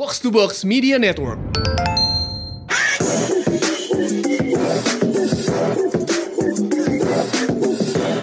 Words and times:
Box 0.00 0.16
to 0.16 0.32
Box 0.32 0.64
Media 0.64 0.96
Network. 0.96 1.36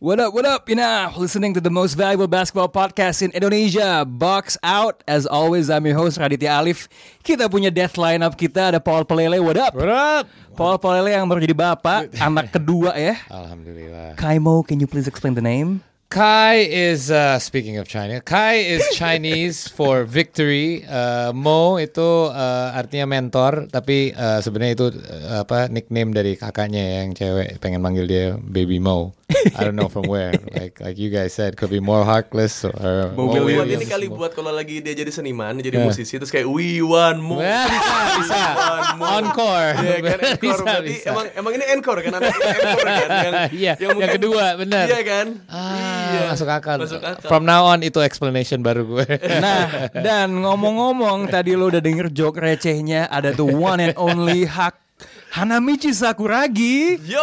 What 0.01 0.17
up, 0.17 0.33
what 0.33 0.49
up? 0.49 0.65
You're 0.65 0.81
now 0.81 1.13
listening 1.13 1.53
to 1.53 1.61
the 1.61 1.69
most 1.69 1.93
valuable 1.93 2.25
basketball 2.25 2.65
podcast 2.65 3.21
in 3.21 3.29
Indonesia, 3.29 4.01
Box 4.09 4.57
Out. 4.65 5.05
As 5.05 5.29
always, 5.29 5.69
I'm 5.69 5.85
your 5.85 5.93
host, 5.93 6.17
Raditya 6.17 6.49
Alif. 6.65 6.89
Kita 7.21 7.45
punya 7.45 7.69
death 7.69 7.93
lineup 7.93 8.33
kita, 8.33 8.73
ada 8.73 8.81
Paul 8.81 9.05
Pelele, 9.05 9.37
what 9.37 9.61
up? 9.61 9.77
What 9.77 9.93
up? 9.93 10.25
Paul 10.57 10.81
Pelele 10.81 11.13
yang 11.13 11.29
baru 11.29 11.45
jadi 11.45 11.53
bapak, 11.53 12.09
anak 12.25 12.57
kedua 12.57 12.97
ya. 12.97 13.21
Alhamdulillah. 13.29 14.17
Kaimo, 14.17 14.65
can 14.65 14.81
you 14.81 14.89
please 14.89 15.05
explain 15.05 15.37
the 15.37 15.45
name? 15.45 15.85
Kai 16.07 16.63
is 16.63 17.11
uh, 17.11 17.35
speaking 17.35 17.75
of 17.83 17.87
China. 17.91 18.23
Kai 18.23 18.63
is 18.63 18.79
Chinese 18.95 19.67
for 19.67 20.07
victory. 20.07 20.87
Uh, 20.87 21.35
Mo 21.35 21.75
itu 21.75 22.31
uh, 22.31 22.71
artinya 22.71 23.03
mentor, 23.03 23.67
tapi 23.67 24.15
uh, 24.15 24.39
sebenarnya 24.39 24.73
itu 24.79 24.87
uh, 25.03 25.43
apa 25.43 25.67
nickname 25.67 26.15
dari 26.15 26.39
kakaknya 26.39 27.03
yang 27.03 27.11
cewek 27.11 27.59
pengen 27.59 27.83
manggil 27.83 28.07
dia 28.07 28.25
Baby 28.39 28.79
Mo. 28.79 29.11
I 29.27 29.67
don't 29.67 29.75
know 29.75 29.91
from 29.91 30.07
where. 30.07 30.31
Like 30.57 30.79
like 30.79 30.95
you 30.95 31.11
guys 31.11 31.35
said, 31.35 31.59
could 31.59 31.69
be 31.69 31.83
more 31.83 32.07
heartless 32.07 32.63
or 32.63 33.11
Mo 33.11 33.27
Mo 33.27 33.35
buat 33.35 33.43
Williams. 33.43 33.83
ini 33.83 33.85
kali 33.85 34.07
buat 34.07 34.31
kalau 34.31 34.55
lagi 34.55 34.79
dia 34.79 34.95
jadi 34.95 35.11
seniman, 35.11 35.59
jadi 35.59 35.83
musisi 35.83 36.15
terus 36.15 36.31
kayak 36.31 36.47
we 36.47 36.79
want 36.79 37.19
more. 37.19 37.43
Wah, 37.43 37.67
bisa 37.67 37.95
bisa. 38.23 38.41
more. 39.03 39.11
Encore. 39.19 39.71
Iya 39.83 39.97
kan 39.99 40.17
encore 40.23 40.39
Bisa, 40.39 40.63
berarti 40.63 40.93
bisa. 40.95 41.09
emang 41.11 41.25
emang 41.35 41.51
ini 41.59 41.65
encore 41.67 41.99
kan 41.99 42.13
anak 42.15 42.31
encore 42.31 42.87
kan 42.87 43.09
yang 43.11 43.35
Iya, 43.51 43.73
yang 43.75 44.11
kedua, 44.15 44.45
benar. 44.55 44.85
Iya 44.87 45.01
kan? 45.03 45.27
Ah, 45.51 45.96
masuk 46.31 46.49
akal. 46.49 46.77
Masuk 46.81 47.03
akal. 47.03 47.27
From 47.27 47.43
now 47.43 47.67
on 47.67 47.83
itu 47.83 47.99
explanation 47.99 48.63
baru 48.63 48.83
gue. 48.87 49.07
Nah, 49.43 49.91
dan 49.93 50.33
ngomong-ngomong, 50.41 51.29
tadi 51.29 51.53
lo 51.53 51.69
udah 51.69 51.83
denger 51.83 52.09
joke 52.09 52.41
recehnya, 52.41 53.05
ada 53.11 53.35
tuh 53.35 53.45
one 53.47 53.91
and 53.91 53.95
only 53.99 54.49
Hak 54.49 54.86
Hanamichi 55.27 55.91
Sakuragi. 55.91 56.97
Yo, 57.03 57.19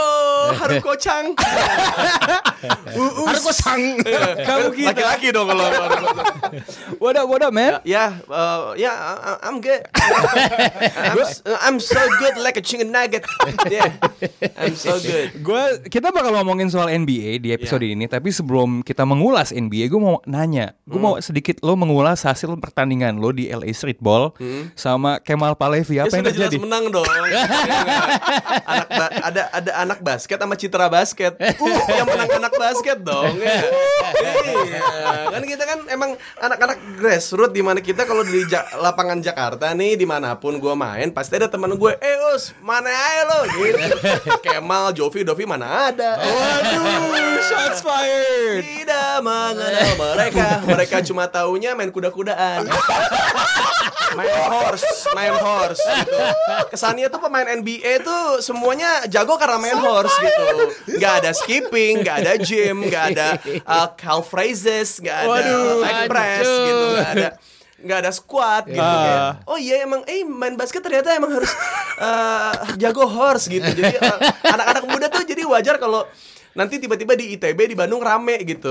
Haruko 0.55 0.93
Chang. 0.95 1.33
Haruko 2.85 3.51
Sang. 3.51 3.81
Kamu 4.47 4.69
kita. 4.71 4.93
Laki-laki 4.93 5.29
dong 5.31 5.49
kalau 5.49 5.65
What 7.03 7.17
up, 7.17 7.27
what 7.27 7.43
up, 7.43 7.51
man? 7.51 7.81
Ya, 7.83 8.21
uh, 8.27 8.77
ya, 8.77 8.93
I- 9.19 9.41
I'm 9.43 9.59
good. 9.59 9.83
I'm, 10.95 11.19
s- 11.21 11.41
I'm 11.61 11.77
so 11.79 11.99
good 12.19 12.37
like 12.39 12.55
a 12.55 12.63
chicken 12.63 12.89
nugget. 12.91 13.25
Yeah, 13.67 13.97
I'm 14.55 14.73
so 14.75 14.97
good. 14.97 15.41
Gue 15.41 15.63
kita 15.85 16.09
bakal 16.09 16.33
ngomongin 16.35 16.69
soal 16.69 16.89
NBA 16.89 17.41
di 17.41 17.51
episode 17.51 17.83
ini, 17.83 18.05
tapi 18.05 18.31
sebelum 18.31 18.81
kita 18.81 19.03
mengulas 19.03 19.51
NBA, 19.51 19.89
gue 19.89 19.99
mau 19.99 20.21
nanya, 20.25 20.77
gue 20.85 20.97
mau 20.97 21.17
sedikit 21.19 21.59
lo 21.61 21.75
mengulas 21.75 22.23
hasil 22.23 22.53
pertandingan 22.57 23.17
lo 23.17 23.33
di 23.33 23.49
LA 23.49 23.73
Streetball 23.73 24.37
sama 24.75 25.19
Kemal 25.19 25.57
Palevi 25.57 25.97
Ya 25.97 26.05
apa 26.05 26.15
yang 26.15 26.25
sudah 26.25 26.33
jelas 26.33 26.51
terjadi? 26.53 26.57
menang 26.63 26.85
dong. 26.91 27.07
Anak 28.65 28.89
ba- 28.89 29.13
ada 29.23 29.43
ada 29.51 29.73
anak 29.79 29.99
basket 30.01 30.37
sama 30.37 30.55
Citra 30.55 30.87
basket. 30.87 31.33
Uh, 31.41 31.79
yang 31.91 32.07
menang 32.07 32.31
anak 32.35 32.55
basket 32.55 32.99
dong. 33.01 33.35
Ya. 33.37 33.61
Iya. 34.45 34.81
Kan 35.31 35.43
kita 35.45 35.65
kan 35.65 35.79
emang 35.87 36.11
anak-anak 36.37 36.79
grassroots 36.97 37.51
di 37.51 37.61
mana 37.61 37.81
kita 37.81 38.05
kalau 38.05 38.23
di 38.23 38.45
Ja- 38.47 38.67
lapangan 38.77 39.19
Jakarta 39.19 39.73
nih 39.73 39.95
di 39.95 40.05
mana 40.05 40.35
pun 40.35 40.57
gue 40.57 40.75
main 40.75 41.11
pasti 41.11 41.37
ada 41.37 41.47
teman 41.47 41.75
gue, 41.75 41.93
eh 41.95 42.17
us 42.31 42.55
mana 42.61 42.89
aja 42.89 43.23
lo 43.25 43.39
gitu. 43.51 43.97
Kemal, 44.41 44.93
Jovi, 44.93 45.23
Dovi 45.23 45.45
mana 45.45 45.91
ada. 45.91 46.17
Waduh, 46.19 47.41
shots 47.41 47.81
fired. 47.81 48.63
Tidak 48.63 49.21
mengenal 49.21 49.93
mereka, 49.95 50.47
mereka 50.65 50.97
cuma 51.03 51.25
taunya 51.27 51.73
main 51.73 51.91
kuda-kudaan. 51.91 52.65
main 54.15 54.31
horse, 54.47 54.87
main 55.11 55.35
horse 55.35 55.83
gitu. 55.83 56.19
Kesannya 56.71 57.11
tuh 57.11 57.19
pemain 57.19 57.45
NBA 57.45 57.84
tuh 58.01 58.41
semuanya 58.41 59.05
jago 59.13 59.37
karena 59.37 59.61
main 59.61 59.77
horse 59.77 60.17
gitu. 60.17 60.45
Gak 60.97 61.21
ada 61.21 61.31
skipping, 61.37 62.01
gak 62.01 62.25
ada 62.25 62.33
gym, 62.41 62.89
gak 62.89 63.05
ada 63.13 63.29
uh, 63.69 63.89
calf 63.93 64.33
raises, 64.33 64.99
gak 65.05 65.29
ada 65.29 65.29
Waduh, 65.29 65.85
leg 65.85 65.99
press 66.09 66.49
aduh. 66.49 66.65
gitu, 66.65 66.87
gak 66.97 67.13
ada 67.13 67.31
nggak 67.85 68.01
ada 68.01 68.13
squat 68.17 68.65
gitu. 68.65 68.81
Kayak, 68.81 69.45
oh 69.45 69.61
iya 69.61 69.85
emang 69.85 70.01
eh 70.09 70.25
main 70.25 70.57
basket 70.57 70.81
ternyata 70.81 71.13
emang 71.21 71.37
harus 71.37 71.53
uh, 72.01 72.73
jago 72.81 73.05
horse 73.05 73.45
gitu. 73.53 73.69
Jadi 73.77 74.01
uh, 74.01 74.19
anak-anak 74.41 74.85
muda 74.89 75.07
tuh 75.13 75.21
jadi 75.29 75.45
wajar 75.45 75.77
kalau 75.77 76.09
nanti 76.55 76.79
tiba-tiba 76.79 77.19
di 77.19 77.35
ITB 77.35 77.75
di 77.75 77.77
Bandung 77.77 78.01
rame 78.01 78.39
gitu. 78.47 78.71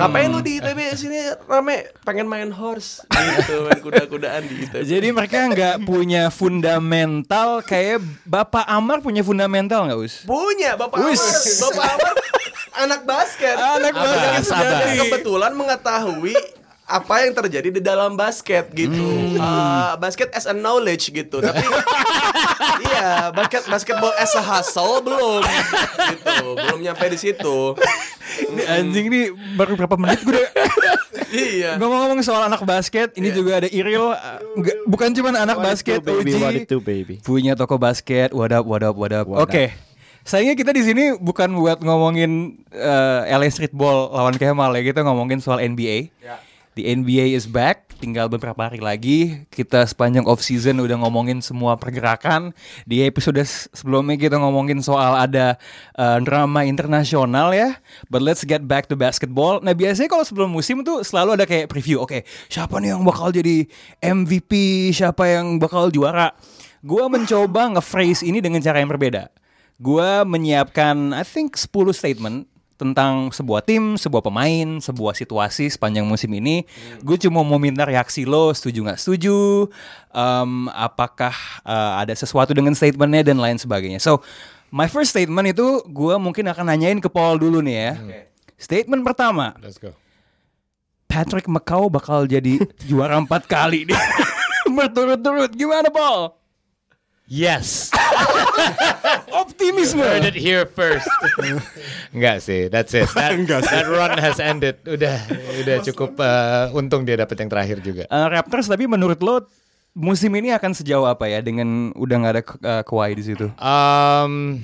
Ngapain 0.00 0.32
lu 0.32 0.40
di 0.40 0.58
ITB 0.58 0.78
sini? 0.96 1.20
Rame 1.44 1.92
pengen 2.02 2.26
main 2.26 2.48
horse 2.48 3.04
gitu 3.12 3.68
main 3.68 3.80
kuda-kudaan 3.80 4.42
di 4.48 4.64
ITB 4.66 4.82
Jadi 4.82 5.08
mereka 5.12 5.48
nggak 5.52 5.76
punya 5.84 6.32
fundamental 6.32 7.60
kayak 7.60 8.00
Bapak 8.24 8.64
Amar 8.64 9.04
punya 9.04 9.20
fundamental 9.20 9.86
nggak 9.88 10.00
us? 10.00 10.24
punya 10.24 10.74
bapak 10.80 10.98
Wis. 11.04 11.20
Amar. 11.20 11.68
Bapak 11.68 11.86
Amar 12.00 12.14
anak 12.72 13.00
basket. 13.04 13.56
Anak 13.56 13.94
basket. 13.94 14.96
kebetulan 15.04 15.52
mengetahui 15.52 16.34
apa 16.92 17.24
yang 17.24 17.32
terjadi 17.34 17.68
di 17.70 17.80
dalam 17.80 18.14
basket 18.14 18.68
gitu 18.70 19.00
Uh, 19.34 19.96
basket 19.96 20.28
as 20.30 20.44
a 20.44 20.52
knowledge 20.52 21.08
gitu 21.08 21.40
tapi 21.40 21.64
iya 22.84 23.32
basket 23.32 23.66
basketball 23.66 24.12
as 24.14 24.30
a 24.32 24.42
hustle 24.42 25.00
belum 25.00 25.42
gitu 26.12 26.36
belum 26.54 26.78
nyampe 26.80 27.06
di 27.08 27.18
situ 27.18 27.74
Ini 28.32 28.62
anjing 28.64 29.06
nih 29.08 29.24
baru 29.54 29.74
berapa 29.74 29.96
menit 29.96 30.22
gue 30.22 30.32
udah 30.32 30.46
iya 31.32 31.70
ngomong-ngomong 31.76 32.20
soal 32.22 32.44
anak 32.44 32.62
basket. 32.62 33.12
Ini 33.12 33.28
juga 33.30 33.60
ada 33.60 33.68
Iril, 33.68 34.12
uh, 34.12 34.40
nggak- 34.54 34.84
bukan 34.84 35.12
cuma 35.12 35.32
anak 35.32 35.58
basket, 35.58 36.00
baby, 36.00 36.32
Uji 36.32 36.38
what 36.38 36.54
it 36.54 36.68
baby. 36.82 37.14
punya 37.20 37.52
toko 37.52 37.76
basket. 37.76 38.32
What 38.32 38.52
what 38.64 38.84
what 38.94 39.12
up. 39.12 39.26
What 39.26 39.44
Oke. 39.44 39.72
Sayangnya 40.22 40.54
kita 40.54 40.70
di 40.70 40.80
sini 40.80 41.04
bukan 41.18 41.50
buat 41.52 41.82
ngomongin 41.82 42.62
uh, 42.70 43.26
LA 43.26 43.50
Streetball 43.50 44.12
lawan 44.12 44.38
Kemal 44.38 44.70
ya, 44.72 44.82
kita 44.86 45.02
ngomongin 45.02 45.42
soal 45.42 45.58
NBA. 45.58 46.14
The 46.72 46.88
NBA 46.88 47.36
is 47.36 47.44
back, 47.44 47.92
tinggal 48.00 48.32
beberapa 48.32 48.56
hari 48.56 48.80
lagi. 48.80 49.44
Kita 49.52 49.84
sepanjang 49.84 50.24
off 50.24 50.40
season 50.40 50.80
udah 50.80 51.04
ngomongin 51.04 51.44
semua 51.44 51.76
pergerakan. 51.76 52.56
Di 52.88 53.04
episode 53.04 53.44
sebelumnya 53.76 54.16
kita 54.16 54.40
ngomongin 54.40 54.80
soal 54.80 55.12
ada 55.20 55.60
uh, 56.00 56.16
drama 56.24 56.64
internasional 56.64 57.52
ya. 57.52 57.76
But 58.08 58.24
let's 58.24 58.40
get 58.48 58.64
back 58.64 58.88
to 58.88 58.96
basketball. 58.96 59.60
Nah 59.60 59.76
biasanya 59.76 60.08
kalau 60.08 60.24
sebelum 60.24 60.48
musim 60.48 60.80
tuh 60.80 61.04
selalu 61.04 61.36
ada 61.36 61.44
kayak 61.44 61.68
preview. 61.68 62.00
Oke, 62.00 62.24
siapa 62.48 62.80
nih 62.80 62.96
yang 62.96 63.04
bakal 63.04 63.36
jadi 63.36 63.68
MVP? 64.00 64.52
Siapa 64.96 65.28
yang 65.28 65.60
bakal 65.60 65.92
juara? 65.92 66.32
Gua 66.80 67.12
mencoba 67.12 67.68
nge-phrase 67.76 68.24
ini 68.24 68.40
dengan 68.40 68.64
cara 68.64 68.80
yang 68.80 68.88
berbeda. 68.88 69.28
Gua 69.76 70.24
menyiapkan 70.24 71.12
I 71.12 71.20
think 71.20 71.52
10 71.60 71.68
statement 71.92 72.48
tentang 72.82 73.30
sebuah 73.30 73.62
tim, 73.62 73.94
sebuah 73.94 74.26
pemain, 74.26 74.82
sebuah 74.82 75.14
situasi 75.14 75.70
sepanjang 75.70 76.02
musim 76.02 76.28
ini. 76.34 76.66
Gue 77.06 77.14
cuma 77.14 77.46
mau 77.46 77.62
minta 77.62 77.86
reaksi 77.86 78.26
lo, 78.26 78.50
setuju 78.50 78.82
nggak 78.82 78.98
setuju, 78.98 79.70
Em, 80.12 80.68
apakah 80.76 81.32
eh, 81.64 81.92
ada 82.04 82.12
sesuatu 82.12 82.52
dengan 82.52 82.76
statementnya 82.76 83.32
dan 83.32 83.40
lain 83.40 83.56
sebagainya. 83.56 83.96
So, 83.96 84.20
my 84.68 84.84
first 84.84 85.16
statement 85.16 85.56
itu 85.56 85.80
gue 85.88 86.14
mungkin 86.20 86.44
akan 86.52 86.68
nanyain 86.68 87.00
ke 87.00 87.08
Paul 87.08 87.40
dulu 87.40 87.64
nih 87.64 87.76
ya. 87.80 87.92
Statement 88.60 89.00
pertama, 89.06 89.56
Let's 89.64 89.80
go. 89.80 89.96
Patrick 91.08 91.48
McCaw 91.48 91.88
bakal 91.88 92.28
jadi 92.28 92.60
juara 92.88 93.16
empat 93.20 93.48
kali 93.48 93.88
nih. 93.88 93.96
Berturut-turut, 94.76 95.52
gimana 95.52 95.88
Paul? 95.92 96.41
Yes. 97.32 97.88
Optimisme. 99.32 100.04
Heard 100.04 100.28
it 100.28 100.36
here 100.36 100.68
first. 100.68 101.08
Enggak 102.14 102.44
sih, 102.44 102.68
that's 102.68 102.92
it. 102.92 103.08
That, 103.16 103.40
that 103.48 103.88
run 103.88 104.20
has 104.20 104.36
ended. 104.36 104.84
Udah, 104.84 105.16
udah 105.64 105.80
cukup. 105.80 106.20
uh, 106.20 106.68
untung 106.76 107.08
dia 107.08 107.16
dapat 107.16 107.40
yang 107.40 107.48
terakhir 107.48 107.80
juga. 107.80 108.04
Eh, 108.04 108.26
Raptors 108.28 108.68
tapi 108.68 108.84
menurut 108.84 109.16
lo 109.24 109.48
musim 109.96 110.28
ini 110.36 110.52
akan 110.52 110.76
sejauh 110.76 111.08
apa 111.08 111.24
ya 111.24 111.40
dengan 111.40 111.96
udah 111.96 112.16
nggak 112.20 112.34
ada 112.36 112.42
uh, 112.44 112.82
Kawhi 112.84 113.16
di 113.16 113.24
situ? 113.24 113.48
Um, 113.56 114.60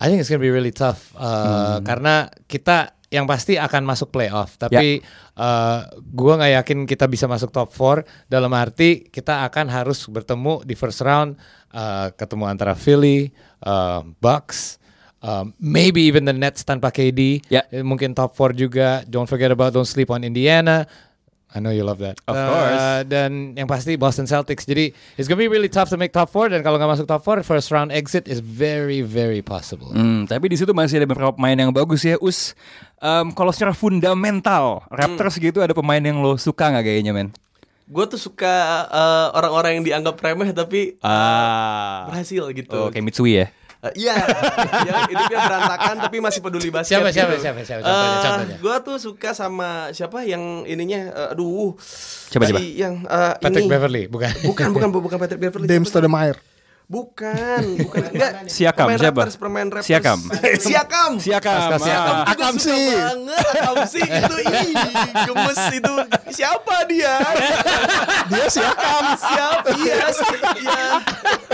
I 0.00 0.08
think 0.08 0.24
it's 0.24 0.32
gonna 0.32 0.40
be 0.40 0.48
really 0.48 0.72
tough 0.72 1.12
uh, 1.20 1.84
karena 1.84 2.32
kita 2.48 2.96
yang 3.12 3.28
pasti 3.28 3.60
akan 3.60 3.86
masuk 3.86 4.10
playoff. 4.10 4.58
Tapi 4.58 5.04
uh, 5.38 5.80
gua 6.10 6.40
nggak 6.40 6.52
yakin 6.62 6.78
kita 6.88 7.06
bisa 7.06 7.28
masuk 7.30 7.52
top 7.52 7.68
4 7.68 8.32
dalam 8.32 8.50
arti 8.56 9.06
kita 9.12 9.46
akan 9.46 9.68
harus 9.68 10.08
bertemu 10.08 10.64
di 10.66 10.74
first 10.74 11.04
round 11.04 11.36
uh, 11.76 12.08
ketemu 12.16 12.48
antara 12.48 12.72
Philly, 12.72 13.28
uh, 13.60 14.00
Bucks. 14.18 14.80
Um, 15.20 15.52
maybe 15.58 16.06
even 16.06 16.24
the 16.24 16.32
Nets 16.32 16.62
tanpa 16.62 16.88
KD, 16.88 17.42
Ya. 17.50 17.66
Eh, 17.68 17.82
mungkin 17.82 18.14
top 18.14 18.32
4 18.32 18.54
juga. 18.54 19.02
Don't 19.04 19.26
forget 19.26 19.50
about 19.50 19.74
don't 19.74 19.88
sleep 19.88 20.08
on 20.08 20.22
Indiana. 20.22 20.86
I 21.50 21.58
know 21.58 21.72
you 21.72 21.82
love 21.82 22.04
that. 22.04 22.20
Of 22.28 22.36
Uh, 22.36 22.42
course. 22.44 22.84
dan 23.08 23.30
yang 23.56 23.64
pasti 23.64 23.96
Boston 23.96 24.28
Celtics. 24.28 24.68
Jadi 24.68 24.92
it's 25.16 25.24
gonna 25.24 25.40
be 25.40 25.48
really 25.48 25.72
tough 25.72 25.88
to 25.88 25.96
make 25.96 26.12
top 26.12 26.28
4 26.28 26.52
dan 26.52 26.60
kalau 26.60 26.76
nggak 26.76 27.00
masuk 27.00 27.06
top 27.08 27.24
4, 27.24 27.40
first 27.42 27.72
round 27.72 27.88
exit 27.90 28.28
is 28.28 28.38
very 28.38 29.00
very 29.00 29.40
possible. 29.40 29.88
Hmm, 29.88 30.28
tapi 30.28 30.52
di 30.52 30.60
situ 30.60 30.76
masih 30.76 31.00
ada 31.00 31.08
beberapa 31.08 31.32
pemain 31.32 31.56
yang 31.56 31.72
bagus 31.72 32.04
ya, 32.04 32.20
Us. 32.20 32.52
Em, 33.00 33.32
kalau 33.32 33.50
secara 33.50 33.72
fundamental, 33.72 34.84
Raptors 34.92 35.36
gitu 35.36 35.64
ada 35.64 35.72
pemain 35.72 36.00
yang 36.00 36.20
lo 36.20 36.36
suka 36.36 36.68
nggak 36.70 36.84
kayaknya, 36.84 37.12
men? 37.16 37.28
Gue 37.86 38.04
tuh 38.06 38.18
suka 38.18 38.54
eh, 38.84 39.26
orang-orang 39.32 39.78
yang 39.78 39.84
dianggap 39.84 40.16
remeh 40.16 40.50
tapi 40.50 40.98
Ah. 41.00 42.06
berhasil 42.06 42.50
gitu. 42.50 42.76
Oh, 42.76 42.88
kayak 42.88 43.02
Mitsui 43.02 43.34
ya. 43.36 43.46
Eh, 43.78 43.92
Iya, 44.02 44.18
yang 44.82 45.04
hidupnya 45.06 45.38
berantakan 45.38 45.94
tapi 46.00 46.16
masih 46.18 46.40
peduli 46.40 46.68
basket. 46.68 46.96
Siapa, 46.96 47.12
siapa, 47.12 47.32
gitu. 47.32 47.44
siapa, 47.44 47.60
siapa? 47.62 47.80
Contohnya, 47.82 48.18
contohnya. 48.18 48.56
Gue 48.58 48.76
tuh 48.82 48.96
suka 48.98 49.30
sama 49.30 49.68
siapa 49.92 50.24
yang 50.24 50.64
ininya, 50.64 51.00
eh, 51.08 51.32
aduh, 51.32 51.76
Coba, 52.26 52.44
coba. 52.48 52.58
yang 52.58 53.04
eh, 53.04 53.32
Patrick 53.38 53.62
ini. 53.62 53.70
Beverly, 53.70 54.02
bukan? 54.08 54.32
Bukan, 54.42 54.68
bukan, 54.72 54.88
bukan 55.06 55.18
Patrick 55.20 55.38
Beverly. 55.38 55.66
Dame 55.66 55.80
siapa? 55.80 55.92
Stoudemire. 55.92 56.40
Bukan, 56.86 57.62
bukan. 57.82 57.98
Enggak. 58.14 58.32
Siakam, 58.46 58.86
Pemain 58.86 59.00
siapa? 59.02 59.20
Raptors, 59.20 59.36
pemain 59.36 59.66
Raptors. 59.66 59.88
Siakam. 59.90 60.18
Siakam. 60.66 61.12
Siakam. 61.18 61.58
Siakam. 61.82 62.14
Ah. 62.14 62.30
Akam 62.30 62.54
sih. 62.56 62.86
banget 62.94 63.42
Akam 63.58 63.76
sih 63.90 64.06
itu 64.22 64.34
ih 64.38 64.72
gemes 65.26 65.60
itu 65.74 65.94
siapa 66.30 66.76
dia 66.86 67.18
Dia 68.30 68.46
siakam. 68.46 69.02
siapa 69.18 69.68
iya 69.76 70.06
iya 70.56 70.84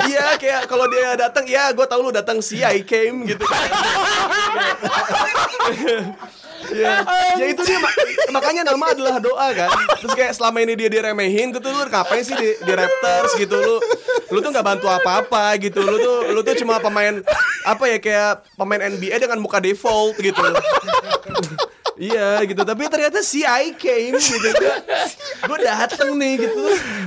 iya 0.05 0.25
kayak 0.37 0.69
kalau 0.69 0.85
dia 0.87 1.17
datang 1.17 1.49
ya 1.49 1.73
gue 1.73 1.87
tahu 1.87 2.01
lu 2.03 2.13
datang 2.13 2.45
si 2.45 2.61
I 2.61 2.85
came 2.85 3.25
gitu 3.25 3.45
kan 6.63 6.73
Ya, 6.73 6.95
ya 7.37 7.47
itu 7.49 7.63
dia 7.63 7.79
mak- 7.79 7.99
makanya 8.31 8.63
nama 8.65 8.91
adalah 8.91 9.17
doa 9.19 9.49
kan. 9.53 9.71
Terus 9.99 10.13
kayak 10.13 10.33
selama 10.33 10.59
ini 10.61 10.73
dia 10.75 10.89
diremehin 10.89 11.51
gitu 11.51 11.65
lu 11.65 11.85
ngapain 11.85 12.23
sih 12.23 12.33
di, 12.33 12.55
di 12.57 12.73
Raptors 12.73 13.35
gitu 13.37 13.55
lu. 13.55 13.77
Lu 14.29 14.39
tuh 14.39 14.51
nggak 14.51 14.65
bantu 14.65 14.87
apa-apa 14.87 15.59
gitu. 15.59 15.81
Lu 15.81 15.97
tuh 15.97 16.31
lu 16.31 16.41
tuh 16.41 16.55
cuma 16.55 16.79
pemain 16.79 17.21
apa 17.63 17.85
ya 17.87 17.99
kayak 17.99 18.31
pemain 18.55 18.81
NBA 18.81 19.19
dengan 19.19 19.39
muka 19.39 19.59
default 19.59 20.17
gitu. 20.17 20.41
Iya 22.03 22.43
gitu, 22.43 22.67
tapi 22.67 22.83
ternyata 22.91 23.23
si 23.23 23.47
I 23.47 23.79
came 23.79 24.19
gitu 24.19 24.51
Gue 25.47 25.59
dateng 25.63 26.19
nih 26.19 26.35
gitu 26.35 26.63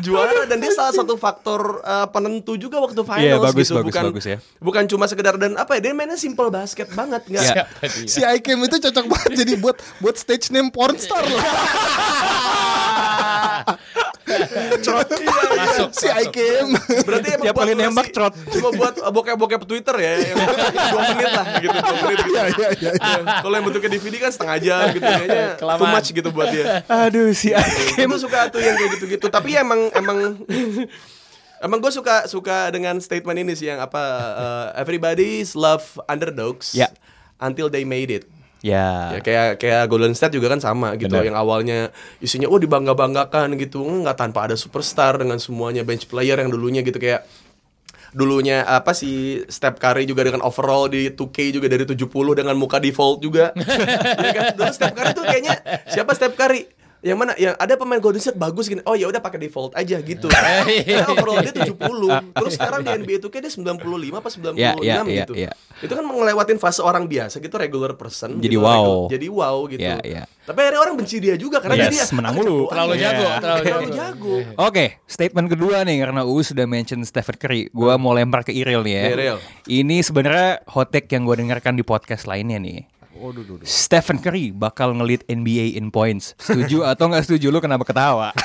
Juara 0.08 0.48
dan 0.48 0.64
dia 0.64 0.72
salah 0.72 0.96
satu 0.96 1.20
faktor 1.20 1.84
uh, 1.84 2.08
penentu 2.08 2.56
juga 2.56 2.80
waktu 2.80 3.04
finals 3.04 3.28
Iya, 3.28 3.36
bagus, 3.44 3.68
gitu 3.68 3.76
bagus, 3.76 3.92
bukan, 3.92 4.04
bagus 4.16 4.26
ya. 4.26 4.38
Bukan 4.64 4.84
cuma 4.88 5.12
sekedar 5.12 5.36
dan 5.36 5.60
apa 5.60 5.76
ya 5.76 5.92
Dia 5.92 5.92
mainnya 5.92 6.16
simple 6.16 6.48
basket 6.48 6.88
banget 6.96 7.28
nggak 7.28 7.44
Iya. 7.44 7.68
Dia? 7.68 8.08
Si 8.08 8.24
Ikem 8.24 8.64
itu 8.64 8.80
cocok 8.80 9.06
banget 9.12 9.32
jadi 9.44 9.54
buat 9.60 9.76
buat 10.00 10.16
stage 10.16 10.56
name 10.56 10.72
pornstar 10.72 11.28
loh. 14.26 15.06
Masuk, 15.56 15.90
si 15.94 16.08
Ikem. 16.10 16.74
Berarti 17.06 17.28
emang 17.38 17.46
Tiap 17.46 17.56
kali 17.56 17.74
nembak, 17.74 18.08
trot. 18.10 18.34
Cuma 18.50 18.70
buat 18.72 18.96
bokep-bokep 18.98 19.62
Twitter 19.64 19.96
ya 19.98 20.12
Yang 20.20 20.38
dua 20.92 21.02
menit 21.14 21.32
lah 21.32 21.46
gitu 21.58 21.78
dua 21.78 21.96
menit 22.02 22.18
gitu. 22.20 22.32
Iya 22.34 22.44
iya 22.50 22.70
iya. 22.76 22.92
Ya, 22.96 23.20
Kalau 23.40 23.56
yang 23.56 23.66
bentuknya 23.66 23.92
DVD 23.94 24.16
kan 24.20 24.32
setengah 24.34 24.58
jam 24.60 24.84
gitu 24.92 25.06
Kayaknya 25.06 25.44
too 25.58 25.88
much 25.88 26.08
gitu 26.10 26.30
buat 26.34 26.48
dia 26.50 26.66
Aduh 26.88 27.32
si 27.32 27.54
Akim. 27.54 28.08
Itu 28.10 28.18
suka 28.18 28.50
tuh 28.50 28.60
yang 28.60 28.76
kayak 28.76 28.92
gitu-gitu 28.98 29.28
Tapi 29.30 29.50
emang 29.56 29.90
Emang 29.94 30.18
Emang 31.56 31.80
gue 31.80 31.90
suka 31.90 32.28
suka 32.28 32.70
dengan 32.70 33.00
statement 33.00 33.40
ini 33.40 33.56
sih 33.56 33.72
yang 33.72 33.80
apa 33.80 34.02
uh, 34.36 34.68
everybody's 34.76 35.56
love 35.56 35.98
underdogs 36.06 36.76
Ya. 36.76 36.92
until 37.40 37.72
they 37.72 37.88
made 37.88 38.12
it. 38.12 38.28
Ya. 38.66 39.14
Ya 39.14 39.20
kayak 39.22 39.62
kayak 39.62 39.84
Golden 39.86 40.18
State 40.18 40.34
juga 40.34 40.50
kan 40.50 40.58
sama 40.58 40.98
gitu 40.98 41.14
Benar. 41.14 41.30
yang 41.30 41.38
awalnya 41.38 41.94
isinya 42.18 42.50
oh 42.50 42.58
dibangga-banggakan 42.58 43.54
gitu 43.62 43.86
nggak 43.86 44.18
tanpa 44.18 44.50
ada 44.50 44.58
superstar 44.58 45.22
dengan 45.22 45.38
semuanya 45.38 45.86
bench 45.86 46.10
player 46.10 46.42
yang 46.42 46.50
dulunya 46.50 46.82
gitu 46.82 46.98
kayak 46.98 47.30
dulunya 48.16 48.64
apa 48.64 48.96
sih 48.96 49.44
Steph 49.52 49.78
Curry 49.78 50.08
juga 50.08 50.24
dengan 50.24 50.40
overall 50.42 50.88
di 50.88 51.12
2K 51.12 51.52
juga 51.52 51.68
dari 51.68 51.84
70 51.84 52.08
dengan 52.32 52.56
muka 52.56 52.80
default 52.80 53.20
juga. 53.20 53.52
ya 54.26 54.32
kan? 54.32 54.46
Dulu 54.56 54.72
Steph 54.72 54.96
Curry 54.96 55.12
tuh 55.12 55.26
kayaknya 55.28 55.54
siapa 55.92 56.16
Steph 56.16 56.40
Curry? 56.40 56.64
Yang 57.06 57.18
mana? 57.22 57.32
Yang 57.38 57.54
ada 57.62 57.74
pemain 57.78 58.02
Golden 58.02 58.18
State 58.18 58.34
bagus 58.34 58.66
gini. 58.66 58.82
Oh 58.82 58.98
ya 58.98 59.06
udah 59.06 59.22
pakai 59.22 59.38
default 59.38 59.78
aja 59.78 60.02
gitu. 60.02 60.26
Karena 60.34 61.06
overall 61.06 61.38
dia 61.46 61.54
70. 61.54 61.78
Terus 62.34 62.52
sekarang 62.58 62.82
di 62.82 62.92
NBA 63.06 63.18
2K 63.22 63.36
dia 63.46 63.52
95 63.54 64.18
apa 64.18 64.30
96 64.34 64.58
Ya, 64.58 64.74
ya, 64.82 65.06
ya, 65.06 65.22
gitu. 65.22 65.34
ya. 65.38 65.52
Itu 65.86 65.94
kan 65.94 66.02
ngelewatin 66.02 66.58
fase 66.58 66.82
orang 66.82 67.06
biasa 67.06 67.38
gitu 67.38 67.54
regular 67.62 67.94
person. 67.94 68.42
Jadi 68.42 68.58
gitu, 68.58 68.66
wow. 68.66 68.74
regular- 68.74 69.10
jadi 69.14 69.28
wow 69.30 69.56
gitu. 69.70 69.86
Ya, 69.86 69.98
ya. 70.02 70.24
Tapi 70.46 70.62
akhirnya 70.62 70.82
orang 70.82 70.96
benci 70.98 71.18
dia 71.18 71.36
juga 71.38 71.58
karena 71.58 71.90
Yes, 71.90 71.90
dia 71.90 72.06
menang 72.14 72.38
mulu. 72.38 72.70
Terlalu 72.70 72.94
jago, 73.02 73.26
terlalu 73.42 73.64
Terlalu 73.66 73.90
jago. 73.94 74.36
Oke, 74.62 74.86
statement 75.10 75.48
kedua 75.50 75.82
nih 75.82 75.98
karena 76.06 76.22
U 76.22 76.38
sudah 76.42 76.70
mention 76.70 77.02
Stephen 77.02 77.38
Curry. 77.38 77.70
Gua 77.74 77.98
mau 77.98 78.14
lempar 78.14 78.46
ke 78.46 78.54
Iril 78.54 78.86
nih 78.86 78.94
ya. 78.94 79.04
Iril. 79.14 79.38
Ini 79.66 80.06
sebenarnya 80.06 80.62
hot 80.70 80.94
take 80.94 81.10
yang 81.10 81.26
gue 81.26 81.34
dengarkan 81.38 81.74
di 81.74 81.82
podcast 81.82 82.30
lainnya 82.30 82.62
nih. 82.62 82.86
Stephen 83.64 84.20
Curry 84.20 84.52
bakal 84.52 84.92
ngelit 84.92 85.24
NBA 85.26 85.80
in 85.80 85.88
points. 85.90 86.36
Setuju 86.36 86.84
atau 86.92 87.08
nggak 87.08 87.24
setuju? 87.24 87.48
Lu 87.50 87.64
kenapa 87.64 87.88
ketawa? 87.88 88.36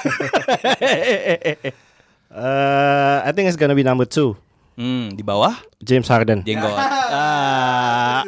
Uh, 2.31 3.19
I 3.27 3.31
think 3.35 3.51
it's 3.51 3.59
gonna 3.59 3.75
be 3.75 3.83
number 3.83 4.07
two, 4.07 4.39
hmm, 4.79 5.11
di 5.13 5.27
bawah 5.27 5.59
James 5.83 6.07
Harden. 6.07 6.47
jenggot. 6.47 6.71
Ah. 7.11 8.23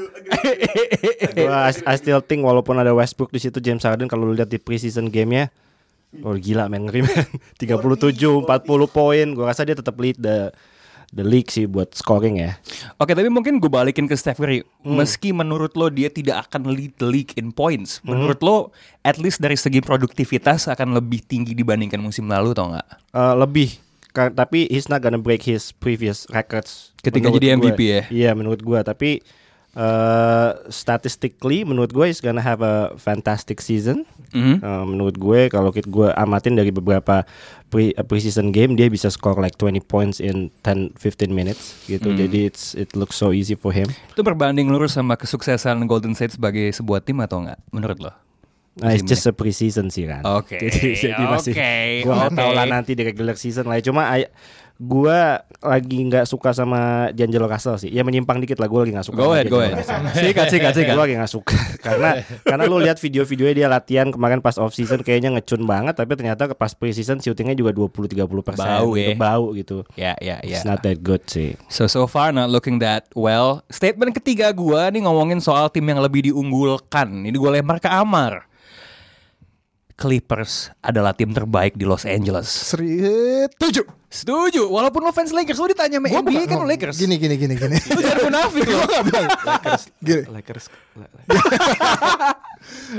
Gua 1.39 1.71
I, 1.71 1.73
I 1.87 1.95
still 1.95 2.19
think 2.19 2.43
walaupun 2.43 2.75
ada 2.83 2.91
Westbrook 2.91 3.31
di 3.31 3.39
situ 3.39 3.63
James 3.63 3.87
Harden 3.87 4.11
kalau 4.11 4.27
lu 4.27 4.35
lihat 4.35 4.51
di 4.51 4.59
preseason 4.59 5.07
gamenya 5.07 5.55
Oh 6.27 6.35
gila 6.35 6.67
men 6.67 6.91
ngeri 6.91 7.07
men 7.07 7.23
37 7.63 8.43
40 8.43 8.43
poin 8.91 9.27
Gua 9.39 9.55
rasa 9.55 9.63
dia 9.63 9.79
tetap 9.79 9.95
lead 10.03 10.19
the 10.19 10.51
the 11.13 11.23
league 11.23 11.49
sih 11.49 11.69
buat 11.69 11.93
scoring 11.93 12.41
ya 12.41 12.57
Oke, 12.97 13.13
tapi 13.13 13.29
mungkin 13.29 13.61
gue 13.61 13.69
balikin 13.69 14.07
ke 14.07 14.15
Steph 14.15 14.39
Curry. 14.39 14.63
Meski 14.83 15.35
menurut 15.35 15.75
lo 15.75 15.91
dia 15.91 16.09
tidak 16.09 16.49
akan 16.49 16.73
lead 16.73 16.97
the 16.97 17.07
league 17.07 17.35
in 17.35 17.51
points, 17.51 17.99
menurut 18.03 18.39
lo 18.41 18.71
at 19.03 19.19
least 19.19 19.43
dari 19.43 19.59
segi 19.59 19.83
produktivitas 19.83 20.71
akan 20.71 20.95
lebih 20.95 21.21
tinggi 21.21 21.53
dibandingkan 21.53 21.99
musim 21.99 22.31
lalu 22.31 22.55
atau 22.55 22.71
enggak? 22.71 22.87
Uh, 23.11 23.35
Lebih 23.35 23.75
Ka- 24.13 24.31
Tapi 24.31 24.69
he's 24.69 24.93
not 24.93 25.01
gonna 25.01 25.19
break 25.19 25.43
his 25.43 25.73
previous 25.73 26.29
records 26.29 26.93
Ketika 27.01 27.33
jadi 27.33 27.57
gua. 27.57 27.59
MVP 27.65 27.81
ya? 27.81 28.03
Iya 28.13 28.31
menurut 28.37 28.61
gua 28.61 28.85
Tapi 28.85 29.25
uh, 29.75 30.57
Statistically 30.69 31.65
menurut 31.65 31.91
gue 31.91 32.07
he's 32.07 32.21
gonna 32.21 32.41
have 32.41 32.61
a 32.61 32.93
fantastic 32.97 33.61
season 33.61 34.05
Mhm. 34.33 34.65
Uh, 34.65 34.85
menurut 34.89 35.17
gue 35.21 35.53
kalau 35.53 35.69
kita 35.69 35.93
gue 35.93 36.09
amatin 36.17 36.57
dari 36.57 36.73
beberapa 36.73 37.29
pre 37.69 37.93
uh, 37.93 38.01
preseason 38.01 38.49
game 38.49 38.73
dia 38.73 38.89
bisa 38.89 39.13
score 39.13 39.37
like 39.37 39.61
20 39.61 39.85
points 39.85 40.25
in 40.25 40.49
10 40.65 40.97
15 40.97 41.29
minutes 41.29 41.77
gitu. 41.85 42.17
Jadi 42.17 42.49
it's 42.49 42.73
it 42.73 42.97
looks 42.97 43.13
so 43.13 43.37
easy 43.37 43.53
for 43.53 43.77
him. 43.77 43.93
Itu 44.09 44.25
berbanding 44.25 44.73
lurus 44.73 44.97
sama 44.97 45.21
kesuksesan 45.21 45.85
Golden 45.85 46.17
State 46.17 46.41
sebagai 46.41 46.73
sebuah 46.73 47.05
tim 47.05 47.21
atau 47.21 47.45
enggak 47.45 47.61
menurut 47.77 47.99
lo? 48.01 48.13
Nah, 48.81 48.97
it's 48.97 49.05
just 49.05 49.29
a 49.29 49.37
preseason 49.37 49.93
sih 49.93 50.09
kan. 50.09 50.25
Oke, 50.25 50.57
Jadi, 50.65 51.13
jadi 51.13 51.25
masih 51.29 51.53
gue 52.01 52.09
nggak 52.09 52.33
tahu 52.33 52.51
lah 52.57 52.65
nanti 52.65 52.97
di 52.97 53.05
regular 53.05 53.37
season 53.37 53.69
lah. 53.69 53.85
Cuma 53.85 54.09
ay- 54.09 54.33
gue 54.83 55.19
lagi 55.63 55.99
nggak 56.11 56.27
suka 56.27 56.51
sama 56.51 57.07
D'Angelo 57.15 57.47
Russell 57.47 57.79
sih. 57.79 57.91
Ya 57.95 58.03
menyimpang 58.03 58.43
dikit 58.43 58.59
lah 58.59 58.67
gue 58.67 58.81
lagi 58.83 58.93
nggak 58.99 59.07
suka. 59.07 59.19
Go 59.23 59.31
ahead, 59.31 59.47
go 59.47 59.63
ahead. 59.63 59.79
Sikat, 60.11 60.51
sikat, 60.51 60.75
sikat. 60.75 60.95
Gue 60.99 61.05
lagi 61.07 61.15
gak 61.15 61.31
suka 61.31 61.55
karena 61.87 62.19
karena 62.43 62.63
lu 62.67 62.83
lihat 62.83 62.99
video-videonya 62.99 63.55
dia 63.55 63.69
latihan 63.71 64.11
kemarin 64.11 64.43
pas 64.43 64.59
off 64.59 64.75
season 64.75 65.07
kayaknya 65.07 65.39
ngecun 65.39 65.63
banget 65.63 65.95
tapi 65.95 66.19
ternyata 66.19 66.51
ke 66.51 66.55
pas 66.59 66.75
preseason 66.75 67.23
shootingnya 67.23 67.55
juga 67.55 67.71
20-30 67.71 68.27
persen 68.43 68.67
Bau 68.67 68.99
ya. 68.99 69.15
bau 69.15 69.55
gitu. 69.55 69.87
Ya, 69.95 70.19
ya, 70.19 70.43
ya. 70.43 70.59
It's 70.59 70.67
not 70.67 70.83
that 70.83 70.99
good 71.07 71.23
sih. 71.31 71.55
So 71.71 71.87
so 71.87 72.11
far 72.11 72.35
not 72.35 72.51
looking 72.51 72.83
that 72.83 73.07
well. 73.15 73.63
Statement 73.71 74.19
ketiga 74.19 74.51
gua 74.51 74.91
nih 74.91 75.07
ngomongin 75.07 75.39
soal 75.39 75.71
tim 75.71 75.87
yang 75.87 76.03
lebih 76.03 76.27
diunggulkan. 76.27 77.23
Ini 77.23 77.37
gue 77.39 77.51
lempar 77.55 77.79
ke 77.79 77.87
Amar. 77.87 78.51
Clippers 79.93 80.73
adalah 80.79 81.13
tim 81.13 81.31
terbaik 81.31 81.75
di 81.75 81.85
Los 81.85 82.03
Angeles. 82.03 82.49
Seri 82.49 82.99
tujuh. 83.55 83.85
Setuju. 84.07 84.69
Walaupun 84.69 85.01
lo 85.01 85.11
fans 85.11 85.33
Lakers, 85.33 85.57
lo 85.57 85.67
ditanya 85.67 85.97
sama 85.97 86.09
Gua 86.09 86.21
NBA 86.21 86.33
bukan- 86.35 86.49
kan 86.49 86.57
lo 86.59 86.67
Lakers. 86.67 86.97
Gini 86.97 87.17
gini 87.17 87.35
gini 87.35 87.55
gini. 87.55 87.77
Lo 87.97 88.01
jangan 88.01 88.21
munafik 88.27 88.67
lo. 88.67 88.83
Gini. 89.99 90.23
Lakers. 90.29 90.65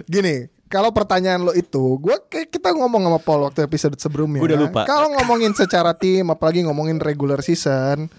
Gini, 0.05 0.35
kalau 0.67 0.89
pertanyaan 0.91 1.45
lo 1.45 1.53
itu, 1.53 1.95
gua 1.97 2.17
kayak 2.19 2.50
kita 2.50 2.73
ngomong 2.73 3.05
sama 3.05 3.19
Paul 3.21 3.47
waktu 3.47 3.63
episode 3.63 3.95
sebelumnya. 3.95 4.41
Gua 4.41 4.50
udah 4.50 4.59
lupa. 4.59 4.81
Kalau 4.83 5.13
ngomongin 5.13 5.53
secara 5.53 5.93
tim, 5.93 6.27
apalagi 6.27 6.65
ngomongin 6.65 6.97
regular 6.97 7.39
season, 7.39 8.09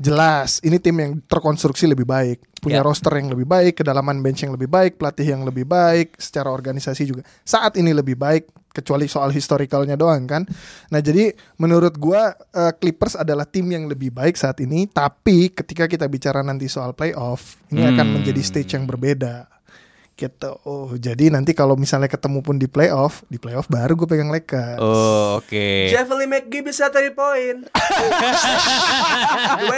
jelas 0.00 0.60
ini 0.62 0.80
tim 0.80 0.96
yang 0.96 1.12
terkonstruksi 1.24 1.84
lebih 1.88 2.08
baik, 2.08 2.40
punya 2.60 2.80
Ya. 2.80 2.86
roster 2.86 3.12
yang 3.12 3.28
lebih 3.28 3.44
baik, 3.44 3.82
kedalaman 3.82 4.20
bench 4.20 4.44
yang 4.44 4.52
lebih 4.56 4.68
baik, 4.68 4.96
pelatih 4.96 5.28
yang 5.36 5.42
lebih 5.44 5.64
baik, 5.64 6.16
secara 6.16 6.48
organisasi 6.48 7.02
juga 7.04 7.22
saat 7.42 7.76
ini 7.76 7.92
lebih 7.92 8.16
baik, 8.16 8.48
kecuali 8.72 9.04
soal 9.04 9.28
historicalnya 9.28 10.00
doang 10.00 10.24
kan. 10.24 10.42
Nah 10.88 11.00
jadi 11.04 11.36
menurut 11.60 11.92
gua 12.00 12.32
eh, 12.32 12.72
Clippers 12.72 13.20
adalah 13.20 13.44
tim 13.44 13.68
yang 13.68 13.84
lebih 13.84 14.08
baik 14.08 14.32
saat 14.34 14.58
ini, 14.64 14.88
tapi 14.88 15.52
ketika 15.52 15.84
kita 15.84 16.08
bicara 16.08 16.40
nanti 16.40 16.72
soal 16.72 16.96
playoff, 16.96 17.60
ini 17.68 17.84
akan 17.84 18.06
Hmm. 18.08 18.14
menjadi 18.20 18.40
stage 18.40 18.72
yang 18.72 18.88
berbeda 18.88 19.44
Gitu. 20.12 20.50
Oh, 20.62 20.92
jadi 20.94 21.32
nanti 21.32 21.50
kalau 21.50 21.74
misalnya 21.74 22.06
ketemu 22.06 22.38
pun 22.40 22.54
di 22.54 22.66
playoff, 22.66 23.24
di 23.26 23.40
playoff 23.40 23.66
baru 23.66 23.96
gue 23.96 24.06
pegang 24.06 24.28
Lakers. 24.28 24.78
Oh, 24.78 25.40
oke. 25.40 25.66
Jeffrey 25.88 26.28
McGee 26.28 26.62
bisa 26.62 26.86
3 26.86 27.10
poin. 27.12 27.56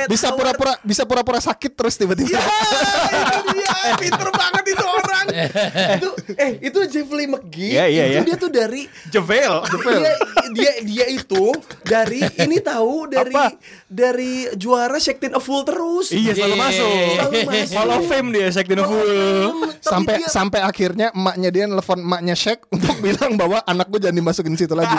Bisa 0.04 0.28
pura-pura 0.32 0.74
bisa 0.84 1.02
pura-pura 1.08 1.40
sakit 1.40 1.72
terus 1.72 1.94
tiba-tiba. 1.96 2.36
Ya, 2.36 2.44
itu 2.44 3.40
dia. 3.56 3.72
Pinter 3.96 4.28
banget 4.30 4.64
itu 4.74 4.84
orang. 4.84 5.26
itu 5.96 6.08
eh 6.36 6.50
itu 6.60 6.78
Jeffrey 6.90 7.26
McGee. 7.26 7.72
Iya, 7.78 7.84
iya, 7.88 8.04
itu 8.04 8.12
iya. 8.12 8.20
dia 8.22 8.36
tuh 8.36 8.50
dari 8.52 8.82
Jevel. 9.08 9.54
dia, 9.64 10.14
dia 10.52 10.72
dia 10.84 11.06
itu 11.08 11.44
dari 11.84 12.20
ini 12.38 12.60
tahu 12.60 13.08
dari 13.08 13.34
Apa? 13.34 13.56
dari 13.88 14.32
juara 14.56 14.98
Shaktin 15.00 15.32
a 15.32 15.40
Full 15.40 15.64
terus. 15.64 16.12
Iya, 16.12 16.36
selalu 16.36 16.54
Iya, 16.54 16.60
masuk. 16.60 16.88
iya, 16.88 17.00
iya. 17.00 17.22
Selalu 17.24 17.40
masuk. 17.48 17.74
Hall 17.74 17.90
of 17.90 18.04
Fame 18.06 18.28
dia, 18.30 18.46
Shaq 18.52 18.66
Dino 18.68 18.84
Full. 18.84 19.08
Sampai 19.80 20.20
dia- 20.24 20.32
sampai 20.32 20.60
akhirnya 20.60 21.06
emaknya 21.10 21.48
dia 21.48 21.64
nelfon 21.64 21.98
emaknya 21.98 22.34
Shaq 22.34 22.66
untuk 22.68 22.96
bilang 23.04 23.34
bahwa 23.34 23.60
anak 23.62 23.86
gue 23.86 24.00
jangan 24.00 24.16
dimasukin 24.16 24.54
situ 24.54 24.72
lagi. 24.72 24.94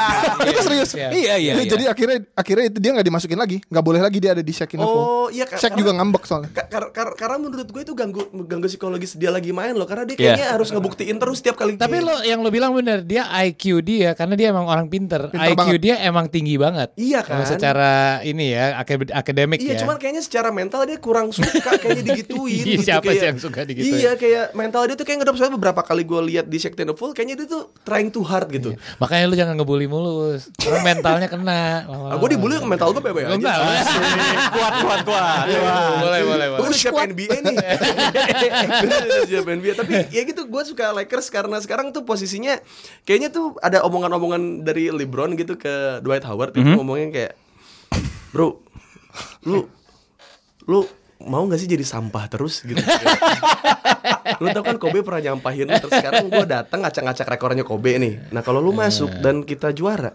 itu 0.46 0.60
serius. 0.62 0.90
Iya. 0.94 1.10
Iya, 1.10 1.34
iya, 1.36 1.54
iya. 1.54 1.66
Jadi 1.66 1.84
akhirnya 1.86 2.18
akhirnya 2.32 2.66
itu 2.68 2.78
dia 2.78 2.92
nggak 2.92 3.06
dimasukin 3.06 3.36
lagi, 3.36 3.58
nggak 3.64 3.84
boleh 3.84 4.00
lagi 4.00 4.18
dia 4.18 4.32
ada 4.32 4.42
di 4.42 4.50
Shaq 4.50 4.72
Info. 4.72 4.86
Oh, 4.86 5.28
iya, 5.28 5.46
Shaq 5.46 5.74
karena- 5.74 5.78
juga 5.78 5.92
ngambek 5.94 6.24
soalnya. 6.24 6.50
Ka- 6.52 6.68
kar- 6.68 6.92
kar- 6.92 7.16
karena 7.16 7.38
menurut 7.40 7.66
gue 7.66 7.82
itu 7.82 7.94
ganggu 7.94 8.22
ganggu 8.46 8.68
psikologis 8.68 9.16
dia 9.16 9.30
lagi 9.30 9.50
main 9.50 9.74
loh 9.74 9.84
karena 9.84 10.04
dia 10.04 10.16
Iya. 10.16 10.22
kayaknya 10.32 10.48
harus 10.52 10.70
ngebuktiin 10.70 11.16
terus 11.16 11.38
setiap 11.38 11.56
kali 11.56 11.76
Tapi 11.76 11.98
lo 12.00 12.22
yang 12.22 12.40
lo 12.40 12.50
bilang 12.50 12.72
bener 12.72 13.02
dia 13.02 13.26
IQ 13.42 13.82
dia 13.82 14.14
karena 14.14 14.34
dia 14.34 14.50
emang 14.50 14.66
orang 14.66 14.86
pinter. 14.86 15.28
Pinter 15.28 15.48
IQ 15.48 15.58
banget. 15.58 15.80
dia 15.82 15.96
emang 16.02 16.26
tinggi 16.28 16.56
banget. 16.56 16.90
Iya 16.96 17.20
kan? 17.22 17.44
secara 17.46 17.92
ini 18.22 18.52
ya 18.52 18.76
akad- 18.76 19.12
akademik 19.12 19.58
Iya, 19.58 19.74
ya. 19.74 19.80
cuman 19.82 19.96
kayaknya 19.96 20.22
secara 20.22 20.50
mental 20.50 20.84
dia 20.84 20.98
kurang 20.98 21.30
suka 21.30 21.76
kayaknya 21.76 22.04
digituin 22.06 22.64
Iya, 22.66 22.76
gitu. 22.76 22.84
siapa 22.84 23.04
kayak, 23.04 23.16
sih 23.16 23.28
yang 23.28 23.40
suka 23.40 23.60
digituin? 23.64 23.96
Iya, 23.96 24.12
kayak 24.16 24.46
mental 24.54 24.82
dia 24.84 24.96
tuh 24.96 25.04
kayak 25.04 25.15
ngedap 25.22 25.36
soalnya 25.40 25.56
beberapa 25.56 25.82
kali 25.86 26.04
gue 26.04 26.22
lihat 26.34 26.46
di 26.48 26.58
Shaq 26.60 26.76
Full 26.76 27.12
kayaknya 27.16 27.36
dia 27.44 27.48
tuh 27.48 27.72
trying 27.84 28.10
too 28.12 28.24
hard 28.24 28.48
gitu. 28.52 28.76
Makanya 29.00 29.26
lu 29.32 29.36
jangan 29.36 29.54
ngebully 29.60 29.88
mulu. 29.88 30.36
Karena 30.60 30.80
mentalnya 30.84 31.28
kena. 31.28 31.86
Ah, 31.88 32.16
gue 32.20 32.30
dibully 32.36 32.60
mental 32.64 32.92
gue 32.96 33.04
bebe 33.04 33.26
aja. 33.26 33.36
Enggak. 33.36 33.58
kuat, 34.56 34.74
kuat, 34.84 35.02
kuat. 35.04 35.46
boleh, 36.02 36.22
boleh, 36.26 36.46
Gue 36.60 36.68
udah 36.72 36.80
siap 36.80 36.96
NBA 36.96 37.38
nih 37.46 37.58
Gue 38.86 39.26
siap 39.28 39.46
NBA 39.46 39.74
Tapi 39.78 39.94
ya 40.12 40.22
gitu 40.26 40.48
gue 40.48 40.64
suka 40.66 40.92
Lakers 40.96 41.28
Karena 41.30 41.58
sekarang 41.62 41.92
tuh 41.92 42.04
posisinya 42.08 42.58
Kayaknya 43.04 43.30
tuh 43.34 43.56
ada 43.60 43.84
omongan-omongan 43.86 44.66
dari 44.66 44.90
LeBron 44.90 45.36
gitu 45.38 45.60
ke 45.60 46.00
Dwight 46.02 46.26
Howard 46.26 46.56
Itu 46.56 46.76
ngomongnya 46.76 47.08
kayak 47.12 47.34
Bro 48.32 48.62
Lu 49.46 49.68
Lu 50.66 50.82
mau 51.26 51.42
gak 51.44 51.58
sih 51.58 51.66
jadi 51.66 51.82
sampah 51.82 52.28
terus 52.28 52.62
gitu 52.62 52.78
Lu 54.36 54.52
tau 54.52 54.62
kan 54.62 54.76
Kobe 54.76 55.00
pernah 55.00 55.22
nyampahin 55.24 55.70
Terus 55.70 55.92
sekarang 55.92 56.28
gue 56.28 56.46
datang 56.46 56.82
ngacak-ngacak 56.82 57.26
rekornya 57.28 57.64
Kobe 57.64 57.96
nih 57.96 58.14
Nah 58.30 58.40
kalau 58.40 58.60
lu 58.60 58.72
masuk 58.72 59.08
dan 59.20 59.42
kita 59.42 59.72
juara 59.72 60.12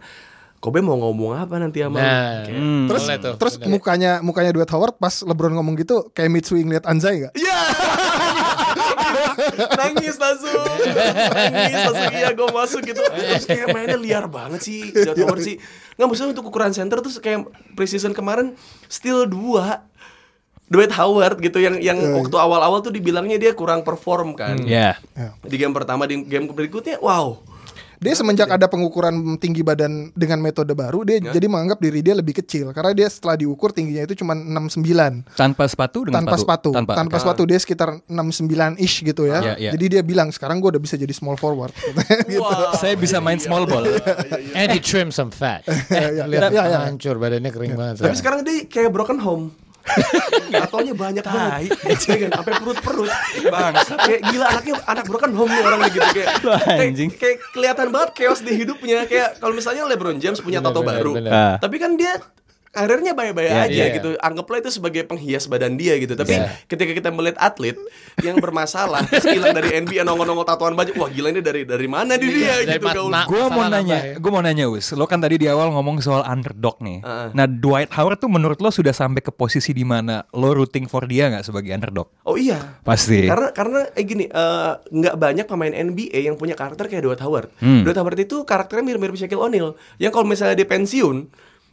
Kobe 0.56 0.78
mau 0.78 0.94
ngomong 0.94 1.34
apa 1.34 1.56
nanti 1.56 1.80
sama? 1.80 1.96
Nah, 1.96 2.44
Kayak, 2.44 2.60
Terus 2.84 3.02
boleh 3.02 3.16
tuh. 3.16 3.34
terus 3.40 3.54
mukanya 3.64 4.20
mukanya 4.20 4.52
Dwight 4.52 4.68
Howard 4.68 4.92
pas 4.94 5.24
LeBron 5.24 5.56
ngomong 5.56 5.72
gitu 5.74 6.06
kayak 6.12 6.28
Mitsui 6.28 6.60
ngeliat 6.62 6.84
Anzai 6.84 7.24
gak? 7.24 7.32
Iya. 7.32 7.58
nangis 9.72 10.14
langsung 10.16 10.64
nangis 11.32 11.80
langsung 11.80 12.12
iya 12.12 12.28
gue 12.30 12.48
masuk 12.50 12.80
gitu 12.82 13.00
terus 13.00 13.44
kayak 13.44 13.66
mainnya 13.72 13.96
liar 13.96 14.24
banget 14.28 14.60
sih 14.60 14.92
Dwight 14.92 15.16
Howard 15.18 15.40
sih 15.40 15.56
nggak 15.96 16.06
maksudnya 16.06 16.30
untuk 16.32 16.44
ukuran 16.46 16.70
center 16.70 17.00
terus 17.00 17.16
kayak 17.18 17.48
preseason 17.72 18.12
kemarin 18.12 18.52
still 18.84 19.24
dua 19.24 19.84
Dwight 20.70 20.94
Howard 20.94 21.36
gitu 21.40 21.58
yang 21.58 21.76
yang 21.76 21.98
waktu 22.14 22.32
awal-awal 22.32 22.78
tuh 22.78 22.88
dibilangnya 22.88 23.36
dia 23.36 23.52
kurang 23.52 23.82
perform 23.82 24.32
kan 24.32 24.54
Iya. 24.56 24.96
di 25.42 25.56
game 25.56 25.74
pertama 25.74 26.06
di 26.06 26.22
game 26.22 26.46
berikutnya 26.46 26.96
wow 26.96 27.42
Dia 28.00 28.16
semenjak 28.16 28.48
ada 28.48 28.64
pengukuran 28.64 29.12
tinggi 29.36 29.60
badan 29.60 30.08
dengan 30.14 30.40
metode 30.40 30.72
baru 30.72 31.04
dia 31.04 31.20
Ya. 31.20 31.36
jadi 31.36 31.44
menganggap 31.44 31.76
diri 31.78 32.00
dia 32.00 32.16
lebih 32.16 32.32
kecil 32.34 32.72
karena 32.72 32.96
dia 32.96 33.04
setelah 33.04 33.36
diukur 33.36 33.76
tingginya 33.76 34.08
itu 34.08 34.16
cuma 34.16 34.32
69 34.32 34.80
Tanpa 35.36 35.68
sepatu 35.68 36.08
dengan 36.08 36.24
tanpa 36.24 36.36
sepatu, 36.38 36.70
Tanpa. 36.72 36.96
tanpa 36.96 37.16
sepatu 37.18 37.44
dia 37.44 37.58
sekitar 37.58 38.00
69 38.06 38.80
ish 38.80 39.04
gitu 39.04 39.28
ya. 39.28 39.44
Iya, 39.44 39.54
iya. 39.58 39.70
Jadi 39.76 39.84
dia 39.90 40.02
bilang 40.02 40.30
sekarang 40.30 40.58
gue 40.58 40.70
udah 40.70 40.80
bisa 40.80 40.96
jadi 40.96 41.12
small 41.12 41.36
forward. 41.36 41.76
gitu. 42.24 42.40
Saya 42.74 42.96
bisa 42.96 43.20
main 43.20 43.36
small 43.36 43.66
ball. 43.66 43.84
And 44.54 44.70
he 44.70 44.80
trim 44.80 45.10
some 45.10 45.28
fat. 45.28 45.60
Iya, 45.92 46.24
Lihat 46.24 46.50
iya, 46.50 46.62
iya. 46.64 46.78
hancur 46.82 47.18
badannya 47.18 47.50
kering 47.50 47.74
banget. 47.74 48.00
tapi 48.00 48.16
sekarang 48.16 48.40
dia 48.40 48.64
kayak 48.64 48.88
broken 48.88 49.18
home 49.18 49.52
Tatonya 50.52 50.94
banyak 50.94 51.24
banget 51.24 51.72
Iya 51.88 52.16
kan, 52.26 52.30
Sampai 52.42 52.52
perut-perut 52.62 53.12
Bang 53.48 53.72
Kayak 53.80 54.20
gila 54.28 54.46
anaknya 54.52 54.74
Anak 54.86 55.04
broken 55.08 55.32
home 55.34 55.50
nih 55.50 55.62
orangnya 55.64 55.88
gitu 55.90 56.08
Kayak, 56.14 56.28
kayak, 56.42 56.80
Anjing. 56.90 57.10
kayak 57.14 57.36
kelihatan 57.54 57.86
banget 57.90 58.10
chaos 58.18 58.40
di 58.44 58.52
hidupnya 58.54 58.98
Kayak 59.08 59.40
kalau 59.40 59.54
misalnya 59.56 59.82
LeBron 59.88 60.18
James 60.20 60.38
punya 60.42 60.60
tato 60.62 60.80
Bener, 60.84 61.00
baru 61.00 61.12
bener. 61.16 61.30
Ah. 61.32 61.54
Tapi 61.58 61.76
kan 61.80 61.94
dia 61.96 62.18
karirnya 62.70 63.12
baik-baik 63.12 63.46
Iya, 63.46 63.62
aja 63.64 63.74
iya. 63.82 63.86
gitu. 63.92 64.08
Anggaplah 64.16 64.58
itu 64.58 64.70
sebagai 64.70 65.02
penghias 65.02 65.44
badan 65.44 65.74
dia 65.74 65.94
gitu. 65.96 66.14
Tapi 66.14 66.32
Iya. 66.32 66.54
ketika 66.64 66.92
kita 66.92 67.08
melihat 67.10 67.36
atlet 67.36 67.74
yang 68.18 68.38
bermasalah 68.38 69.02
terus 69.10 69.26
hilang 69.28 69.50
dari 69.52 69.74
NBA 69.76 70.02
nongol-nongol 70.02 70.44
tatoan 70.44 70.72
baju, 70.72 70.90
wah 70.96 71.08
gila 71.08 71.28
ini 71.28 71.40
dari 71.40 71.62
dari 71.62 71.84
mana 71.84 72.14
di 72.14 72.30
dia 72.30 72.62
Dari 72.62 72.78
gitu 72.78 72.86
gaul. 72.86 73.10
ma- 73.10 73.26
Gue 73.26 73.42
mau 73.44 73.66
nanya, 73.66 73.98
ya. 74.00 74.14
gue 74.16 74.30
mau 74.30 74.38
nanya 74.38 74.64
Us, 74.66 74.90
lo 74.92 75.04
kan 75.04 75.18
tadi 75.18 75.36
di 75.36 75.46
awal 75.46 75.70
ngomong 75.70 75.98
soal 75.98 76.22
underdog 76.22 76.78
nih. 76.78 76.98
Heeh. 77.00 77.28
Nah 77.32 77.46
Dwight 77.46 77.90
Howard 77.92 78.18
tuh 78.18 78.28
menurut 78.28 78.58
lo 78.58 78.70
sudah 78.70 78.92
sampai 78.92 79.18
ke 79.18 79.30
posisi 79.30 79.70
di 79.70 79.82
mana 79.82 80.22
lo 80.30 80.50
rooting 80.52 80.86
for 80.86 81.04
dia 81.04 81.26
nggak 81.28 81.42
sebagai 81.42 81.70
underdog? 81.70 82.06
Oh 82.22 82.34
iya. 82.34 82.78
Pasti. 82.80 83.26
Karena 83.26 83.50
karena 83.50 83.80
eh 83.90 84.04
gini, 84.04 84.24
eh, 84.24 84.72
nggak 84.80 85.14
banyak 85.16 85.44
pemain 85.44 85.72
NBA 85.72 86.22
yang 86.22 86.34
punya 86.34 86.54
karakter 86.54 86.86
kayak 86.86 87.02
Dwight 87.02 87.18
Howard. 87.20 87.50
Hmm. 87.58 87.82
Dwight 87.82 87.98
Howard 87.98 88.14
itu 88.16 88.42
karakternya 88.42 88.86
mirip-mirip 88.86 89.16
Shaquille 89.16 89.40
O'Neal. 89.40 89.74
Yang 89.96 90.12
kalau 90.12 90.24
misalnya 90.24 90.54
dia 90.54 90.64
pensiun, 90.64 91.26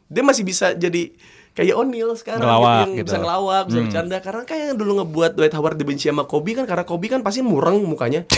dia 0.08 0.24
masih 0.24 0.44
bisa 0.44 0.72
jadi 0.72 1.12
kayak 1.52 1.74
O'Neal 1.74 2.14
sekarang 2.14 2.46
Ngelawak 2.46 2.78
yang 2.78 2.92
gitu. 2.96 3.06
bisa 3.10 3.18
ngelawak, 3.18 3.64
bisa 3.66 3.80
bercanda. 3.82 4.18
Karena 4.22 4.44
kayak 4.46 4.64
yang 4.72 4.78
dulu 4.78 4.92
ngebuat 5.02 5.32
Dwight 5.34 5.56
Howard 5.58 5.76
dibenci 5.76 6.06
sama 6.06 6.24
Kobe 6.24 6.54
kan 6.54 6.64
karena 6.64 6.86
Kobe 6.86 7.10
kan 7.10 7.26
pasti 7.26 7.42
mureng 7.42 7.82
mukanya. 7.82 8.30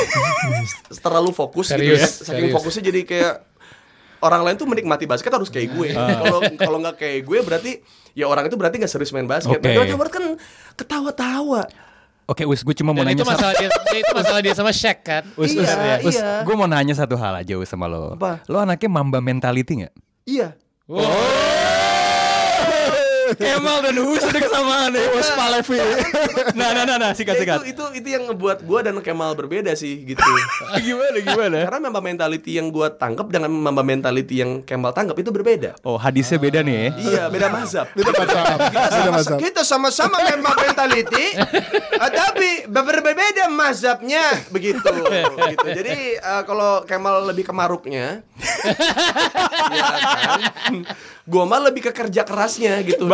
Terlalu 1.06 1.36
fokus 1.36 1.68
gitu 1.68 1.78
Serius, 1.78 2.00
ya. 2.00 2.08
Saking 2.08 2.48
serius. 2.48 2.56
fokusnya 2.56 2.84
jadi 2.88 3.02
kayak 3.04 3.34
orang 4.20 4.42
lain 4.44 4.56
tuh 4.56 4.68
menikmati 4.68 5.04
basket 5.04 5.32
harus 5.32 5.52
kayak 5.52 5.68
gue. 5.72 5.92
Kalau 5.92 6.40
kalau 6.56 6.78
nggak 6.80 6.96
kayak 6.96 7.20
gue 7.28 7.38
berarti 7.44 7.72
ya 8.16 8.26
orang 8.26 8.48
itu 8.48 8.56
berarti 8.56 8.80
nggak 8.80 8.92
serius 8.92 9.12
main 9.12 9.28
basket. 9.28 9.60
Oke. 9.60 9.68
Nah, 9.68 9.76
Dwight 9.76 9.92
Howard 9.92 10.12
kan 10.12 10.24
ketawa-tawa. 10.76 11.64
Oke 12.24 12.46
Us, 12.46 12.62
gue 12.62 12.78
cuma 12.78 12.94
mau 12.94 13.02
Dan 13.02 13.10
nanya 13.12 13.26
itu 13.26 13.28
masalah 13.28 13.54
dia 13.58 13.68
itu 13.74 14.14
masalah 14.14 14.40
dia 14.40 14.54
sama 14.54 14.72
Shaq 14.72 14.98
kan. 15.02 15.24
Us, 15.34 15.50
Iya, 15.50 15.66
Us, 16.00 16.08
Us, 16.08 16.16
iya. 16.16 16.46
gue 16.46 16.56
mau 16.56 16.70
nanya 16.70 16.94
satu 16.94 17.18
hal 17.18 17.42
aja 17.42 17.58
Us 17.58 17.68
sama 17.68 17.90
lo. 17.90 18.16
Apa? 18.16 18.46
Lo 18.46 18.62
anaknya 18.62 18.88
mamba 18.88 19.18
mentality 19.20 19.84
nggak? 19.84 19.94
Iya. 20.24 20.54
Kemal 23.36 23.78
dan 23.82 23.96
Us 24.00 24.24
udah 24.24 24.42
kesamaan 24.42 24.90
nih. 24.92 25.06
Us 25.14 25.30
Palevi. 25.32 25.78
Nah, 26.56 26.70
nah, 26.72 26.84
nah, 26.84 26.98
nah, 26.98 27.12
sikat, 27.12 27.36
Ya, 27.36 27.42
sikat. 27.44 27.60
itu, 27.62 27.72
itu 27.72 27.84
itu 28.00 28.08
yang 28.10 28.24
ngebuat 28.26 28.64
gue 28.64 28.80
dan 28.82 28.96
Kemal 29.00 29.36
berbeda 29.36 29.72
sih 29.74 30.02
gitu. 30.04 30.22
gimana, 30.88 31.18
gimana? 31.20 31.58
Karena 31.68 31.80
mamba 31.82 32.02
mentality 32.02 32.58
yang 32.58 32.70
gue 32.70 32.88
tangkap 32.96 33.28
dengan 33.28 33.52
mamba 33.52 33.82
mentality 33.82 34.42
yang 34.42 34.64
Kemal 34.64 34.92
tangkap 34.92 35.16
itu 35.16 35.30
berbeda. 35.30 35.78
Oh, 35.84 35.96
hadisnya 35.96 36.38
beda 36.38 36.60
nih 36.62 36.74
ya. 36.74 36.88
Iya, 36.98 37.24
beda 37.28 37.48
mazhab. 37.50 37.88
Beda 38.00 38.12
mazhab. 38.16 38.58
Kita 38.60 38.80
Beda 38.80 38.90
sama, 38.90 39.12
mazhab. 39.12 39.38
kita 39.40 39.62
sama-sama 39.64 40.18
memang 40.24 40.56
mentality, 40.56 41.26
eh, 42.04 42.12
tapi 42.12 42.50
berbeda 42.66 43.46
mazhabnya 43.50 44.24
begitu. 44.50 44.80
gitu. 44.80 45.68
Jadi 45.68 45.96
eh, 46.18 46.42
kalau 46.46 46.84
Kemal 46.86 47.28
lebih 47.28 47.44
ke 47.44 47.54
maruknya, 47.54 48.24
ya 49.70 49.82
kan? 49.86 50.74
Gua 51.30 51.46
mah 51.46 51.62
lebih 51.70 51.86
ke 51.86 51.92
kerja 51.94 52.26
kerasnya 52.26 52.82
gitu. 52.82 53.06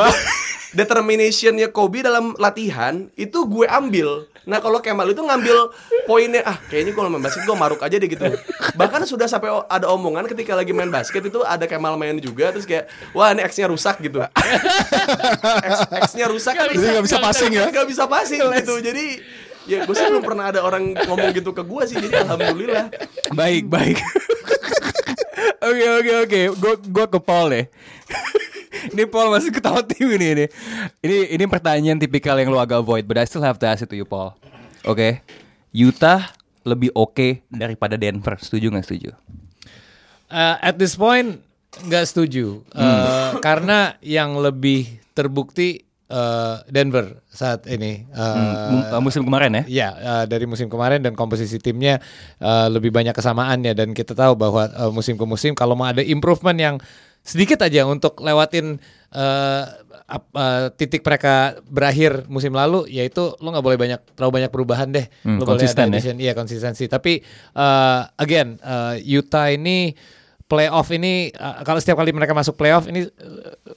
Determinationnya 0.75 1.72
Kobe 1.72 2.03
dalam 2.03 2.36
latihan 2.36 3.07
itu 3.15 3.48
gue 3.48 3.63
ambil. 3.63 4.27
Nah 4.43 4.60
kalau 4.60 4.84
Kemal 4.84 5.07
itu 5.07 5.24
ngambil 5.24 5.72
poinnya 6.03 6.43
ah 6.43 6.60
kayaknya 6.67 6.91
kalau 6.91 7.07
main 7.07 7.24
basket 7.24 7.48
gue 7.48 7.55
maruk 7.55 7.79
aja 7.79 7.95
deh 7.95 8.10
gitu. 8.12 8.27
Bahkan 8.75 9.07
sudah 9.07 9.24
sampai 9.25 9.55
ada 9.72 9.88
omongan 9.88 10.27
ketika 10.27 10.51
lagi 10.51 10.75
main 10.75 10.91
basket 10.91 11.24
itu 11.24 11.39
ada 11.48 11.63
Kemal 11.63 11.95
main 11.95 12.19
juga 12.19 12.51
terus 12.51 12.67
kayak 12.67 12.91
wah 13.15 13.31
ini 13.31 13.41
X-nya 13.48 13.72
rusak 13.72 14.03
gitu. 14.03 14.19
X-nya 16.03 16.27
rusak 16.27 16.60
Jadi 16.60 16.75
nggak 16.75 17.05
bisa 17.07 17.17
passing 17.24 17.51
ya? 17.55 17.65
Gak 17.72 17.88
bisa 17.88 18.03
passing 18.05 18.43
gitu. 18.43 18.75
Jadi 18.84 19.05
ya 19.65 19.81
gue 19.88 19.95
sih 19.95 20.05
belum 20.12 20.27
pernah 20.27 20.51
ada 20.51 20.60
orang 20.62 20.91
ngomong 21.07 21.31
gitu 21.31 21.55
ke 21.55 21.63
gue 21.63 21.84
sih. 21.88 21.95
Jadi 22.03 22.15
alhamdulillah. 22.19 22.91
Baik, 23.31 23.65
baik. 23.72 23.98
Oke, 25.62 25.86
oke, 26.02 26.14
oke. 26.25 26.42
Gue 26.58 26.74
gue 26.90 27.06
ke 27.10 27.20
Paul 27.22 27.46
deh. 27.54 27.66
ini 28.94 29.04
Paul 29.10 29.34
masih 29.34 29.52
ketawa 29.54 29.82
tim 29.86 30.10
ini 30.10 30.28
ini. 30.34 30.46
Ini 31.02 31.18
ini 31.38 31.46
pertanyaan 31.46 31.98
tipikal 32.02 32.38
yang 32.38 32.50
lu 32.50 32.60
agak 32.60 32.82
avoid, 32.82 33.06
but 33.06 33.18
I 33.18 33.25
still 33.25 33.46
have 33.46 33.62
to 33.62 33.66
ask 33.70 33.86
it 33.86 33.90
to 33.90 33.98
you, 33.98 34.06
Paul. 34.06 34.34
Oke. 34.86 35.22
Utah 35.75 36.34
lebih 36.66 36.90
oke 36.98 37.46
daripada 37.54 37.96
Denver. 37.96 38.42
Setuju 38.42 38.74
nggak 38.74 38.86
setuju? 38.86 39.10
Uh, 40.25 40.58
at 40.60 40.75
this 40.82 40.98
point 40.98 41.46
nggak 41.86 42.08
setuju 42.08 42.64
Uh, 42.72 43.38
karena 43.44 44.00
yang 44.02 44.40
lebih 44.40 44.98
terbukti 45.14 45.85
eh, 46.06 46.56
Denver 46.70 47.22
saat 47.28 47.66
ini. 47.66 48.06
Hmm, 48.14 48.54
mu- 48.70 48.86
musim 49.02 49.26
kemarin 49.26 49.52
ya. 49.52 49.64
Ya, 49.66 49.90
eh, 49.94 50.24
dari 50.26 50.46
musim 50.46 50.70
kemarin 50.70 51.02
dan 51.02 51.14
komposisi 51.14 51.58
timnya 51.58 51.98
eh, 52.38 52.68
lebih 52.70 52.94
banyak 52.94 53.14
kesamaannya 53.14 53.74
dan 53.74 53.92
kita 53.92 54.14
tahu 54.14 54.38
bahwa 54.38 54.70
eh, 54.70 54.92
musim 54.94 55.18
ke 55.18 55.26
musim 55.26 55.52
kalau 55.54 55.74
mau 55.74 55.90
ada 55.90 56.02
improvement 56.02 56.58
yang 56.58 56.76
sedikit 57.26 57.66
aja 57.66 57.90
untuk 57.90 58.22
lewatin 58.22 58.78
eh, 59.10 59.64
ap- 60.06 60.34
eh, 60.38 60.70
titik 60.78 61.02
mereka 61.02 61.58
berakhir 61.66 62.30
musim 62.30 62.54
lalu, 62.54 62.86
yaitu 62.94 63.34
lo 63.42 63.50
nggak 63.50 63.66
boleh 63.66 63.80
banyak 63.82 64.00
terlalu 64.14 64.32
banyak 64.42 64.52
perubahan 64.54 64.90
deh. 64.94 65.10
Hmm, 65.26 65.42
lo 65.42 65.50
boleh 65.50 65.66
konsisten 65.66 65.90
ya. 65.90 66.14
iya 66.14 66.34
konsistensi. 66.38 66.86
Tapi 66.86 67.18
eh, 67.58 68.02
again, 68.22 68.62
eh, 68.62 69.02
Utah 69.18 69.50
ini 69.50 69.90
playoff 70.46 70.94
ini 70.94 71.34
eh, 71.34 71.58
kalau 71.66 71.82
setiap 71.82 71.98
kali 72.02 72.14
mereka 72.14 72.38
masuk 72.38 72.58
playoff 72.58 72.86
ini 72.86 73.06
eh, 73.06 73.12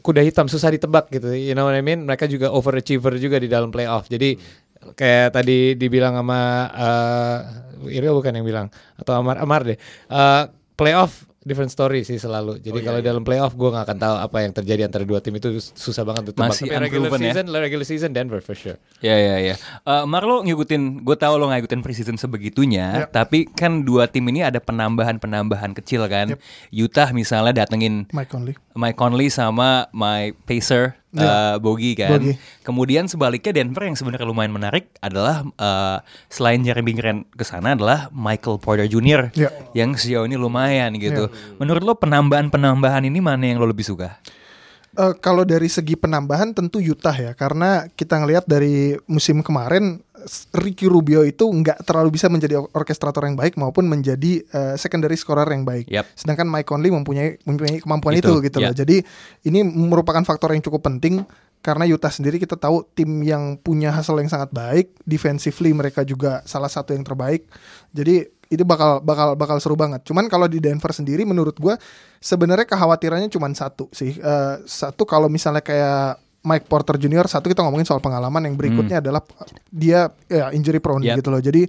kuda 0.05 0.21
hitam 0.21 0.47
susah 0.47 0.73
ditebak 0.73 1.09
gitu. 1.13 1.33
You 1.33 1.57
know 1.57 1.69
what 1.69 1.77
I 1.77 1.85
mean? 1.85 2.05
Mereka 2.05 2.29
juga 2.29 2.53
overachiever 2.53 3.17
juga 3.17 3.41
di 3.41 3.49
dalam 3.49 3.73
playoff. 3.73 4.09
Jadi 4.09 4.37
kayak 4.79 5.35
tadi 5.35 5.75
dibilang 5.75 6.15
sama 6.17 6.41
eh 6.73 7.39
Iril 7.99 8.15
bukan 8.19 8.35
yang 8.35 8.47
bilang 8.47 8.67
atau 8.99 9.19
Amar 9.19 9.41
Amar 9.41 9.65
deh. 9.65 9.79
Eh, 10.09 10.43
playoff 10.77 11.27
different 11.49 11.73
story 11.73 12.05
sih 12.05 12.21
selalu. 12.21 12.61
Jadi 12.61 12.79
kalau 12.85 13.01
dalam 13.01 13.25
playoff 13.25 13.57
gue 13.57 13.65
nggak 13.67 13.85
akan 13.89 13.99
tahu 13.99 14.15
apa 14.21 14.37
yang 14.45 14.53
terjadi 14.53 14.85
antara 14.85 15.03
dua 15.03 15.19
tim 15.19 15.33
itu 15.35 15.49
susah 15.59 16.05
banget 16.05 16.29
untuk 16.29 16.37
tebak. 16.37 16.53
Masih 16.53 16.69
Tapi 16.69 16.83
regular 16.85 17.09
ya. 17.11 17.19
season, 17.33 17.45
regular 17.49 17.87
season 17.89 18.11
Denver 18.13 18.39
for 18.39 18.53
sure. 18.53 18.77
Ya 19.01 19.17
ya 19.17 19.41
ya. 19.41 19.55
Eh, 19.83 20.05
Mar 20.05 20.23
lo 20.23 20.45
ngikutin, 20.45 21.03
gue 21.03 21.17
tahu 21.17 21.35
lo 21.35 21.49
ngikutin 21.49 21.81
preseason 21.81 22.15
sebegitunya, 22.15 23.09
Yep. 23.09 23.17
tapi 23.17 23.49
kan 23.49 23.81
dua 23.81 24.05
tim 24.07 24.29
ini 24.29 24.45
ada 24.45 24.61
penambahan-penambahan 24.61 25.73
kecil 25.73 26.05
kan. 26.07 26.37
Utah 26.69 27.09
misalnya 27.11 27.65
datengin 27.65 28.05
Mike 28.13 28.29
Conley. 28.29 28.55
Mike 28.77 28.99
Conley 29.01 29.33
sama 29.33 29.89
my 29.91 30.37
pacer 30.45 30.99
eh, 31.15 31.57
Bogi 31.63 31.93
kan. 31.97 32.19
Bogi. 32.19 32.33
Kemudian 32.65 33.09
sebaliknya 33.09 33.53
Denver 33.55 33.89
yang 33.89 33.97
sebenarnya 33.97 34.27
lumayan 34.29 34.53
menarik 34.53 34.93
adalah 35.01 35.47
eh, 35.47 35.99
selain 36.29 36.61
Jeremy 36.61 36.93
Grant 36.97 37.23
ke 37.33 37.45
sana 37.47 37.73
adalah 37.73 38.13
Michael 38.13 38.61
Porter 38.61 38.89
Jr. 38.89 39.33
Ya. 39.33 39.49
yang 39.73 39.97
sejauh 39.97 40.29
ini 40.29 40.37
lumayan 40.37 40.93
gitu. 41.01 41.33
Menurut 41.57 41.83
lo 41.85 41.95
penambahan-penambahan 41.97 43.09
ini 43.09 43.23
mana 43.23 43.45
yang 43.49 43.63
lo 43.63 43.69
lebih 43.69 43.87
suka? 43.87 44.21
Eh, 44.99 45.15
kalau 45.23 45.47
dari 45.47 45.71
segi 45.71 45.95
penambahan 45.95 46.51
tentu 46.51 46.83
Utah 46.83 47.15
ya 47.15 47.31
karena 47.37 47.87
kita 47.95 48.19
ngelihat 48.19 48.51
dari 48.51 48.99
musim 49.07 49.47
kemarin 49.47 50.03
Ricky 50.55 50.87
Rubio 50.87 51.25
itu 51.25 51.45
nggak 51.45 51.85
terlalu 51.89 52.15
bisa 52.15 52.29
menjadi 52.29 52.61
or- 52.61 52.71
orkestrator 52.77 53.25
yang 53.25 53.35
baik 53.35 53.57
maupun 53.57 53.89
menjadi 53.89 54.45
eh, 54.45 54.75
secondary 54.77 55.17
scorer 55.17 55.49
yang 55.49 55.65
baik. 55.65 55.89
Yap. 55.89 56.07
Sedangkan 56.15 56.47
Mike 56.49 56.69
Conley 56.69 56.93
mempunyai 56.93 57.41
mempunyai 57.43 57.81
kemampuan 57.81 58.17
Itu, 58.17 58.39
itu, 58.39 58.53
gitu 58.53 58.59
ya. 58.63 58.71
loh. 58.71 58.75
Jadi 58.77 58.97
ini 59.49 59.61
merupakan 59.65 60.21
faktor 60.23 60.53
yang 60.53 60.63
cukup 60.63 60.87
penting 60.87 61.25
karena 61.59 61.85
Utah 61.91 62.13
sendiri 62.13 62.39
kita 62.39 62.55
tahu 62.55 62.87
tim 62.95 63.11
yang 63.27 63.59
punya 63.59 63.91
hasil 63.91 64.15
yang 64.23 64.31
sangat 64.31 64.55
baik, 64.55 64.95
defensively 65.03 65.75
mereka 65.75 66.07
juga 66.07 66.41
salah 66.47 66.71
satu 66.71 66.95
yang 66.95 67.03
terbaik. 67.03 67.51
Jadi 67.91 68.31
itu 68.49 68.65
bakal 68.65 69.05
bakal 69.05 69.37
bakal 69.37 69.57
seru 69.61 69.77
banget. 69.77 70.07
Cuman 70.09 70.31
kalau 70.31 70.49
di 70.49 70.57
Denver 70.63 70.89
sendiri 70.95 71.27
menurut 71.29 71.59
gua 71.61 71.77
sebenarnya 72.23 72.65
kekhawatirannya 72.65 73.29
cuma 73.29 73.51
satu 73.53 73.91
sih. 73.93 74.17
Eh, 74.17 74.55
satu 74.65 75.05
kalau 75.05 75.29
misalnya 75.29 75.61
kayak 75.61 76.28
Mike 76.39 76.71
Porter 76.71 76.95
Jr. 76.97 77.27
satu 77.27 77.51
kita 77.51 77.61
ngomongin 77.67 77.85
soal 77.85 77.99
pengalaman 77.99 78.47
yang 78.47 78.55
berikutnya 78.55 79.03
adalah 79.03 79.21
dia 79.69 80.07
ya 80.31 80.55
injury 80.55 80.79
prone 80.79 81.03
Yep. 81.03 81.17
gitu 81.21 81.29
loh. 81.35 81.43
Jadi 81.43 81.63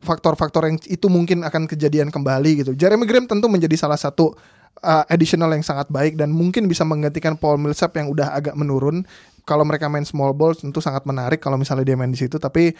faktor-faktor 0.00 0.68
yang 0.68 0.76
itu 0.84 1.06
mungkin 1.08 1.42
akan 1.42 1.64
kejadian 1.64 2.12
kembali 2.12 2.62
gitu. 2.62 2.72
Jeremy 2.76 3.08
Graham 3.08 3.26
tentu 3.26 3.48
menjadi 3.48 3.74
salah 3.74 3.96
satu 3.96 4.36
uh, 4.84 5.04
additional 5.08 5.48
yang 5.50 5.64
sangat 5.64 5.88
baik 5.88 6.20
dan 6.20 6.28
mungkin 6.28 6.68
bisa 6.68 6.84
menggantikan 6.84 7.34
Paul 7.40 7.56
Millsap 7.56 7.96
yang 7.96 8.12
udah 8.12 8.36
agak 8.36 8.54
menurun. 8.54 9.02
Kalau 9.44 9.60
mereka 9.60 9.92
main 9.92 10.08
small 10.08 10.32
ball 10.32 10.56
tentu 10.56 10.80
sangat 10.80 11.04
menarik 11.04 11.36
kalau 11.36 11.60
misalnya 11.60 11.84
dia 11.84 11.96
main 11.96 12.08
di 12.08 12.16
situ. 12.16 12.40
Tapi 12.40 12.72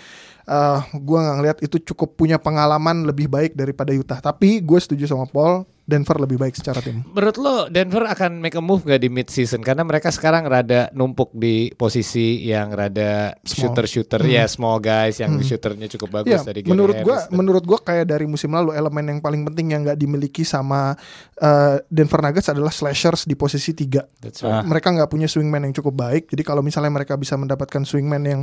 uh, 0.46 0.80
gua 0.96 1.18
nggak 1.20 1.36
ngelihat 1.36 1.58
itu 1.60 1.76
cukup 1.84 2.14
punya 2.14 2.36
pengalaman 2.36 3.04
lebih 3.04 3.26
baik 3.26 3.52
daripada 3.52 3.90
Utah. 3.90 4.18
Tapi 4.18 4.60
gue 4.60 4.78
setuju 4.78 5.04
sama 5.04 5.24
Paul, 5.24 5.54
Denver 5.84 6.16
lebih 6.16 6.40
baik 6.40 6.56
secara 6.56 6.80
tim. 6.80 7.04
Menurut 7.04 7.36
lo 7.36 7.56
Denver 7.68 8.08
akan 8.08 8.40
make 8.40 8.56
a 8.56 8.64
move 8.64 8.88
gak 8.88 9.04
di 9.04 9.12
mid 9.12 9.28
season 9.28 9.60
karena 9.60 9.84
mereka 9.84 10.08
sekarang 10.08 10.48
rada 10.48 10.88
numpuk 10.90 11.28
di 11.30 11.76
posisi 11.76 12.40
yang 12.40 12.72
rada 12.72 13.36
Small. 13.44 13.68
shooter-shooter 13.68 14.24
ya 14.24 14.48
small 14.48 14.80
guys 14.80 15.20
yang 15.20 15.36
shooternya 15.36 15.84
cukup 15.92 16.24
bagus 16.24 16.40
Ya, 16.40 16.40
dari 16.40 16.64
menurut 16.64 17.04
gua 17.04 17.20
Harris 17.20 17.28
dan- 17.28 17.36
menurut 17.36 17.64
gua 17.68 17.78
kayak 17.84 18.08
dari 18.08 18.24
musim 18.24 18.48
lalu 18.48 18.72
elemen 18.72 19.04
yang 19.12 19.20
paling 19.20 19.44
penting 19.44 19.76
yang 19.76 19.84
nggak 19.84 20.00
dimiliki 20.00 20.40
sama 20.40 20.96
uh, 21.44 21.76
Denver 21.92 22.20
Nuggets 22.24 22.48
adalah 22.48 22.72
slashers 22.72 23.28
di 23.28 23.36
posisi 23.36 23.76
tiga. 23.76 24.08
Right. 24.24 24.64
Mereka 24.64 24.88
nggak 24.88 25.10
punya 25.12 25.28
swingman 25.28 25.68
yang 25.68 25.76
cukup 25.76 26.00
baik. 26.00 26.32
Jadi 26.32 26.40
kalau 26.40 26.64
misalnya 26.64 26.96
mereka 26.96 27.20
bisa 27.20 27.36
mendapatkan 27.36 27.84
swingman 27.84 28.24
yang 28.24 28.40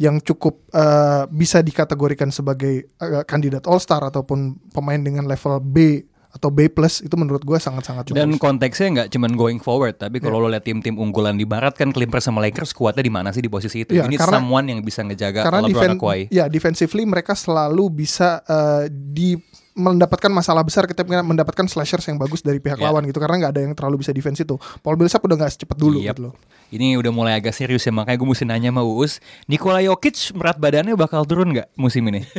yang 0.00 0.16
cukup 0.24 0.64
uh, 0.72 1.28
bisa 1.38 1.62
dikategorikan 1.62 2.34
sebagai 2.34 2.90
uh, 2.98 3.22
kandidat 3.22 3.62
All 3.70 3.78
Star 3.78 4.02
ataupun 4.02 4.58
pemain 4.74 4.98
dengan 4.98 5.22
level 5.30 5.62
B 5.62 6.02
atau 6.28 6.52
B 6.52 6.68
plus 6.68 7.00
itu 7.00 7.16
menurut 7.16 7.40
gua 7.40 7.56
sangat-sangat 7.56 8.12
Dan 8.12 8.36
bagus. 8.36 8.42
konteksnya 8.42 8.86
nggak 8.92 9.08
cuman 9.16 9.32
going 9.32 9.60
forward, 9.62 9.96
tapi 9.96 10.20
kalau 10.20 10.42
lo 10.42 10.52
lihat 10.52 10.60
tim-tim 10.60 10.92
unggulan 10.98 11.38
di 11.40 11.48
barat 11.48 11.72
kan 11.72 11.88
Clippers 11.88 12.28
sama 12.28 12.44
Lakers 12.44 12.76
kuatnya 12.76 13.00
di 13.00 13.08
mana 13.08 13.32
sih 13.32 13.40
di 13.40 13.48
posisi 13.48 13.86
itu? 13.86 13.96
Iya, 13.96 14.04
Ini 14.04 14.20
karena- 14.20 14.36
someone 14.36 14.66
yang 14.68 14.80
bisa 14.84 15.00
ngejaga 15.06 15.48
karena 15.48 15.64
LeBron 15.64 15.96
defen, 15.96 16.28
ya 16.28 16.44
defensively 16.52 17.08
mereka 17.08 17.32
selalu 17.32 18.04
bisa 18.04 18.44
uh, 18.44 18.84
di 18.92 19.40
mendapatkan 19.78 20.28
masalah 20.28 20.66
besar 20.66 20.84
ketika 20.84 21.22
mendapatkan 21.22 21.64
slashers 21.64 22.02
yang 22.04 22.18
bagus 22.18 22.42
dari 22.42 22.58
pihak 22.58 22.76
Ya. 22.76 22.90
lawan 22.90 23.06
gitu 23.06 23.16
karena 23.16 23.38
nggak 23.38 23.52
ada 23.54 23.62
yang 23.62 23.72
terlalu 23.72 24.02
bisa 24.02 24.10
defense 24.10 24.42
itu. 24.42 24.58
Paul 24.82 24.98
Millsap 24.98 25.22
udah 25.22 25.38
nggak 25.38 25.52
secepat 25.54 25.78
dulu 25.78 26.02
Yep. 26.02 26.10
gitu 26.10 26.20
loh. 26.28 26.34
Ini 26.68 26.98
udah 26.98 27.08
mulai 27.08 27.32
agak 27.32 27.54
serius 27.54 27.80
ya 27.80 27.94
makanya 27.94 28.18
gue 28.18 28.28
mesti 28.28 28.44
nanya 28.44 28.68
sama 28.68 28.82
Uus, 28.82 29.22
Nikola 29.46 29.80
Jokic 29.80 30.34
berat 30.34 30.58
badannya 30.58 30.92
bakal 30.92 31.22
turun 31.24 31.54
nggak 31.54 31.70
musim 31.78 32.02
ini? 32.10 32.26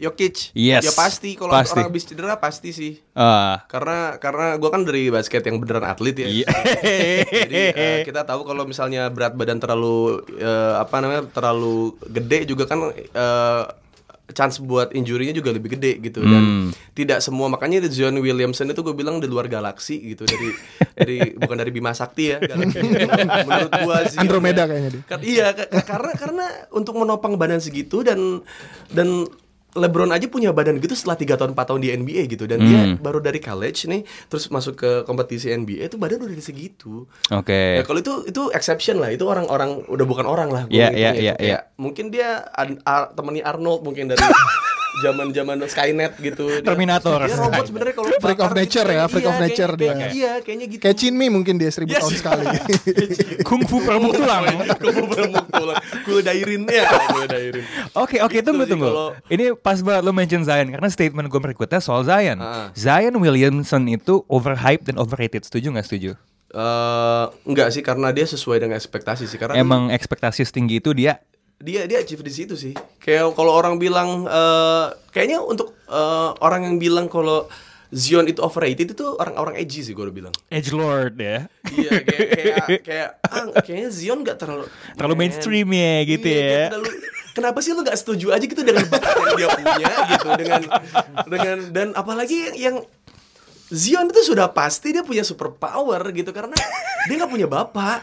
Jokic. 0.00 0.56
Yes, 0.56 0.80
Ya 0.80 0.92
pasti 0.96 1.36
kalau 1.36 1.52
orang 1.52 1.84
habis 1.84 2.08
cedera 2.08 2.40
pasti 2.40 2.72
sih. 2.72 2.92
Ah, 3.12 3.68
Karena 3.68 4.16
karena 4.16 4.56
gua 4.56 4.72
kan 4.72 4.80
dari 4.80 5.12
basket 5.12 5.44
yang 5.44 5.60
beneran 5.60 5.84
atlet 5.84 6.16
ya. 6.16 6.24
Iya. 6.24 6.46
Jadi 7.44 7.56
eh, 7.76 8.00
kita 8.08 8.24
tahu 8.24 8.48
kalau 8.48 8.64
misalnya 8.64 9.12
berat 9.12 9.36
badan 9.36 9.60
terlalu 9.60 10.24
eh, 10.40 10.74
apa 10.80 11.04
namanya 11.04 11.28
terlalu 11.28 12.00
gede 12.08 12.48
juga 12.48 12.64
kan 12.64 12.80
eh, 12.96 13.62
chance 14.30 14.58
buat 14.58 14.90
injurinya 14.90 15.30
juga 15.30 15.50
lebih 15.50 15.74
gede 15.74 15.98
gitu 16.00 16.20
Hmm. 16.20 16.28
dan 16.28 16.44
tidak 16.92 17.18
semua 17.18 17.46
makanya 17.46 17.86
Zion 17.86 18.14
Williamson 18.14 18.68
itu 18.68 18.80
gue 18.80 18.92
bilang 18.92 19.16
di 19.16 19.26
luar 19.26 19.46
galaksi 19.46 19.96
gitu 20.06 20.22
dari 20.22 20.48
dari 20.94 21.16
bukan 21.32 21.56
dari 21.56 21.70
Bima 21.70 21.90
Sakti 21.90 22.24
ya 22.28 22.38
galaksi 22.38 22.78
menurut 23.46 23.72
gua 23.78 23.96
sih 24.04 24.16
Andromeda 24.16 24.64
kayaknya 24.64 24.90
dia. 24.90 25.02
Kar- 25.04 25.22
iya 25.22 25.46
ka- 25.50 25.66
ka- 25.66 25.86
karena 25.86 26.12
karena 26.14 26.44
untuk 26.70 26.94
menopang 26.94 27.34
badan 27.34 27.58
segitu 27.58 28.00
dan 28.00 28.44
dan 28.88 29.24
LeBron 29.72 30.10
aja 30.10 30.26
punya 30.26 30.50
badan 30.50 30.76
gitu 30.76 30.92
setelah 30.92 31.14
3 31.14 31.34
tahun 31.34 31.50
4 31.52 31.62
tahun 31.64 31.80
di 31.80 31.88
NBA 31.90 32.22
gitu 32.28 32.44
dan 32.44 32.58
dia 32.58 32.80
Hmm. 32.82 32.96
baru 32.96 33.18
dari 33.18 33.38
college 33.38 33.86
nih 33.86 34.02
terus 34.26 34.48
masuk 34.48 34.74
ke 34.74 34.90
kompetisi 35.02 35.48
NBA 35.48 35.86
itu 35.86 35.94
badan 35.94 36.20
udah 36.20 36.30
dari 36.30 36.40
segitu. 36.40 37.06
Oke. 37.28 37.78
Ya, 37.78 37.82
kalau 37.82 37.98
itu 37.98 38.24
itu 38.24 38.50
exception 38.50 38.98
lah, 38.98 39.08
itu 39.08 39.22
orang-orang 39.22 39.86
udah 39.86 40.04
bukan 40.04 40.24
orang 40.24 40.48
lah. 40.48 40.64
Iya, 40.66 40.90
iya, 40.90 41.10
iya, 41.12 41.34
Kayak 41.34 41.62
Mungkin 41.76 42.08
dia 42.08 42.44
an- 42.52 42.82
a- 42.82 43.08
temennya 43.08 43.46
Arnold 43.46 43.80
mungkin 43.80 44.06
dari 44.06 44.20
zaman-zaman 44.98 45.56
Skynet 45.64 46.12
gitu. 46.18 46.44
Terminator. 46.66 47.22
Dia 47.22 47.36
robot 47.36 47.64
sebenarnya 47.64 47.94
kalau 47.94 48.08
Freak 48.12 48.40
of 48.40 48.52
nature 48.52 48.84
gitu, 48.84 48.94
ya, 48.94 49.04
freak 49.06 49.22
iya, 49.22 49.30
of 49.30 49.38
nature 49.38 49.72
kayaknya- 49.72 49.96
dia. 50.02 50.08
Iya, 50.12 50.32
kayaknya 50.40 50.66
gitu. 50.68 50.82
Kayak 50.82 50.96
Chinmi 50.96 51.26
mungkin 51.28 51.54
dia 51.56 51.70
seribu 51.70 51.90
Yes. 51.90 52.00
tahun 52.00 52.14
sekali. 52.16 52.44
Kung 53.48 53.62
fu 53.64 53.80
peremuk 53.80 54.12
tulang. 54.12 54.44
Kamu 54.68 55.02
beremuk 55.06 55.46
tulang. 55.48 55.78
Kul 56.02 56.20
dairin 56.20 56.62
ya, 56.64 56.84
kul 57.06 57.24
dairin. 57.26 57.64
Oke 57.94 58.18
oke 58.18 58.32
Gitu 58.32 58.44
tunggu 58.44 58.64
tunggu. 58.64 58.86
kalau- 58.86 59.12
Ini 59.26 59.44
pas 59.54 59.78
banget 59.78 60.02
lo 60.02 60.12
mention 60.12 60.42
Zion 60.42 60.68
karena 60.68 60.88
statement 60.88 61.26
gue 61.26 61.40
berikutnya 61.40 61.78
soal 61.78 62.02
Zion. 62.02 62.38
Ah. 62.38 62.68
Zion 62.72 63.14
Williamson 63.14 63.86
itu 63.86 64.24
overhyped 64.26 64.84
dan 64.84 64.96
overrated. 64.96 65.42
Setuju 65.42 65.70
nggak 65.70 65.86
setuju? 65.86 66.10
Eh, 66.50 67.24
enggak 67.44 67.70
sih 67.70 67.78
karena 67.78 68.10
dia 68.10 68.26
sesuai 68.26 68.58
dengan 68.58 68.74
ekspektasi 68.74 69.22
sih 69.24 69.38
karena 69.38 69.54
Emang 69.54 69.86
ekspektasi 69.88 70.42
setinggi 70.42 70.78
itu 70.78 70.90
dia 70.90 71.22
dia 71.60 71.84
dia 71.84 72.00
achieve 72.00 72.20
di 72.20 72.32
situ 72.32 72.54
sih. 72.54 72.72
Kayak 72.98 73.32
kalau 73.32 73.52
orang 73.52 73.76
bilang 73.76 74.24
eh 74.24 74.86
kayaknya 75.10 75.38
untuk 75.38 75.76
eh, 75.84 76.30
orang 76.40 76.64
yang 76.64 76.76
bilang 76.76 77.06
kalau 77.06 77.44
Zion 77.90 78.22
itu 78.24 78.38
overrated 78.38 78.94
itu 78.94 79.06
orang-orang 79.14 79.58
edgy 79.58 79.82
sih 79.82 79.92
gue 79.92 80.00
udah 80.00 80.14
bilang. 80.14 80.34
edge 80.48 80.70
lord 80.70 81.18
ya. 81.18 81.50
Iya 81.68 81.90
kayak 82.00 82.28
kayak 82.30 82.56
kayak 82.80 83.08
ah, 83.24 83.44
kayaknya 83.60 83.90
Zion 83.90 84.22
gak 84.22 84.38
terlalu 84.38 84.70
Terlalu 84.94 85.14
Man. 85.14 85.20
mainstream 85.20 85.68
ya 85.68 85.94
gitu 86.04 86.22
Iya, 86.24 86.38
ya. 86.38 86.46
kayak 86.46 86.70
terlalu- 86.70 86.98
kenapa 87.30 87.58
sih 87.58 87.70
lu 87.70 87.82
gak 87.82 87.98
setuju 87.98 88.30
aja 88.30 88.42
gitu 88.42 88.62
dengan 88.62 88.86
bakat 88.86 89.10
yang 89.12 89.34
dia 89.34 89.48
punya 89.50 89.90
gitu 90.06 90.28
dengan 90.38 90.60
dengan 91.26 91.56
dan 91.70 91.88
apalagi 91.92 92.36
yang, 92.38 92.54
yang 92.56 92.76
Zion 93.68 94.06
itu 94.06 94.22
sudah 94.24 94.50
pasti 94.50 94.90
dia 94.90 95.02
punya 95.02 95.22
super 95.22 95.50
power 95.50 96.02
gitu 96.10 96.30
karena 96.30 96.54
dia 97.06 97.14
nggak 97.16 97.30
punya 97.30 97.46
bapak. 97.46 98.02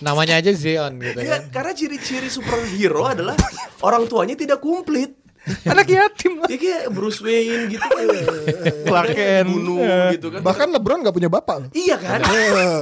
Namanya 0.00 0.40
aja 0.40 0.52
Zion 0.56 0.96
gitu 0.96 1.20
Dia 1.20 1.36
kan. 1.36 1.42
karena 1.52 1.72
ciri-ciri 1.76 2.32
superhero 2.32 3.04
adalah 3.04 3.36
orang 3.84 4.08
tuanya 4.08 4.32
tidak 4.32 4.64
komplit. 4.64 5.19
Anak 5.72 5.88
yatim 5.88 6.32
lah. 6.36 6.46
Dia 6.46 6.58
kayak 6.60 6.82
Bruce 6.92 7.24
Wayne 7.24 7.72
gitu 7.72 7.80
kan. 7.80 8.04
Clark 8.88 9.08
Kent. 9.16 9.48
Bunuh 9.48 9.80
gitu 10.12 10.26
kan. 10.28 10.40
Bahkan 10.44 10.66
LeBron 10.76 11.00
gak 11.00 11.16
punya 11.16 11.30
bapak 11.32 11.56
loh. 11.64 11.68
Iya 11.72 11.96
kan? 11.96 12.20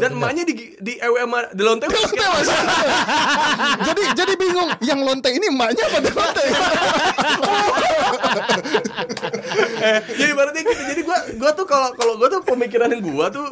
Dan 0.03 0.18
emaknya 0.18 0.42
di 0.42 0.75
di 0.77 0.92
EWM 0.99 1.55
di 1.55 1.62
lonte 1.62 1.87
jadi 3.88 4.03
jadi 4.14 4.35
bingung, 4.35 4.68
yang 4.83 5.01
lonte 5.03 5.31
ini 5.31 5.47
emaknya 5.51 5.83
apa 5.87 5.99
di 6.01 6.11
lonte? 6.11 6.44
ya 10.18 10.27
ibaratnya 10.29 10.62
gitu. 10.62 10.83
Jadi 10.94 11.01
gua 11.03 11.18
gua 11.38 11.51
tuh 11.55 11.66
kalau 11.66 11.88
kalau 11.94 12.14
gua 12.18 12.29
tuh 12.29 12.40
pemikiran 12.44 12.88
yang 12.90 13.03
gua 13.03 13.31
tuh 13.31 13.47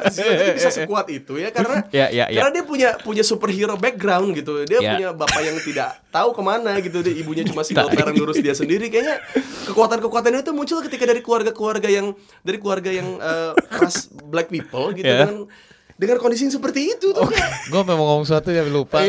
bisa 0.53 0.69
sekuat 0.69 1.07
itu 1.09 1.39
ya 1.39 1.49
karena 1.51 1.83
Ya, 1.89 2.11
ya, 2.11 2.25
ya. 2.27 2.43
karena 2.43 2.51
dia 2.59 2.63
punya 2.67 2.89
punya 2.99 3.23
superhero 3.23 3.75
background 3.79 4.35
gitu. 4.35 4.65
Dia 4.67 4.79
Ya. 4.79 4.91
punya 4.95 5.07
bapak 5.15 5.41
yang 5.41 5.57
tidak 5.63 5.95
tahu 6.17 6.29
ke 6.31 6.41
mana 6.41 6.71
gitu. 6.79 6.99
Dia 6.99 7.13
ibunya 7.13 7.43
cuma 7.43 7.61
single 7.61 7.87
parent 7.93 8.13
ngurus 8.13 8.37
dia 8.37 8.51
sendiri. 8.51 8.89
Kayaknya 8.89 9.21
kekuatan-kekuatan 9.65 10.41
itu 10.41 10.51
muncul 10.51 10.81
ketika 10.81 11.05
dari 11.05 11.21
keluarga-keluarga 11.21 11.87
yang 11.87 12.11
dari 12.41 12.57
keluarga 12.57 12.89
yang 12.89 13.17
eh, 13.17 13.51
ras 13.71 14.09
black 14.25 14.47
people 14.47 14.89
gitu 14.91 15.05
Ya. 15.05 15.23
dengan 15.23 15.45
dengan 15.97 16.17
kondisi 16.17 16.45
yang 16.45 16.53
seperti 16.53 16.93
itu 16.93 17.09
tuh 17.09 17.25
kayak 17.25 17.73
Gue 17.73 17.81
memang 17.81 18.05
ngomong 18.05 18.21
sesuatu 18.21 18.53
ya 18.53 18.61
lupa. 18.63 19.01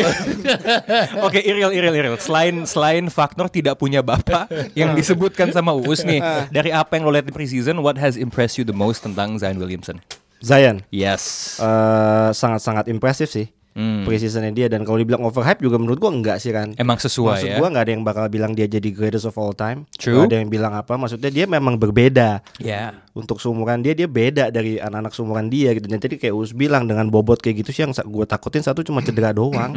Oke, 1.26 1.36
Iril, 1.38 1.68
Iril, 1.68 1.92
Iril. 1.92 2.16
Selain 2.16 2.64
selain 2.64 3.04
faktor 3.08 3.48
tidak 3.48 3.76
punya 3.76 4.00
bapak 4.00 4.48
yang 4.72 4.92
disebutkan 4.92 5.50
sama 5.50 5.76
Uus 5.76 6.00
nih, 6.00 6.20
dari 6.48 6.72
apa 6.72 6.96
yang 6.96 7.04
lo 7.04 7.12
lihat 7.12 7.28
di 7.28 7.34
preseason, 7.34 7.76
what 7.78 7.96
has 7.96 8.16
impressed 8.16 8.56
you 8.56 8.64
the 8.64 8.72
most 8.72 9.04
tentang 9.04 9.36
Zion 9.36 9.60
Williamson? 9.60 10.00
Zion 10.40 10.80
Yes. 10.88 11.56
eh, 11.58 12.30
sangat-sangat 12.32 12.88
impresif 12.88 13.28
sih. 13.28 13.52
Hmm. 13.78 14.02
Preseasonnya 14.02 14.50
dia 14.50 14.66
dan 14.66 14.82
kalau 14.82 14.98
dibilang 14.98 15.22
overhype 15.22 15.62
juga 15.62 15.78
menurut 15.78 15.96
gua 15.96 16.10
enggak 16.10 16.42
sih 16.42 16.50
kan. 16.50 16.74
Emang 16.74 16.98
sesuai 16.98 17.38
Maksud 17.38 17.48
ya. 17.48 17.56
gua 17.56 17.68
nggak 17.70 17.84
ada 17.86 17.92
yang 17.94 18.02
bakal 18.02 18.26
bilang 18.26 18.50
dia 18.50 18.66
jadi 18.66 18.90
greatest 18.90 19.22
of 19.22 19.38
all 19.38 19.54
time. 19.54 19.86
True. 19.94 20.26
Ada 20.26 20.42
yang 20.42 20.50
bilang 20.50 20.74
apa. 20.74 20.98
Maksudnya 20.98 21.30
dia 21.30 21.46
memang 21.46 21.78
berbeda. 21.78 22.42
Ya. 22.58 22.98
Untuk 23.14 23.38
seumuran 23.38 23.78
dia 23.78 23.94
dia 23.94 24.06
beda 24.06 24.50
dari 24.50 24.78
anak-anak 24.78 25.10
seumuran 25.10 25.46
dia 25.46 25.70
gitu. 25.72 25.86
Dan 25.86 25.98
tadi 25.98 26.18
kayak 26.18 26.34
Us 26.34 26.50
bilang 26.50 26.84
dengan 26.84 27.06
bobot 27.06 27.38
kayak 27.38 27.62
gitu 27.62 27.70
sih 27.70 27.82
yang 27.82 27.94
gue 27.94 28.24
takutin 28.24 28.62
satu 28.62 28.82
cuma 28.82 28.98
cedera 28.98 29.30
doang. 29.30 29.70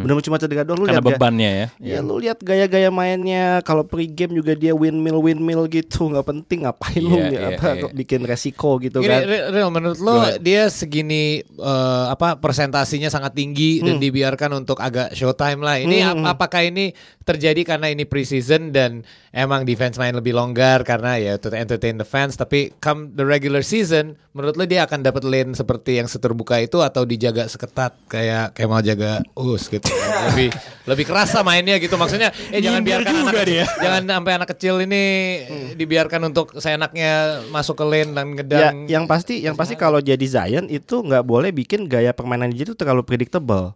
Bener 0.00 0.16
cuma 0.22 0.36
cedera 0.36 0.62
doang 0.62 0.80
lu 0.80 0.86
Karena 0.86 0.98
lihat 0.98 1.04
ga- 1.04 1.12
bebannya 1.12 1.50
ya. 1.50 1.66
Ya 1.82 1.98
lu 2.00 2.16
lihat 2.16 2.40
gaya-gaya 2.40 2.88
mainnya 2.88 3.60
kalau 3.60 3.82
pre-game 3.82 4.32
juga 4.32 4.52
dia 4.52 4.72
windmill 4.72 5.20
windmill 5.20 5.66
gitu 5.66 6.08
nggak 6.08 6.24
penting 6.24 6.64
ngapain 6.64 7.00
lu 7.00 7.12
Iya, 7.12 7.24
nggak 7.26 7.42
iya, 7.42 7.56
apa 7.56 7.66
iya. 7.74 7.88
bikin 7.90 8.20
resiko 8.22 8.76
gitu 8.78 9.00
Gini, 9.00 9.10
kan. 9.10 9.20
Re- 9.24 9.46
Real, 9.50 9.68
menurut 9.68 9.98
lo 9.98 10.14
dia 10.38 10.68
segini 10.68 11.42
eh, 11.42 12.04
apa 12.06 12.36
persentasinya 12.36 13.08
sangat 13.08 13.32
tinggi 13.32 13.41
dan 13.80 13.98
dibiarkan 13.98 14.54
untuk 14.54 14.78
agak 14.78 15.10
showtime 15.10 15.58
lah. 15.58 15.76
Ini 15.76 15.98
ap- 16.04 16.38
apakah 16.38 16.62
ini 16.62 16.94
terjadi 17.22 17.62
karena 17.64 17.86
ini 17.86 18.02
preseason 18.02 18.70
dan 18.70 19.02
emang 19.30 19.62
defense 19.62 19.94
main 19.94 20.12
lebih 20.12 20.30
longgar 20.30 20.82
karena 20.82 21.14
ya 21.16 21.34
to 21.36 21.50
entertain 21.50 21.94
the 21.94 22.04
fans 22.04 22.34
tapi 22.34 22.74
come 22.76 23.10
the 23.10 23.22
regular 23.22 23.62
season 23.62 24.14
menurut 24.32 24.54
lo 24.54 24.64
dia 24.64 24.82
akan 24.82 25.00
dapat 25.00 25.22
lane 25.22 25.52
seperti 25.52 25.96
yang 25.96 26.04
seterbuka 26.04 26.58
itu 26.58 26.82
atau 26.82 27.02
dijaga 27.02 27.46
seketat 27.46 27.94
kayak 28.06 28.52
kayak 28.52 28.68
mau 28.68 28.82
jaga 28.82 29.22
us 29.34 29.66
gitu. 29.66 29.86
lebih 30.28 30.50
lebih 30.84 31.04
kerasa 31.06 31.40
mainnya 31.40 31.78
gitu 31.78 31.94
maksudnya 31.94 32.34
eh 32.50 32.58
jangan 32.58 32.82
biarkan 32.82 33.12
juga 33.12 33.30
anak 33.30 33.46
dia. 33.46 33.64
jangan 33.78 34.02
sampai 34.04 34.32
anak 34.34 34.48
kecil 34.50 34.74
ini 34.80 35.04
dibiarkan 35.74 36.20
untuk 36.24 36.58
seenaknya 36.58 37.12
masuk 37.48 37.76
ke 37.76 37.84
lane 37.84 38.10
dan 38.10 38.26
Ya, 38.26 38.34
ngedang 38.34 38.76
yang 38.88 39.04
pasti, 39.04 39.34
yang 39.38 39.54
pasti 39.54 39.74
kalau 39.74 39.98
jadi 39.98 40.20
Zion 40.22 40.66
itu 40.66 40.98
nggak 40.98 41.22
boleh 41.22 41.50
bikin 41.50 41.86
gaya 41.86 42.10
permainan 42.10 42.50
dia 42.50 42.64
itu 42.64 42.74
terlalu 42.74 43.06
predictable. 43.32 43.74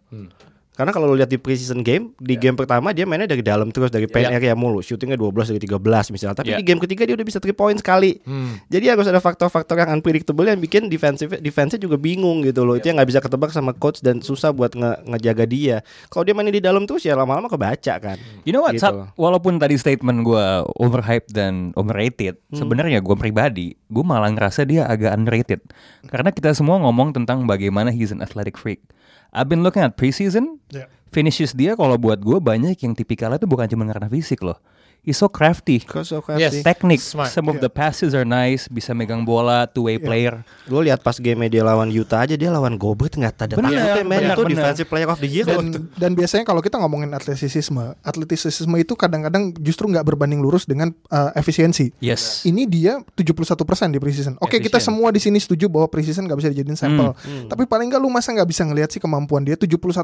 Karena 0.77 0.93
kalau 0.93 1.09
lu 1.09 1.17
lihat 1.17 1.25
di 1.25 1.41
preseason 1.41 1.81
game, 1.81 2.13
di 2.21 2.37
game 2.37 2.53
pertama 2.53 2.93
dia 2.93 3.01
mainnya 3.01 3.25
dari 3.25 3.41
dalam 3.41 3.73
terus 3.73 3.89
dari 3.89 4.05
paint 4.05 4.29
area 4.29 4.53
mulu, 4.53 4.77
shootingnya 4.77 5.17
12 5.17 5.49
dari 5.49 5.61
13 5.65 6.13
misalnya. 6.13 6.37
Tapi 6.37 6.53
Ya. 6.53 6.61
di 6.61 6.65
game 6.69 6.77
ketiga 6.77 7.01
dia 7.01 7.17
udah 7.17 7.25
bisa 7.25 7.41
3 7.41 7.49
point 7.49 7.73
sekali. 7.73 8.21
Jadi 8.69 8.85
harus 8.85 9.09
ada 9.09 9.17
faktor-faktor 9.17 9.73
yang 9.73 9.89
unpredictable 9.89 10.45
yang 10.45 10.61
bikin 10.61 10.85
defensive 10.85 11.33
defense 11.41 11.81
juga 11.81 11.97
bingung 11.97 12.45
gitu 12.45 12.61
loh. 12.61 12.77
Itu 12.77 12.93
yang 12.93 13.01
nggak 13.01 13.09
bisa 13.09 13.25
ketebak 13.25 13.49
sama 13.49 13.73
coach 13.73 14.05
dan 14.05 14.21
susah 14.21 14.53
buat 14.53 14.77
nge- 14.77 15.01
ngejaga 15.09 15.49
dia. 15.49 15.77
Kalau 16.13 16.21
dia 16.21 16.37
mainnya 16.37 16.53
di 16.53 16.61
dalam 16.61 16.85
terus 16.85 17.01
ya 17.01 17.17
lama-lama 17.17 17.49
kebaca 17.49 17.97
kan. 17.97 18.21
You 18.45 18.53
know 18.53 18.61
what? 18.61 18.77
Gitu 18.77 18.85
loh. 18.85 19.09
walaupun 19.17 19.57
tadi 19.57 19.81
statement 19.81 20.21
gue 20.21 20.45
overhyped 20.77 21.33
dan 21.33 21.73
overrated, 21.73 22.37
sebenarnya 22.53 23.01
gue 23.01 23.17
pribadi, 23.17 23.73
gue 23.89 24.05
malah 24.05 24.29
ngerasa 24.29 24.61
dia 24.61 24.85
agak 24.85 25.09
underrated. 25.09 25.65
Karena 26.05 26.29
kita 26.29 26.53
semua 26.53 26.77
ngomong 26.77 27.17
tentang 27.17 27.49
bagaimana 27.49 27.89
he's 27.89 28.13
an 28.13 28.21
athletic 28.21 28.53
freak. 28.53 28.85
I've 29.31 29.47
been 29.47 29.61
looking 29.63 29.83
at 29.83 29.95
preseason, 29.95 30.59
Yeah. 30.71 30.87
finishes 31.11 31.55
dia 31.55 31.73
kalau 31.73 31.95
buat 31.95 32.19
gue 32.19 32.37
banyak 32.39 32.75
yang 32.77 32.93
tipikalnya 32.93 33.39
tuh 33.39 33.47
bukan 33.49 33.67
cuma 33.67 33.87
karena 33.87 34.07
fisik 34.07 34.43
loh. 34.43 34.59
He's 35.07 35.15
so 35.15 35.31
crafty. 35.31 35.79
Cause 35.79 36.11
of 36.11 36.27
Yes. 36.27 36.51
crafty. 36.51 36.67
Teknik, 36.67 36.99
Smart. 36.99 37.31
some 37.31 37.47
of 37.47 37.57
the 37.57 37.71
passes 37.71 38.11
are 38.11 38.27
nice, 38.27 38.67
bisa 38.67 38.91
megang 38.91 39.23
bola, 39.23 39.63
two 39.63 39.87
way 39.87 39.95
player. 39.95 40.43
Lu 40.67 40.83
lihat 40.83 40.99
pas 40.99 41.15
game 41.15 41.47
dia 41.47 41.63
lawan 41.63 41.87
Utah 41.87 42.27
aja 42.27 42.35
dia 42.35 42.51
lawan 42.51 42.75
Gobert 42.75 43.15
nggak 43.15 43.39
ada 43.39 43.55
Bener, 43.55 43.71
takutnya 43.71 44.03
men 44.03 44.19
bener, 44.19 44.35
itu 44.35 44.41
bener. 44.43 44.51
defensive 44.51 44.87
player 44.87 45.07
of 45.07 45.15
the 45.17 45.29
year 45.31 45.47
Dan, 45.47 45.87
dan 45.95 46.11
biasanya 46.11 46.43
kalau 46.43 46.59
kita 46.59 46.75
ngomongin 46.75 47.15
atletisisme, 47.15 47.95
atletisisme 48.03 48.75
itu 48.75 48.93
kadang-kadang 48.93 49.55
justru 49.57 49.87
nggak 49.87 50.03
berbanding 50.03 50.43
lurus 50.43 50.67
dengan 50.67 50.91
uh, 51.07 51.31
efisiensi. 51.31 51.95
Yes. 52.03 52.43
Ini 52.43 52.67
dia 52.67 52.99
71% 53.15 53.47
di 53.87 54.03
preseason. 54.03 54.35
Oke, 54.43 54.59
kita 54.59 54.75
Efisien. 54.75 54.91
semua 54.91 55.07
di 55.09 55.23
sini 55.23 55.39
setuju 55.39 55.71
bahwa 55.71 55.87
preseason 55.87 56.27
nggak 56.27 56.35
bisa 56.35 56.49
dijadiin 56.51 56.75
sampel. 56.75 57.15
Tapi 57.47 57.63
paling 57.63 57.87
nggak 57.87 58.01
lu 58.01 58.11
masa 58.11 58.35
nggak 58.35 58.49
bisa 58.49 58.67
ngelihat 58.67 58.91
sih 58.91 58.99
kemampuan 58.99 59.47
dia 59.47 59.55
71% 59.55 60.03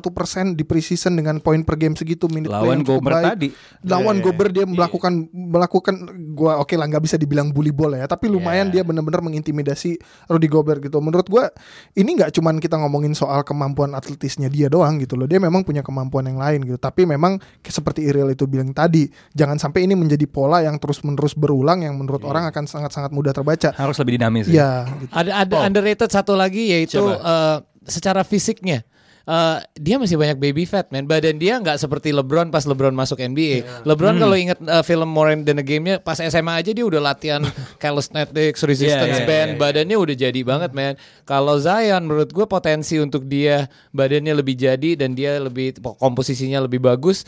di 0.56 0.64
preseason 0.64 1.12
dengan 1.12 1.36
poin 1.38 1.60
per 1.62 1.76
game 1.76 2.00
segitu 2.00 2.32
minute 2.32 2.48
play 2.48 2.64
Lawan 2.64 2.80
Gobert 2.82 3.20
tadi. 3.20 3.50
Lawan 3.84 4.24
Gobert 4.24 4.52
dia 4.54 4.64
melakukan 4.94 5.26
melakukan 5.34 5.96
gua 6.38 6.62
oke 6.62 6.78
lah 6.78 6.86
nggak 6.86 7.02
bisa 7.02 7.16
dibilang 7.18 7.50
bully 7.50 7.74
bola 7.74 7.98
ya, 7.98 8.06
tapi 8.06 8.30
lumayan 8.30 8.70
dia 8.70 8.86
benar-benar 8.86 9.26
mengintimidasi 9.26 9.98
Rudy 10.30 10.46
Gobert 10.46 10.86
gitu. 10.86 11.02
Menurut 11.02 11.26
gua 11.26 11.50
ini 11.98 12.14
nggak 12.14 12.30
cuman 12.38 12.62
kita 12.62 12.78
ngomongin 12.78 13.18
soal 13.18 13.42
kemampuan 13.42 13.98
atletisnya 13.98 14.54
dia 14.54 14.70
doang 14.70 15.02
gitu 15.02 15.18
loh. 15.18 15.26
Dia 15.26 15.42
memang 15.42 15.66
punya 15.66 15.82
kemampuan 15.82 16.30
yang 16.30 16.38
lain 16.38 16.62
gitu. 16.62 16.78
Tapi 16.78 17.10
memang 17.10 17.42
seperti 17.66 18.06
Iril 18.06 18.30
itu 18.30 18.46
bilang 18.46 18.70
tadi, 18.70 19.10
jangan 19.34 19.58
sampai 19.58 19.90
ini 19.90 19.98
menjadi 19.98 20.30
pola 20.30 20.62
yang 20.62 20.78
terus-menerus 20.78 21.34
berulang 21.34 21.82
yang 21.82 21.98
menurut 21.98 22.22
orang 22.22 22.46
akan 22.54 22.70
sangat-sangat 22.70 23.10
mudah 23.10 23.34
terbaca. 23.34 23.74
Harus 23.74 23.98
lebih 23.98 24.22
dinamis 24.22 24.46
ya. 24.46 24.54
Ya, 24.54 24.72
gitu. 25.02 25.10
Ada 25.10 25.32
ada 25.42 25.56
underrated 25.66 26.10
satu 26.14 26.38
lagi 26.38 26.70
yaitu 26.70 27.02
eh, 27.02 27.58
secara 27.90 28.22
fisiknya. 28.22 28.86
Eh, 29.24 29.58
dia 29.80 29.96
masih 29.96 30.20
banyak 30.20 30.36
baby 30.36 30.68
fat 30.68 30.92
man. 30.92 31.08
Badan 31.08 31.40
dia 31.40 31.56
nggak 31.56 31.80
seperti 31.80 32.12
LeBron 32.12 32.52
pas 32.52 32.68
LeBron 32.68 32.92
masuk 32.92 33.24
NBA 33.24 33.88
LeBron 33.88 34.20
kalau 34.20 34.36
inget 34.36 34.60
eh, 34.60 34.84
film 34.84 35.08
More 35.08 35.32
Than 35.48 35.64
a 35.64 35.66
Game-nya 35.66 36.04
pas 36.04 36.20
SMA 36.20 36.60
aja 36.60 36.76
dia 36.76 36.84
udah 36.84 37.00
latihan 37.00 37.40
calisthenics 37.84 38.60
resistance 38.68 39.24
yeah, 39.24 39.28
band. 39.28 39.50
yeah, 39.56 39.60
badannya 39.64 39.96
udah 39.96 40.16
jadi 40.28 40.40
banget 40.44 40.76
man. 40.76 41.00
Kalau 41.24 41.56
Zion 41.56 42.04
menurut 42.04 42.36
gue 42.36 42.44
potensi 42.44 43.00
untuk 43.00 43.24
dia 43.24 43.72
badannya 43.96 44.44
lebih 44.44 44.60
jadi 44.60 45.00
dan 45.00 45.16
dia 45.16 45.40
lebih 45.40 45.80
komposisinya 45.80 46.60
lebih 46.68 46.84
bagus 46.84 47.24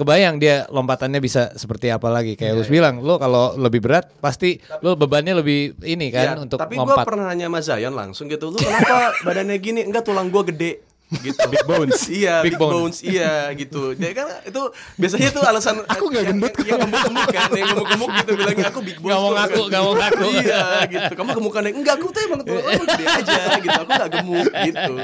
kebayang 0.00 0.40
dia 0.40 0.64
lompatannya 0.72 1.20
bisa 1.20 1.52
seperti 1.60 1.92
apa 1.92 2.08
lagi. 2.08 2.40
Kayak 2.40 2.64
Gus 2.64 2.72
bilang 2.72 3.04
lo 3.04 3.20
kalau 3.20 3.52
lebih 3.60 3.84
berat 3.84 4.16
pasti 4.16 4.56
lo 4.80 4.96
bebannya 4.96 5.44
lebih 5.44 5.76
ini 5.84 6.08
kan 6.08 6.24
Ya, 6.24 6.40
untuk 6.40 6.56
tapi 6.56 6.80
gue 6.80 6.88
lompat. 6.88 7.04
pernah 7.04 7.28
nanya 7.28 7.52
sama 7.52 7.60
Zion 7.60 7.92
langsung 7.92 8.32
gitu, 8.32 8.48
lu 8.48 8.56
kenapa 8.56 9.12
badannya 9.28 9.60
gini? 9.60 9.84
Enggak 9.84 10.08
tulang 10.08 10.32
gue 10.32 10.40
gede 10.48 10.93
gitu. 11.14 11.40
Big 11.46 11.64
bones. 11.64 12.00
iya, 12.20 12.40
Big 12.40 12.54
big, 12.54 12.58
bone. 12.58 12.74
bones. 12.86 12.98
Iya 13.00 13.52
gitu. 13.52 13.92
Dia 13.92 14.10
kan 14.12 14.26
itu 14.42 14.62
biasanya 14.94 15.28
tuh 15.30 15.42
alasan 15.42 15.76
Aku 15.94 16.08
nggak 16.08 16.22
yang- 16.22 16.30
gendut. 16.34 16.52
Yang 16.60 16.78
gemuk-gemuk 16.82 17.26
kan, 17.28 17.48
yang 17.52 17.68
gemuk-gemuk 17.70 18.10
gitu 18.16 18.32
bilangnya 18.34 18.66
aku 18.68 18.80
big 18.80 18.98
bones. 18.98 19.06
Nggak 19.06 19.20
mau 19.20 19.28
kok." 19.28 19.36
ngaku, 19.36 19.60
nggak 19.68 19.82
mau 19.82 19.94
ngaku. 19.94 20.26
iya 20.40 20.62
gitu. 20.86 21.12
Kamu 21.14 21.30
gemukannya 21.34 21.70
enggak 21.72 21.94
aku 21.96 22.06
tuh 22.08 22.20
emang 22.22 22.40
aku 22.40 22.54
gede 22.86 23.04
aja 23.06 23.34
gitu. 23.56 23.78
Aku 23.78 23.90
nggak 23.90 24.10
gemuk 24.12 24.48
gitu. 24.64 24.94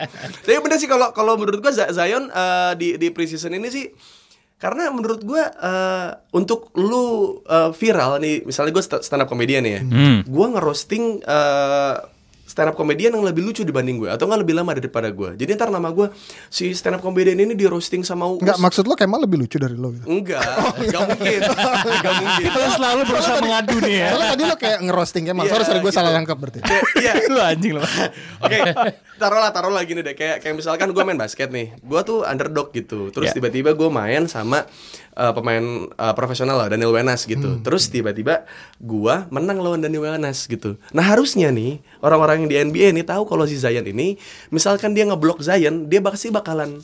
Tapi 0.41 0.59
bener 0.59 0.77
sih 0.77 0.89
kalau 0.89 1.09
kalau 1.11 1.35
menurut 1.35 1.59
gue 1.59 1.73
Zion 1.73 2.25
eh, 2.27 2.73
di 2.75 2.89
di 2.97 3.09
preseason 3.09 3.53
ini 3.53 3.69
sih 3.69 3.87
karena 4.57 4.93
menurut 4.93 5.21
gue 5.21 5.41
eh, 5.41 6.09
untuk 6.31 6.69
lu 6.75 7.05
eh, 7.43 7.71
viral 7.73 8.19
nih 8.19 8.45
misalnya 8.45 8.71
gue 8.71 8.85
stand 8.85 9.21
up 9.21 9.27
comedian 9.27 9.63
ya 9.63 9.81
Hmm. 9.81 10.21
gue 10.21 10.47
ngerosting 10.51 11.23
eh, 11.23 11.95
stand 12.51 12.67
up 12.67 12.75
comedian 12.75 13.15
yang 13.15 13.23
lebih 13.23 13.41
lucu 13.41 13.63
dibanding 13.63 13.97
gue 13.97 14.11
atau 14.11 14.27
nggak 14.27 14.43
lebih 14.43 14.59
lama 14.59 14.75
daripada 14.75 15.07
gue 15.09 15.39
jadi 15.39 15.55
ntar 15.55 15.71
nama 15.71 15.87
gue 15.89 16.11
si 16.49 16.75
stand 16.75 16.99
up 16.99 17.01
comedian 17.01 17.39
ini 17.39 17.55
di 17.55 17.63
roasting 17.65 18.03
sama 18.03 18.27
Uus 18.27 18.43
Nggak 18.43 18.59
maksud 18.59 18.83
lo 18.83 18.99
Kemal 18.99 19.23
lebih 19.23 19.39
lucu 19.39 19.55
dari 19.55 19.75
lo 19.75 19.93
gitu. 19.93 20.05
enggak 20.05 20.43
nggak 20.91 21.03
mungkin 21.07 21.41
nggak 21.41 22.15
mungkin 22.19 22.43
Kita 22.43 22.69
selalu 22.73 23.01
berusaha 23.05 23.37
mengadu 23.39 23.77
nih 23.79 23.95
ya. 23.95 24.09
Soalnya 24.11 24.29
tadi 24.29 24.43
lo 24.43 24.57
kayak 24.57 24.79
ngerosting 24.83 25.25
Kemal. 25.25 25.45
Iya, 25.45 25.53
Sorry, 25.53 25.65
sorry 25.65 25.79
gue 25.79 25.87
gitu. 25.87 25.97
salah 25.97 26.11
nangkep 26.11 26.37
berarti. 26.37 26.59
Iya 26.97 27.13
Lu 27.31 27.39
anjing 27.39 27.73
lu. 27.73 27.83
Oke, 28.45 28.59
taruhlah 29.17 29.51
taruhlah 29.51 29.83
gini 29.85 30.01
deh 30.01 30.13
kayak 30.13 30.41
kayak 30.41 30.55
misalkan 30.57 30.91
gue 30.91 31.03
main 31.03 31.15
basket 31.15 31.49
nih, 31.49 31.77
gue 31.77 32.01
tuh 32.03 32.25
underdog 32.25 32.73
gitu, 32.73 33.09
terus 33.09 33.31
Ya. 33.31 33.37
tiba-tiba 33.37 33.71
gue 33.71 33.87
main 33.87 34.25
sama 34.27 34.65
uh, 35.21 35.37
pemain 35.37 35.61
uh, 35.93 36.15
profesional 36.17 36.57
lah 36.57 36.73
Daniel 36.73 36.97
Wenas 36.97 37.29
gitu, 37.29 37.61
terus 37.61 37.93
tiba-tiba 37.93 38.49
gue 38.81 39.15
menang 39.29 39.61
lawan 39.61 39.85
Daniel 39.85 40.09
Wenas 40.09 40.49
gitu. 40.49 40.81
Nah 40.97 41.05
harusnya 41.05 41.53
nih 41.53 41.85
orang-orang 42.01 42.49
yang 42.49 42.49
di 42.49 42.57
NBA 42.57 42.89
nih 42.97 43.05
tahu 43.05 43.29
kalau 43.29 43.45
si 43.45 43.61
Zion 43.61 43.85
ini, 43.85 44.17
misalkan 44.49 44.97
dia 44.97 45.05
ngeblok 45.05 45.45
Zion, 45.45 45.93
dia 45.93 46.01
pasti 46.01 46.33
bakalan 46.33 46.81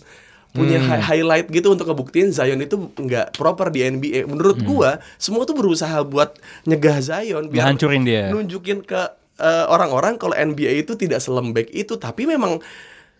punya 0.52 0.80
hi- 0.80 1.04
highlight 1.04 1.52
gitu 1.52 1.72
untuk 1.72 1.84
ngebuktiin 1.88 2.32
Zion 2.32 2.60
itu 2.60 2.92
nggak 2.96 3.36
proper 3.36 3.68
di 3.68 3.84
NBA. 3.84 4.24
Menurut 4.24 4.60
gua 4.64 5.00
semua 5.16 5.44
tuh 5.44 5.52
berusaha 5.52 6.00
buat 6.00 6.36
nyegah 6.64 7.00
Zion 7.00 7.52
Ngehancurin 7.52 8.04
dia. 8.04 8.32
nunjukin 8.32 8.80
ke 8.80 9.00
eh, 9.36 9.64
orang-orang 9.68 10.16
kalau 10.16 10.32
NBA 10.32 10.84
itu 10.88 10.96
tidak 10.96 11.20
selembek 11.20 11.68
itu, 11.76 12.00
tapi 12.00 12.24
memang 12.24 12.56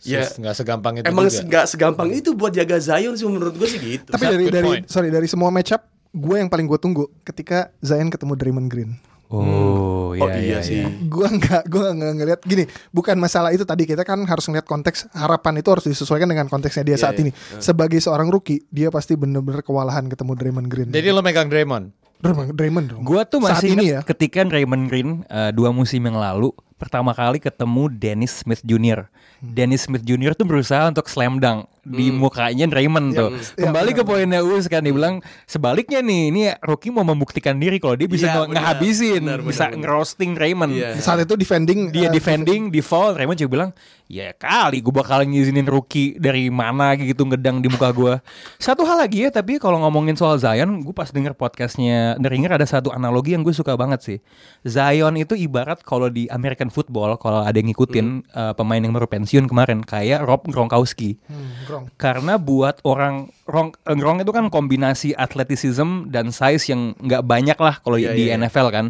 ya 0.04 0.28
nggak 0.28 0.54
segampang 0.54 1.00
itu 1.00 1.06
emang 1.08 1.26
nggak 1.30 1.64
segampang 1.70 2.08
itu 2.12 2.36
buat 2.36 2.52
jaga 2.52 2.76
Zion 2.76 3.16
sih 3.16 3.24
menurut 3.24 3.56
gua 3.56 3.68
sih 3.68 3.80
gitu. 3.80 4.10
Tapi 4.12 4.24
dari 4.24 4.46
dari 4.52 4.68
point. 4.68 4.84
sorry 4.90 5.08
dari 5.08 5.24
semua 5.30 5.48
matchup, 5.48 5.80
gue 6.12 6.36
yang 6.36 6.52
paling 6.52 6.68
gue 6.68 6.78
tunggu 6.78 7.08
ketika 7.24 7.72
Zion 7.80 8.12
ketemu 8.12 8.36
Draymond 8.36 8.68
Green. 8.68 8.92
Oh, 9.26 10.14
oh 10.14 10.28
iya, 10.38 10.62
sih. 10.62 10.86
Gua 11.10 11.26
nggak 11.26 11.66
gua 11.66 11.90
nggak 11.90 12.12
ngelihat 12.14 12.40
gini 12.46 12.62
bukan 12.94 13.18
masalah 13.18 13.50
itu 13.50 13.66
tadi 13.66 13.82
kita 13.82 14.06
kan 14.06 14.22
harus 14.22 14.46
ngelihat 14.46 14.70
konteks 14.70 15.10
harapan 15.10 15.58
itu 15.58 15.68
harus 15.74 15.82
disesuaikan 15.82 16.30
dengan 16.30 16.46
konteksnya 16.46 16.86
dia 16.86 16.94
Iya, 16.94 17.02
saat 17.02 17.18
iya. 17.18 17.22
ini 17.26 17.30
sebagai 17.58 17.98
seorang 17.98 18.30
rookie 18.30 18.62
dia 18.70 18.86
pasti 18.94 19.18
bener-bener 19.18 19.66
kewalahan 19.66 20.06
ketemu 20.06 20.32
Draymond 20.38 20.68
Green 20.70 20.88
Jadi 20.94 21.10
lo 21.10 21.26
megang 21.26 21.50
Draymond. 21.50 21.90
Draymond, 22.22 22.54
Draymond 22.54 22.86
dong. 22.86 23.02
Gua 23.02 23.26
tuh 23.26 23.42
saat 23.42 23.66
masih 23.66 23.74
ini 23.74 23.90
ingat 23.90 23.94
ya 23.98 24.00
ketika 24.06 24.46
Raymond 24.46 24.84
Green 24.86 25.26
eh, 25.26 25.50
dua 25.50 25.74
musim 25.74 26.06
yang 26.06 26.22
lalu 26.22 26.54
pertama 26.76 27.16
kali 27.16 27.40
ketemu 27.40 27.88
Dennis 27.88 28.44
Smith 28.44 28.60
Jr. 28.60 29.08
Dennis 29.40 29.84
Smith 29.88 30.04
Jr. 30.04 30.32
tuh 30.32 30.44
berusaha 30.48 30.88
untuk 30.88 31.08
slam 31.08 31.40
dunk 31.40 31.68
di 31.86 32.10
mukanya 32.10 32.66
Raymond 32.66 33.14
tuh. 33.14 33.30
Iya, 33.32 33.68
Kembali 33.68 33.90
ke 33.94 34.02
benar. 34.02 34.10
poinnya 34.10 34.40
Us 34.42 34.66
kan 34.66 34.82
dia 34.82 34.90
bilang 34.90 35.22
sebaliknya 35.46 36.02
nih 36.02 36.22
ini 36.32 36.42
rookie 36.64 36.90
mau 36.90 37.06
membuktikan 37.06 37.56
diri 37.56 37.78
kalau 37.78 37.94
dia 37.94 38.08
bisa 38.10 38.44
benar. 38.44 38.52
ngehabisin, 38.52 39.22
bisa 39.44 39.70
ngerosting 39.70 40.34
Raymond. 40.34 40.72
Iya. 40.74 40.98
saat 40.98 41.22
itu 41.22 41.36
defending 41.38 41.94
Dia 41.94 42.08
eh, 42.08 42.12
defending 42.12 42.68
di 42.72 42.80
foul 42.82 43.14
Raymond 43.14 43.38
juga 43.38 43.50
bilang 43.52 43.70
ya 44.06 44.30
kali 44.34 44.78
gue 44.78 44.94
bakal 44.94 45.26
ngizinin 45.26 45.66
rookie 45.66 46.14
dari 46.16 46.46
mana 46.46 46.94
gitu 46.94 47.26
ngedang 47.26 47.58
di 47.58 47.66
muka 47.66 47.90
gue 47.90 48.14
satu 48.56 48.86
hal 48.86 49.02
lagi 49.02 49.26
ya 49.26 49.30
tapi 49.34 49.58
kalau 49.58 49.82
ngomongin 49.82 50.14
soal 50.14 50.38
Zion 50.38 50.82
gue 50.82 50.94
pas 50.94 51.10
denger 51.10 51.34
podcastnya 51.34 52.14
denger 52.16 52.54
ada 52.54 52.66
satu 52.66 52.94
analogi 52.94 53.34
yang 53.34 53.42
gue 53.42 53.52
suka 53.52 53.74
banget 53.74 54.00
sih. 54.02 54.18
Zion 54.62 55.18
itu 55.18 55.34
ibarat 55.34 55.82
kalau 55.82 56.06
di 56.06 56.30
American 56.30 56.70
football 56.70 57.18
kalau 57.18 57.42
ada 57.42 57.58
yang 57.58 57.70
ngikutin 57.70 58.06
eh, 58.30 58.52
pemain 58.54 58.78
yang 58.78 58.94
baru 58.94 59.10
pensiun 59.10 59.50
kemarin 59.50 59.82
kayak 59.82 60.22
Rob 60.22 60.46
Gronkowski. 60.46 61.18
Hmm, 61.26 61.50
Gronk. 61.66 61.86
karena 61.98 62.38
buat 62.38 62.78
orang 62.86 63.30
Gronk, 63.46 63.78
eh, 63.80 63.94
Gronk 63.94 64.18
itu 64.20 64.30
kan 64.30 64.50
kombinasi 64.50 65.14
athleticism 65.14 66.10
dan 66.10 66.28
size 66.28 66.66
yang 66.66 66.98
nggak 66.98 67.22
banyak 67.22 67.54
lah 67.54 67.78
kalau 67.78 67.94
Iya, 67.94 68.10
di 68.10 68.26
iya. 68.26 68.34
NFL 68.34 68.68
kan. 68.68 68.86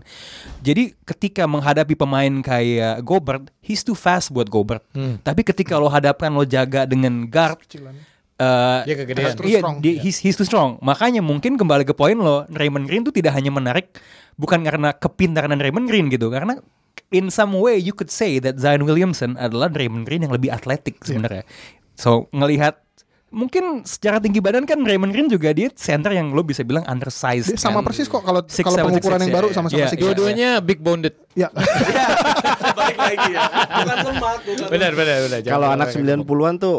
Jadi 0.60 0.96
ketika 1.04 1.44
menghadapi 1.44 1.92
pemain 1.92 2.32
kayak 2.40 3.00
Gobert, 3.02 3.52
he's 3.60 3.80
too 3.80 3.92
fast 3.92 4.32
buat 4.32 4.48
Gobert. 4.48 4.80
Hmm. 4.90 5.20
Tapi 5.20 5.44
ketika 5.44 5.76
lo 5.76 5.86
hadapkan 5.86 6.32
lo 6.32 6.42
jaga 6.42 6.84
dengan 6.84 7.26
guard 7.26 7.60
Kecilan. 7.60 7.92
eh, 8.36 8.80
Dia 8.84 8.96
kegedean. 8.96 9.32
Too 9.34 9.44
iya, 9.44 9.60
strong. 9.60 9.76
dia- 9.78 9.98
he's, 9.98 10.16
he's 10.18 10.34
too 10.34 10.44
strong. 10.44 10.80
Makanya 10.80 11.20
mungkin 11.20 11.54
kembali 11.54 11.84
ke 11.84 11.92
poin 11.92 12.16
lo, 12.16 12.48
Raymond 12.48 12.84
Green 12.84 13.00
tuh 13.00 13.12
tidak 13.12 13.32
hanya 13.32 13.48
menarik 13.48 13.92
bukan 14.34 14.60
karena 14.60 14.92
kepintaran 14.92 15.52
Raymond 15.52 15.84
Green 15.84 16.08
gitu, 16.08 16.28
karena 16.28 16.60
in 17.08 17.28
some 17.28 17.52
way 17.54 17.76
you 17.76 17.92
could 17.92 18.08
say 18.08 18.36
that 18.36 18.56
Zion 18.56 18.84
Williamson 18.84 19.36
adalah 19.36 19.68
Raymond 19.68 20.04
Green 20.04 20.24
yang 20.24 20.32
lebih 20.32 20.48
atletik 20.48 20.96
sebenarnya. 21.00 21.44
So 21.92 22.28
ngelihat 22.30 22.80
mungkin 23.36 23.84
secara 23.84 24.16
tinggi 24.16 24.40
badan 24.40 24.64
kan 24.64 24.80
Raymond 24.80 25.12
Green 25.12 25.28
juga 25.28 25.52
dia 25.52 25.68
center 25.70 26.08
yang 26.10 26.32
lo 26.32 26.40
bisa 26.40 26.64
bilang 26.64 26.88
undersized. 26.88 27.52
Dia 27.52 27.60
sama 27.60 27.84
kan. 27.84 27.92
persis 27.92 28.08
kok 28.08 28.24
kalau 28.24 28.40
Six, 28.42 28.64
kalau 28.64 28.76
seven, 28.80 28.88
pengukuran 28.90 29.12
six, 29.14 29.22
yang 29.22 29.30
ya, 29.30 29.36
baru 29.36 29.48
sama-sama 29.52 29.76
Iya, 29.76 29.86
six. 29.86 29.94
iya. 29.94 30.02
Dua-duanya 30.02 30.48
big 30.58 30.80
bonded. 30.80 31.14
Ya. 31.36 31.52
Balik 32.78 32.96
lagi 32.96 33.28
ya. 33.30 33.40
Bukan 33.44 33.96
lemak, 34.02 34.38
bukan 34.40 34.68
Benar, 34.72 34.92
benar, 34.96 35.16
benar. 35.22 35.40
Kalau 35.44 35.68
anak 35.68 35.88
jangan- 35.92 36.24
90-an 36.24 36.54
tuh 36.56 36.76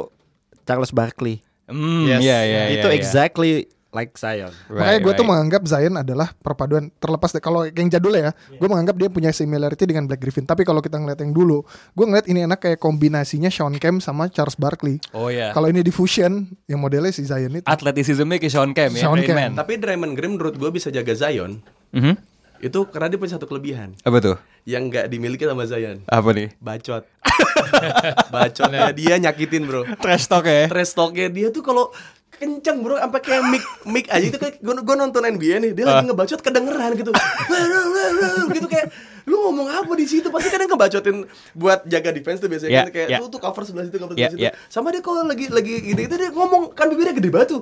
Charles 0.63 0.91
Barkley. 0.91 1.45
Hmm, 1.67 2.07
Yes. 2.07 2.23
iya, 2.23 2.39
iya, 2.41 2.61
itu 2.73 2.79
iya, 2.79 2.89
iya. 2.89 2.95
exactly 2.95 3.51
like 3.97 4.13
Zion. 4.13 4.53
Makanya 4.69 4.85
Right, 4.85 5.01
gue 5.01 5.13
tuh 5.13 5.25
right. 5.25 5.31
menganggap 5.33 5.61
Zion 5.65 5.95
adalah 5.97 6.29
perpaduan 6.37 6.93
terlepas 7.01 7.33
dari 7.33 7.41
kalau 7.41 7.65
yang 7.65 7.89
jadul 7.89 8.13
ya, 8.13 8.29
gue 8.47 8.67
menganggap 8.69 8.93
dia 9.01 9.09
punya 9.09 9.33
similarity 9.33 9.89
dengan 9.89 10.05
Black 10.05 10.21
Griffin. 10.21 10.45
Tapi 10.45 10.61
kalau 10.61 10.77
kita 10.77 11.01
ngeliat 11.01 11.17
yang 11.17 11.33
dulu, 11.33 11.65
gue 11.65 12.05
ngeliat 12.05 12.29
ini 12.29 12.45
enak 12.45 12.61
kayak 12.61 12.77
kombinasinya 12.77 13.49
Sean 13.49 13.73
Kemp 13.81 14.05
sama 14.05 14.29
Charles 14.29 14.53
Barkley. 14.53 15.01
Oh 15.17 15.33
ya. 15.33 15.49
Kalau 15.57 15.65
ini 15.65 15.81
di 15.81 15.89
fusion, 15.89 16.45
yang 16.69 16.77
modelnya 16.77 17.09
si 17.09 17.25
Zion 17.25 17.57
itu. 17.57 17.65
Atletisismnya 17.65 18.37
ke 18.37 18.45
Sean 18.47 18.77
Kemp 18.77 18.93
ya, 18.93 19.09
Sean 19.09 19.17
Kemp. 19.17 19.57
Tapi 19.57 19.81
Draymond 19.81 20.13
Green 20.13 20.37
menurut 20.37 20.53
gue 20.53 20.69
bisa 20.69 20.93
jaga 20.93 21.17
Zion. 21.17 21.57
Mhm. 21.89 22.37
Itu 22.57 22.89
karena 22.89 23.05
dia 23.05 23.21
punya 23.21 23.37
satu 23.37 23.45
kelebihan 23.45 23.93
Apa 24.01 24.17
tuh? 24.17 24.37
yang 24.65 24.89
nggak 24.89 25.13
dimiliki 25.13 25.45
sama 25.45 25.69
Zion. 25.69 26.01
Apa 26.09 26.29
nih? 26.33 26.57
Bacot. 26.57 27.05
Bacotnya 28.33 28.89
dia 28.91 29.15
nyakitin, 29.17 29.63
Bro. 29.65 29.85
Trash 30.01 30.25
talk 30.25 30.45
ya. 30.45 30.65
Trash 30.65 30.93
talknya 30.93 31.29
dia 31.29 31.47
tuh 31.49 31.61
kalau 31.61 31.93
kenceng 32.37 32.77
bro. 32.85 32.95
Sampai 32.97 33.21
kayak 33.21 33.43
mic 33.49 33.63
mic 33.85 34.05
aja 34.09 34.25
itu 34.29 34.37
kayak 34.37 34.61
gue, 34.61 34.73
gue 34.73 34.95
nonton 34.95 35.21
NBA 35.25 35.55
nih. 35.61 35.71
Dia 35.73 35.85
lagi 35.85 36.05
ngebacot 36.09 36.41
kedengeran 36.41 36.93
gitu. 36.95 37.11
Gitu 38.57 38.67
kayak 38.69 38.87
lu 39.27 39.35
ngomong 39.43 39.67
apa 39.67 39.91
di 39.93 40.05
situ 40.05 40.27
pasti 40.27 40.47
kadang 40.47 40.71
ngebacotin 40.71 41.27
buat 41.51 41.83
jaga 41.83 42.09
defense 42.09 42.39
tuh 42.39 42.47
biasanya 42.47 42.71
Yeah, 42.73 42.81
kan 42.81 42.91
kayak 42.91 43.07
yeah. 43.09 43.19
lu 43.19 43.27
tuh 43.27 43.37
cover 43.37 43.61
sebelah 43.61 43.83
situ 43.83 43.97
cover 43.97 44.15
Yeah, 44.15 44.31
sebelah 44.31 44.39
situ 44.39 44.55
yeah. 44.55 44.71
sama 44.71 44.87
dia 44.89 45.01
kalau 45.01 45.21
lagi 45.21 45.45
lagi 45.47 45.73
gitu 45.83 45.99
itu 46.01 46.15
dia 46.15 46.29
ngomong 46.29 46.71
kan 46.71 46.87
bibirnya 46.87 47.11
gede 47.11 47.27
batu 47.29 47.57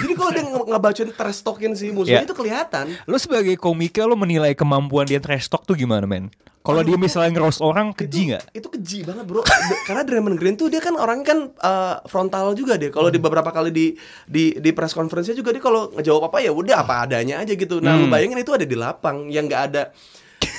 jadi 0.00 0.14
kalau 0.14 0.30
dia 0.30 0.44
nge- 0.44 0.68
ngebacotin 0.68 1.10
trash 1.12 1.40
talkin 1.40 1.74
si 1.74 1.90
musuhnya 1.90 2.14
Yeah. 2.14 2.24
itu 2.24 2.32
kelihatan 2.32 2.86
Lu 3.04 3.16
sebagai 3.16 3.54
komika 3.56 4.02
lu 4.02 4.14
menilai 4.14 4.54
kemampuan 4.54 5.04
dia 5.04 5.18
trash 5.18 5.46
talk 5.46 5.62
tuh 5.62 5.74
gimana 5.74 6.04
men? 6.04 6.30
Kalau 6.60 6.82
dia 6.82 6.94
misalnya 6.94 7.32
ngeroast 7.32 7.58
orang 7.60 7.90
keji 7.90 8.28
nggak? 8.28 8.52
itu 8.52 8.68
keji 8.68 8.98
banget 9.02 9.24
bro 9.24 9.40
karena 9.82 10.04
Draymond 10.04 10.36
Green 10.36 10.52
tuh 10.52 10.68
dia 10.68 10.78
kan 10.78 10.92
orangnya 10.92 11.26
kan 11.26 11.38
uh, 11.56 12.04
frontal 12.04 12.52
juga 12.52 12.76
dia 12.76 12.90
kalau 12.90 13.08
di 13.08 13.16
beberapa 13.16 13.48
kali 13.48 13.70
di 13.70 13.86
di 14.24 14.52
di 14.52 14.70
press 14.70 14.92
conference 14.92 15.32
juga 15.32 15.48
dia 15.48 15.58
kalau 15.58 15.88
ngejawab 15.90 16.28
apa 16.28 16.38
ya 16.38 16.52
udah 16.52 16.76
apa 16.78 16.94
adanya 17.02 17.40
aja 17.40 17.50
gitu 17.50 17.80
nah 17.80 17.96
lu 17.96 18.04
Hmm. 18.04 18.12
bayangin 18.12 18.38
itu 18.38 18.52
ada 18.52 18.62
di 18.62 18.76
lapang 18.76 19.26
yang 19.26 19.44
nggak 19.44 19.62
ada 19.66 19.82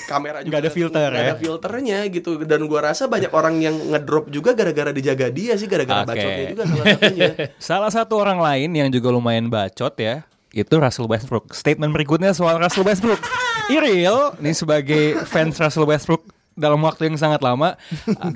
kamera 0.09 0.41
juga 0.41 0.49
Nggak 0.49 0.61
ada 0.61 0.71
filter 0.73 1.07
nggak 1.07 1.21
ya? 1.21 1.27
ada 1.29 1.37
filternya 1.37 1.99
gitu 2.09 2.29
dan 2.41 2.61
gua 2.65 2.81
rasa 2.83 3.05
banyak 3.05 3.29
orang 3.29 3.61
yang 3.61 3.75
ngedrop 3.87 4.25
juga 4.27 4.51
gara-gara 4.51 4.89
dijaga 4.89 5.29
dia 5.29 5.53
sih 5.53 5.69
gara-gara 5.69 6.01
Oke. 6.01 6.09
bacotnya 6.09 6.45
juga 6.49 6.63
salah 6.65 6.85
satunya 6.89 7.29
Salah 7.69 7.91
satu 7.93 8.13
orang 8.17 8.39
lain 8.39 8.69
yang 8.73 8.89
juga 8.89 9.13
lumayan 9.13 9.45
bacot 9.47 9.93
ya 9.95 10.25
itu 10.49 10.73
Russell 10.73 11.05
Westbrook. 11.05 11.53
Statement 11.53 11.93
berikutnya 11.93 12.33
soal 12.33 12.57
Russell 12.57 12.81
Westbrook. 12.81 13.21
Iril, 13.69 14.33
nih 14.41 14.57
sebagai 14.57 15.21
fans 15.23 15.53
Russell 15.55 15.85
Westbrook 15.85 16.25
dalam 16.57 16.81
waktu 16.81 17.05
yang 17.05 17.15
sangat 17.15 17.39
lama, 17.39 17.77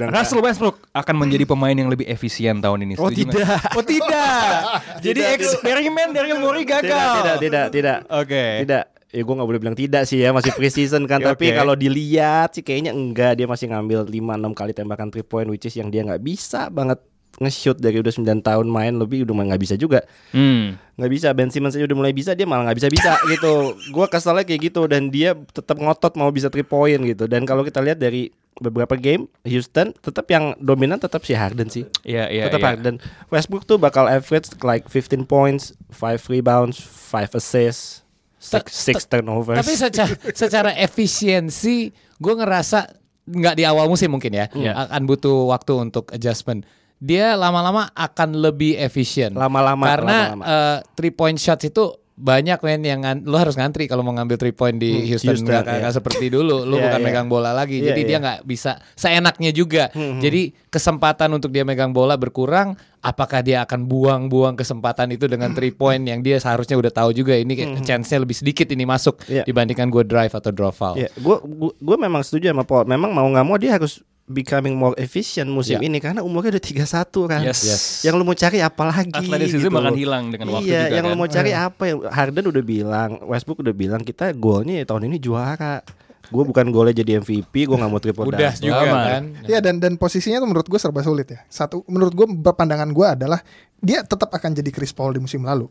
Russell 0.07 0.39
Westbrook 0.39 0.77
akan 0.93 1.15
menjadi 1.17 1.43
pemain 1.43 1.73
yang 1.73 1.89
lebih 1.89 2.05
efisien 2.05 2.61
tahun 2.61 2.85
ini. 2.85 2.93
Oh, 2.95 3.09
Setuju 3.09 3.27
nggak? 3.27 3.33
tidak. 3.33 3.59
Oh 3.73 3.83
tidak. 3.83 4.53
Jadi 5.03 5.19
Tidak, 5.19 5.25
tidak. 5.25 5.37
eksperimen 5.41 6.07
dari 6.13 6.29
Mori 6.37 6.63
gagal. 6.63 6.85
Tidak, 6.85 7.17
tidak, 7.17 7.35
tidak, 7.41 7.65
tidak. 7.73 7.97
Oke. 8.13 8.43
Tidak. 8.61 8.83
Ya 9.13 9.21
gue 9.21 9.35
gak 9.37 9.45
boleh 9.45 9.61
bilang 9.61 9.77
tidak 9.77 10.09
sih 10.09 10.25
ya 10.25 10.33
Masih 10.33 10.51
preseason 10.57 11.05
kan. 11.05 11.21
Oke. 11.23 11.29
Tapi 11.37 11.45
kalau 11.53 11.77
dilihat 11.77 12.57
sih 12.57 12.65
kayaknya 12.65 12.91
enggak. 12.91 13.37
Dia 13.37 13.45
masih 13.45 13.69
ngambil 13.69 14.09
5-6 14.09 14.57
kali 14.57 14.71
tembakan 14.73 15.09
3 15.13 15.21
point 15.21 15.47
Which 15.47 15.69
is 15.69 15.77
yang 15.77 15.93
dia 15.93 16.01
gak 16.01 16.25
bisa 16.25 16.73
banget 16.73 16.97
Nge-shoot 17.33 17.81
dari 17.81 17.97
udah 17.97 18.13
9 18.13 18.45
tahun 18.45 18.67
main. 18.69 18.93
Lebih 18.97 19.29
udah 19.29 19.53
gak 19.53 19.61
bisa 19.61 19.77
juga. 19.77 20.01
Hmm. 20.33 20.77
nggak 20.93 21.09
bisa. 21.09 21.33
Ben 21.33 21.49
Simmons 21.49 21.73
aja 21.73 21.89
udah 21.89 21.97
mulai 21.97 22.13
bisa 22.13 22.37
dia 22.37 22.45
malah 22.45 22.69
nggak 22.69 22.77
bisa 22.77 22.89
bisa 22.93 23.11
gitu. 23.33 23.73
Gue 23.89 24.05
keselnya 24.05 24.45
kayak 24.45 24.69
gitu 24.69 24.85
dan 24.85 25.09
dia 25.09 25.33
tetap 25.49 25.81
ngotot 25.81 26.13
mau 26.13 26.29
bisa 26.29 26.53
three 26.53 26.65
point 26.65 27.01
gitu. 27.01 27.25
Dan 27.25 27.49
kalau 27.49 27.65
kita 27.65 27.81
lihat 27.81 27.97
dari 27.97 28.29
beberapa 28.61 28.93
game 28.93 29.25
Houston 29.49 29.97
tetap 29.97 30.29
yang 30.29 30.53
dominan 30.61 31.01
tetap 31.01 31.25
si 31.25 31.33
Harden 31.33 31.69
sih. 31.73 31.89
Iya, 32.05 32.29
iya, 32.29 32.43
tetap 32.45 32.61
iya. 32.61 32.69
Harden. 32.77 32.95
Westbrook 33.33 33.65
tuh 33.65 33.81
bakal 33.81 34.05
average 34.05 34.53
like 34.61 34.85
15 34.85 35.25
points 35.25 35.73
5 35.89 36.29
rebounds 36.29 36.77
5 37.09 37.33
assists 37.39 38.02
6 38.43 38.67
six 38.67 39.07
turnovers 39.07 39.55
Tapi 39.57 39.73
secara 39.73 40.13
secara 40.43 40.71
efisiensi 40.75 41.87
gue 42.17 42.33
ngerasa 42.33 42.91
nggak 43.23 43.55
di 43.55 43.63
awal 43.63 43.87
musim 43.87 44.11
mungkin 44.11 44.35
ya 44.35 44.51
Iya. 44.51 44.75
akan 44.85 45.01
butuh 45.05 45.47
waktu 45.47 45.73
untuk 45.79 46.11
adjustment. 46.11 46.67
Dia 46.99 47.35
lama-lama 47.35 47.91
akan 47.91 48.35
lebih 48.37 48.75
efisien. 48.75 49.31
Lama-lama, 49.33 49.83
Karena 49.85 50.15
lama-lama. 50.31 50.43
eh, 50.43 50.77
three 50.93 51.11
point 51.11 51.35
shots 51.35 51.63
itu 51.63 52.02
banyak 52.23 52.55
men 52.63 52.81
yang 52.87 53.03
lu 53.27 53.35
harus 53.35 53.59
ngantri 53.59 53.83
kalau 53.83 53.99
mau 53.99 54.15
ngambil 54.15 54.39
three 54.39 54.55
point 54.55 54.79
di 54.79 54.95
Hmm, 54.95 55.07
Houston, 55.11 55.35
Houston, 55.43 55.59
nggak 55.59 55.91
seperti 55.91 56.31
dulu. 56.31 56.63
Lu 56.63 56.75
Iya, 56.79 56.87
bukan 56.87 56.99
iya. 57.03 57.05
megang 57.05 57.27
bola 57.27 57.51
lagi. 57.51 57.83
Iya, 57.83 57.91
jadi 57.91 58.01
dia 58.07 58.11
iya. 58.15 58.23
nggak 58.23 58.39
bisa 58.47 58.79
seenaknya 58.95 59.51
juga. 59.51 59.91
Jadi 59.93 60.55
kesempatan 60.71 61.35
untuk 61.35 61.51
dia 61.51 61.67
megang 61.67 61.91
bola 61.91 62.15
berkurang. 62.15 62.79
Apakah 63.03 63.43
dia 63.43 63.59
akan 63.67 63.83
buang-buang 63.83 64.55
kesempatan 64.55 65.11
itu 65.11 65.27
dengan 65.27 65.51
three 65.51 65.75
point 65.83 65.99
yang 65.99 66.23
dia 66.23 66.39
seharusnya 66.39 66.79
udah 66.79 66.87
tahu 66.95 67.11
juga? 67.11 67.35
Ini 67.35 67.51
kayak 67.51 67.71
chance-nya 67.83 68.23
lebih 68.23 68.39
sedikit 68.39 68.71
ini 68.71 68.87
masuk 68.87 69.19
Iya. 69.27 69.43
dibandingkan 69.43 69.91
gue 69.91 70.07
drive 70.07 70.31
atau 70.31 70.55
draw 70.55 70.71
foul. 70.71 70.95
Gua 71.19 71.43
gua 71.83 71.97
memang 71.99 72.23
setuju 72.23 72.55
sama 72.55 72.63
Paul. 72.63 72.87
Memang 72.87 73.11
mau 73.11 73.27
nggak 73.27 73.43
mau 73.43 73.59
dia 73.59 73.75
harus 73.75 73.99
becoming 74.23 74.79
more 74.79 74.95
efficient 74.95 75.51
musim 75.51 75.77
Ya. 75.77 75.83
ini 75.83 75.99
karena 75.99 76.23
umurnya 76.23 76.55
udah 76.55 76.63
31 76.63 77.27
kan. 77.27 77.41
Yes. 77.43 77.59
Yes. 77.61 77.83
Yang 78.07 78.13
lu 78.19 78.23
mau 78.23 78.37
cari 78.37 78.63
apa 78.63 78.83
lagi 78.87 79.11
Atletisism 79.11 79.67
gitu 79.67 79.75
akan 79.75 79.91
loh. 79.91 79.97
hilang 79.99 80.23
dengan 80.31 80.47
waktu 80.55 80.67
iya, 80.67 80.81
juga 80.87 80.95
yang 80.95 81.03
kan. 81.03 81.11
lu 81.11 81.17
mau 81.19 81.29
cari 81.29 81.51
apa 81.51 81.83
yang 81.91 81.97
Harden 82.07 82.45
udah 82.47 82.63
bilang, 82.63 83.09
Westbrook 83.27 83.59
udah 83.59 83.75
bilang 83.75 84.01
kita 84.01 84.31
golnya 84.31 84.79
ya 84.79 84.85
tahun 84.87 85.11
ini 85.11 85.17
juara. 85.19 85.83
Gue 86.23 86.43
bukan 86.47 86.65
golnya 86.71 86.95
jadi 86.95 87.19
MVP, 87.19 87.67
gue 87.67 87.75
nggak 87.75 87.91
mau 87.91 87.99
triple 87.99 88.31
udah 88.31 88.39
double. 88.39 88.63
juga 88.63 88.79
kan 88.87 89.23
Iya 89.43 89.59
dan 89.59 89.77
dan 89.83 89.99
posisinya 89.99 90.39
tuh 90.39 90.49
menurut 90.49 90.67
gue 90.71 90.79
serba 90.79 91.03
sulit 91.03 91.27
ya. 91.27 91.43
Satu 91.51 91.83
menurut 91.85 92.15
gue 92.15 92.25
pandangan 92.55 92.89
gue 92.89 93.07
adalah 93.19 93.43
dia 93.83 93.99
tetap 93.99 94.31
akan 94.31 94.55
jadi 94.55 94.71
Chris 94.71 94.95
Paul 94.95 95.11
di 95.11 95.19
musim 95.19 95.43
lalu. 95.43 95.67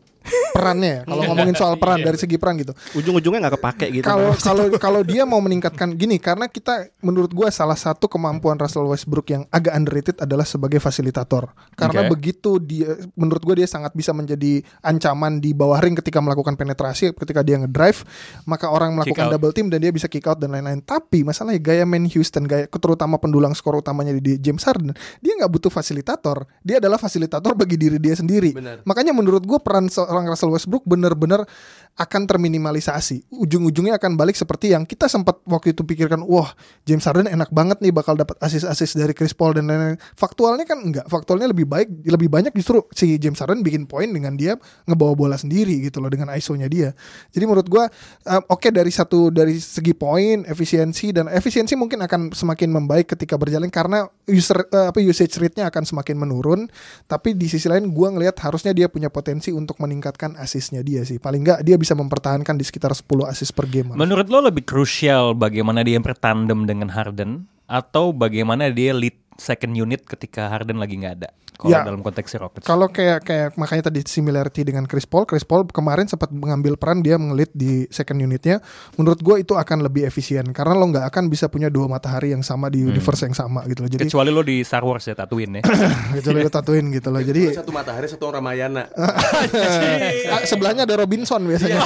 Perannya 0.53 1.01
ya, 1.01 1.09
kalau 1.09 1.25
ngomongin 1.33 1.57
soal 1.57 1.81
peran 1.81 2.05
dari 2.05 2.21
segi 2.21 2.37
peran 2.37 2.61
gitu. 2.61 2.77
Ujung-ujungnya 2.93 3.49
nggak 3.49 3.57
kepake 3.57 3.87
gitu. 3.89 4.05
Kalau 4.05 4.37
kalau 4.37 4.65
kalau 4.85 5.01
dia 5.01 5.25
mau 5.25 5.41
meningkatkan 5.41 5.97
gini 5.97 6.21
karena 6.21 6.45
kita 6.45 6.93
menurut 7.01 7.33
gua 7.33 7.49
salah 7.49 7.75
satu 7.75 8.05
kemampuan 8.05 8.61
Russell 8.61 8.85
Westbrook 8.85 9.33
yang 9.33 9.43
agak 9.49 9.73
underrated 9.73 10.21
adalah 10.21 10.45
sebagai 10.45 10.77
fasilitator. 10.77 11.49
Karena 11.73 12.05
Oke. 12.05 12.13
begitu 12.13 12.61
dia 12.61 13.01
menurut 13.17 13.41
gua 13.41 13.57
dia 13.57 13.65
sangat 13.65 13.97
bisa 13.97 14.13
menjadi 14.13 14.61
ancaman 14.85 15.41
di 15.41 15.57
bawah 15.57 15.81
ring 15.81 15.97
ketika 15.97 16.21
melakukan 16.21 16.53
penetrasi, 16.61 17.17
ketika 17.17 17.41
dia 17.41 17.57
ngedrive, 17.65 18.05
maka 18.45 18.69
orang 18.69 18.93
melakukan 18.93 19.33
double 19.33 19.57
team 19.57 19.73
dan 19.73 19.81
dia 19.81 19.89
bisa 19.89 20.05
kick 20.05 20.29
out 20.29 20.37
dan 20.37 20.53
lain-lain. 20.53 20.85
Tapi 20.85 21.25
masalahnya 21.25 21.65
gaya 21.65 21.89
main 21.89 22.05
Houston, 22.13 22.45
gaya 22.45 22.69
terutama 22.69 23.17
pendulang 23.17 23.57
skor 23.57 23.81
utamanya 23.81 24.13
di 24.13 24.37
James 24.37 24.61
Harden, 24.69 24.93
dia 25.25 25.33
nggak 25.33 25.49
butuh 25.49 25.73
fasilitator. 25.73 26.45
Dia 26.61 26.77
adalah 26.77 27.01
fasilitator 27.01 27.57
bagi 27.57 27.81
diri 27.81 28.02
dia 28.03 28.19
sendiri. 28.19 28.51
Benar. 28.51 28.83
Makanya 28.83 29.15
menurut 29.15 29.47
gue 29.47 29.59
peran 29.63 29.87
seorang 29.87 30.27
Russell 30.27 30.51
Westbrook 30.51 30.83
benar-benar 30.83 31.47
akan 31.93 32.25
terminimalisasi. 32.25 33.29
Ujung-ujungnya 33.29 34.01
akan 34.01 34.17
balik 34.17 34.33
seperti 34.33 34.73
yang 34.73 34.89
kita 34.89 35.13
sempat 35.13 35.45
waktu 35.45 35.77
itu 35.77 35.85
pikirkan, 35.85 36.25
wah 36.25 36.49
James 36.89 37.05
Harden 37.05 37.29
enak 37.29 37.53
banget 37.53 37.85
nih 37.85 37.93
bakal 37.93 38.17
dapat 38.17 38.41
asis-asis 38.41 38.97
dari 38.97 39.13
Chris 39.13 39.37
Paul 39.37 39.53
dan 39.53 39.69
lain-lain. 39.69 40.01
Faktualnya 40.17 40.65
kan 40.65 40.81
enggak. 40.81 41.05
Faktualnya 41.13 41.53
lebih 41.53 41.69
baik, 41.69 42.09
lebih 42.09 42.33
banyak 42.33 42.53
justru 42.57 42.81
si 42.97 43.21
James 43.21 43.37
Harden 43.37 43.61
bikin 43.61 43.85
poin 43.85 44.09
dengan 44.09 44.33
dia 44.41 44.57
ngebawa 44.89 45.13
bola 45.13 45.37
sendiri 45.37 45.85
gitu 45.85 46.01
loh 46.01 46.09
dengan 46.09 46.33
ISO-nya 46.33 46.65
dia. 46.73 46.97
Jadi 47.29 47.45
menurut 47.45 47.69
gua 47.69 47.93
um, 48.25 48.43
oke 48.49 48.73
dari 48.73 48.89
satu 48.89 49.29
dari 49.29 49.61
segi 49.61 49.93
poin, 49.93 50.49
efisiensi 50.49 51.13
dan 51.13 51.29
efisiensi 51.29 51.77
mungkin 51.77 52.01
akan 52.09 52.33
semakin 52.33 52.73
membaik 52.73 53.13
ketika 53.13 53.37
berjalan 53.37 53.69
karena 53.69 54.09
user 54.25 54.65
eh, 54.73 54.89
apa 54.89 54.97
usage 55.05 55.37
rate-nya 55.37 55.69
akan 55.69 55.85
semakin 55.85 56.17
menurun. 56.17 56.73
Tapi 57.05 57.37
di 57.37 57.53
sisi 57.53 57.69
lain 57.69 57.93
gua 57.93 58.09
ngelihat 58.17 58.41
harusnya 58.41 58.73
dia 58.73 58.89
punya 58.89 59.13
potensi 59.13 59.53
untuk 59.53 59.77
meningkatkan 59.77 60.41
asisnya 60.41 60.81
dia 60.81 61.05
sih. 61.05 61.21
Paling 61.21 61.45
enggak 61.45 61.61
dia 61.61 61.77
bisa 61.83 61.99
mempertahankan 61.99 62.55
di 62.55 62.63
sekitar 62.63 62.95
10 62.95 63.27
asis 63.27 63.51
per 63.51 63.67
game. 63.67 63.99
Menurut 63.99 64.31
lo 64.31 64.39
lebih 64.39 64.63
krusial 64.63 65.35
bagaimana 65.35 65.83
dia 65.83 65.99
bertandem 65.99 66.65
dengan 66.65 66.89
Harden 66.95 67.51
atau 67.67 68.15
bagaimana 68.15 68.71
dia 68.71 68.95
lead 68.95 69.19
second 69.37 69.73
unit 69.73 70.05
ketika 70.05 70.49
Harden 70.49 70.77
lagi 70.77 70.99
nggak 70.99 71.15
ada? 71.19 71.31
Kalau 71.53 71.69
Ya. 71.69 71.85
dalam 71.87 72.03
konteks 72.03 72.33
Rockets. 72.41 72.65
Kalau 72.67 72.91
kayak 72.91 73.23
kayak 73.23 73.49
makanya 73.55 73.87
tadi 73.87 74.03
similarity 74.03 74.67
dengan 74.67 74.83
Chris 74.83 75.07
Paul, 75.07 75.29
Chris 75.29 75.47
Paul 75.47 75.63
kemarin 75.69 76.11
sempat 76.11 76.33
mengambil 76.35 76.75
peran 76.75 77.05
dia 77.05 77.15
mengelit 77.21 77.55
di 77.55 77.87
second 77.87 78.19
unitnya. 78.19 78.59
Menurut 78.99 79.23
gue 79.23 79.47
itu 79.47 79.55
akan 79.55 79.85
lebih 79.87 80.03
efisien 80.03 80.43
karena 80.51 80.75
lo 80.75 80.91
nggak 80.91 81.07
akan 81.13 81.31
bisa 81.31 81.47
punya 81.47 81.71
dua 81.71 81.87
matahari 81.87 82.35
yang 82.35 82.43
sama 82.43 82.67
di 82.67 82.83
universe 82.83 83.31
yang 83.31 83.37
sama 83.37 83.63
gitu 83.71 83.85
loh. 83.87 83.91
Jadi 83.95 84.11
Kecuali 84.11 84.31
lo 84.35 84.43
di 84.43 84.65
Star 84.67 84.83
Wars 84.83 85.07
ya 85.07 85.15
Tatooine 85.15 85.61
ya. 85.61 85.63
kecuali 86.19 86.39
lo 86.43 86.51
tatuin 86.51 86.87
gitu 86.91 87.09
loh. 87.15 87.23
Jadi 87.23 87.43
satu 87.55 87.71
matahari 87.71 88.11
satu 88.11 88.25
orang 88.27 88.43
Ramayana. 88.43 88.83
ah, 90.35 90.43
sebelahnya 90.43 90.83
ada 90.83 90.99
Robinson 90.99 91.47
biasanya. 91.47 91.79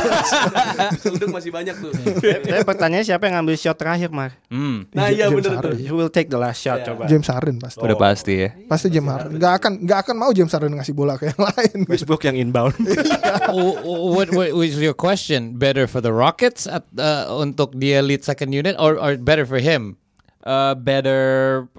Seluduk 1.05 1.29
masih 1.29 1.53
banyak 1.53 1.77
tuh. 1.77 1.93
Tapi 2.17 2.65
pertanyaannya 2.65 3.05
siapa 3.05 3.29
yang 3.29 3.45
ngambil 3.45 3.55
shot 3.61 3.77
terakhir, 3.77 4.09
Mar? 4.09 4.33
Hmm, 4.49 4.89
Nah 4.97 5.13
iya 5.13 5.29
bener 5.29 5.61
tuh. 5.61 5.77
Who 5.85 6.01
will 6.01 6.09
take 6.09 6.33
the 6.33 6.41
last 6.41 6.65
shot 6.65 6.81
coba? 6.81 7.05
James 7.07 7.29
Harden 7.29 7.46
pasti. 7.57 7.79
udah 7.79 7.95
pasti 7.95 8.35
ya. 8.43 8.51
Pasti 8.67 8.91
James 8.91 9.07
Harden. 9.07 9.39
Gak 9.39 9.53
akan 9.63 9.73
nggak 9.87 9.99
akan 10.03 10.15
mau 10.19 10.31
James 10.35 10.51
Harden 10.51 10.75
ngasih 10.75 10.91
bola 10.91 11.15
ke 11.15 11.31
yang 11.31 11.39
lain. 11.39 11.79
Westbrook 11.87 12.27
yang 12.27 12.35
inbound. 12.35 12.75
W- 13.55 13.79
what, 14.11 14.27
what 14.35 14.51
was 14.51 14.75
your 14.75 14.93
question? 14.93 15.55
Better 15.55 15.87
for 15.87 16.03
the 16.03 16.11
Rockets 16.11 16.67
at, 16.67 16.83
uh, 16.99 17.31
untuk 17.39 17.79
dia 17.79 18.03
lead 18.03 18.27
second 18.27 18.51
unit 18.51 18.75
or, 18.77 18.99
or 18.99 19.15
better 19.15 19.47
for 19.47 19.63
him? 19.63 19.95
Uh, 20.43 20.79
better 20.79 21.23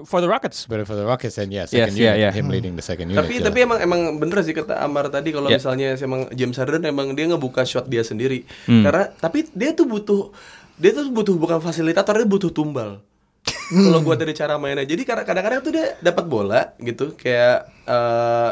for 0.04 0.20
the 0.20 0.28
Rockets. 0.28 0.68
Better 0.68 0.84
for 0.84 0.96
the 0.96 1.08
Rockets 1.08 1.40
yeah, 1.40 1.48
Yes, 1.64 1.72
second 1.72 1.96
yeah, 1.96 2.16
unit, 2.16 2.20
yeah. 2.20 2.32
him 2.36 2.52
leading 2.52 2.76
the 2.76 2.84
second 2.84 3.08
unit. 3.08 3.24
Tapi 3.24 3.40
jelas. 3.40 3.48
tapi 3.48 3.64
emang 3.64 3.80
emang 3.80 4.00
bener 4.20 4.44
sih 4.44 4.52
kata 4.52 4.84
Amar 4.84 5.08
tadi 5.08 5.32
kalau 5.32 5.48
Ya. 5.48 5.56
misalnya 5.56 5.96
emang 5.96 6.28
James 6.36 6.60
Harden 6.60 6.84
emang 6.84 7.16
dia 7.16 7.32
ngebuka 7.32 7.64
shot 7.64 7.88
dia 7.88 8.04
sendiri. 8.04 8.44
Hmm. 8.68 8.84
Karena 8.84 9.08
tapi 9.16 9.48
dia 9.56 9.72
tuh 9.72 9.88
butuh 9.88 10.36
dia 10.76 10.92
tuh 10.92 11.08
butuh 11.10 11.40
bukan 11.40 11.64
fasilitator 11.64 12.20
dia 12.20 12.28
butuh 12.28 12.52
tumbal. 12.52 13.00
Kalau 13.68 14.00
gua 14.02 14.16
dari 14.16 14.32
cara 14.32 14.56
mainnya. 14.56 14.88
Jadi 14.88 15.04
kadang- 15.04 15.28
kadang-kadang 15.28 15.60
tuh 15.62 15.72
dia 15.76 15.86
dapat 16.00 16.26
bola 16.28 16.62
gitu 16.80 17.16
kayak 17.16 17.58
eh 17.88 18.52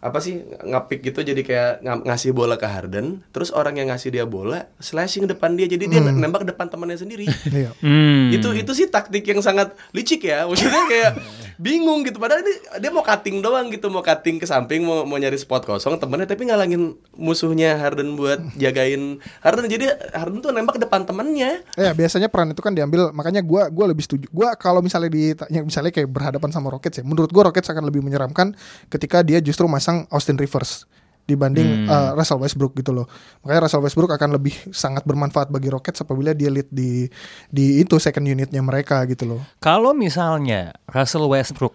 apa 0.00 0.18
sih 0.18 0.36
ngapik 0.42 1.00
gitu 1.02 1.20
jadi 1.20 1.38
kayak 1.38 1.70
ng- 1.80 2.04
ngasih 2.04 2.32
bola 2.32 2.56
ke 2.56 2.64
Harden 2.64 3.20
terus 3.30 3.48
orang 3.48 3.76
yang 3.76 3.88
ngasih 3.88 4.08
dia 4.08 4.24
bola 4.24 4.66
slashing 4.76 5.24
depan 5.24 5.52
dia 5.52 5.64
jadi 5.66 5.84
dia 5.86 6.00
nembak 6.00 6.44
depan 6.44 6.66
temannya 6.66 6.96
sendiri 6.96 7.28
Iya. 7.50 7.76
Hmm. 7.78 8.32
itu 8.32 8.48
itu 8.54 8.72
sih 8.72 8.86
taktik 8.86 9.22
yang 9.22 9.38
sangat 9.38 9.76
licik 9.90 10.24
ya 10.24 10.44
maksudnya 10.44 10.82
kayak 10.86 11.12
bingung 11.56 12.00
gitu 12.00 12.16
padahal 12.16 12.40
ini 12.40 12.52
dia 12.78 12.88
mau 12.88 13.00
cutting 13.00 13.38
doang 13.38 13.68
gitu 13.68 13.86
mau 13.86 14.00
cutting 14.00 14.36
ke 14.36 14.46
samping 14.46 14.80
mau 14.80 15.04
mau 15.04 15.14
nyari 15.14 15.36
spot 15.36 15.62
kosong 15.62 15.96
temennya 15.96 16.24
tapi 16.26 16.44
ngalangin 16.44 16.96
musuhnya 17.12 17.76
Harden 17.76 18.16
buat 18.16 18.40
jagain 18.56 19.20
Harden 19.38 19.68
jadi 19.68 19.84
Harden 20.10 20.40
tuh 20.40 20.50
nembak 20.50 20.78
depan 20.78 21.04
temennya 21.04 21.60
Ya 21.76 21.92
biasanya 21.92 22.26
peran 22.26 22.50
itu 22.50 22.60
kan 22.60 22.72
diambil 22.72 23.10
makanya 23.10 23.40
gua 23.40 23.68
gua 23.68 23.86
lebih 23.86 24.00
setuju. 24.00 24.26
Gua 24.30 24.52
kalau 24.54 24.80
misalnya 24.80 25.08
ditanya 25.08 25.60
misalnya 25.60 25.90
kayak 25.90 26.06
berhadapan 26.06 26.48
sama 26.48 26.68
Rockets 26.68 26.96
ya, 26.96 27.04
menurut 27.04 27.28
gua 27.28 27.48
Rockets 27.48 27.68
akan 27.68 27.84
lebih 27.84 28.00
menyeramkan 28.00 28.52
ketika 28.88 29.20
dia 29.20 29.38
justru 29.38 29.66
masang 29.90 30.06
Austin 30.14 30.38
Rivers 30.38 30.86
dibanding 31.26 31.86
uh, 31.86 32.10
Russell 32.18 32.42
Westbrook 32.42 32.74
gitu 32.74 32.90
loh. 32.90 33.06
Makanya 33.42 33.66
Russell 33.66 33.82
Westbrook 33.86 34.10
akan 34.10 34.34
lebih 34.34 34.54
sangat 34.74 35.06
bermanfaat 35.06 35.46
bagi 35.50 35.70
Rockets 35.70 36.02
apabila 36.02 36.34
dia 36.34 36.50
lead 36.50 36.66
di 36.74 37.06
di 37.46 37.82
itu 37.82 38.02
second 38.02 38.26
unitnya 38.26 38.58
mereka 38.62 39.02
gitu 39.06 39.36
loh. 39.36 39.40
Kalau 39.62 39.94
misalnya 39.94 40.74
Russell 40.90 41.30
Westbrook 41.30 41.74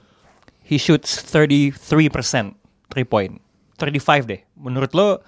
he 0.67 0.75
shoots 0.75 1.23
33% 1.31 1.75
three 2.91 3.07
point, 3.07 3.39
35 3.79 4.27
deh. 4.27 4.41
Menurut 4.59 4.91
lo 4.91 5.23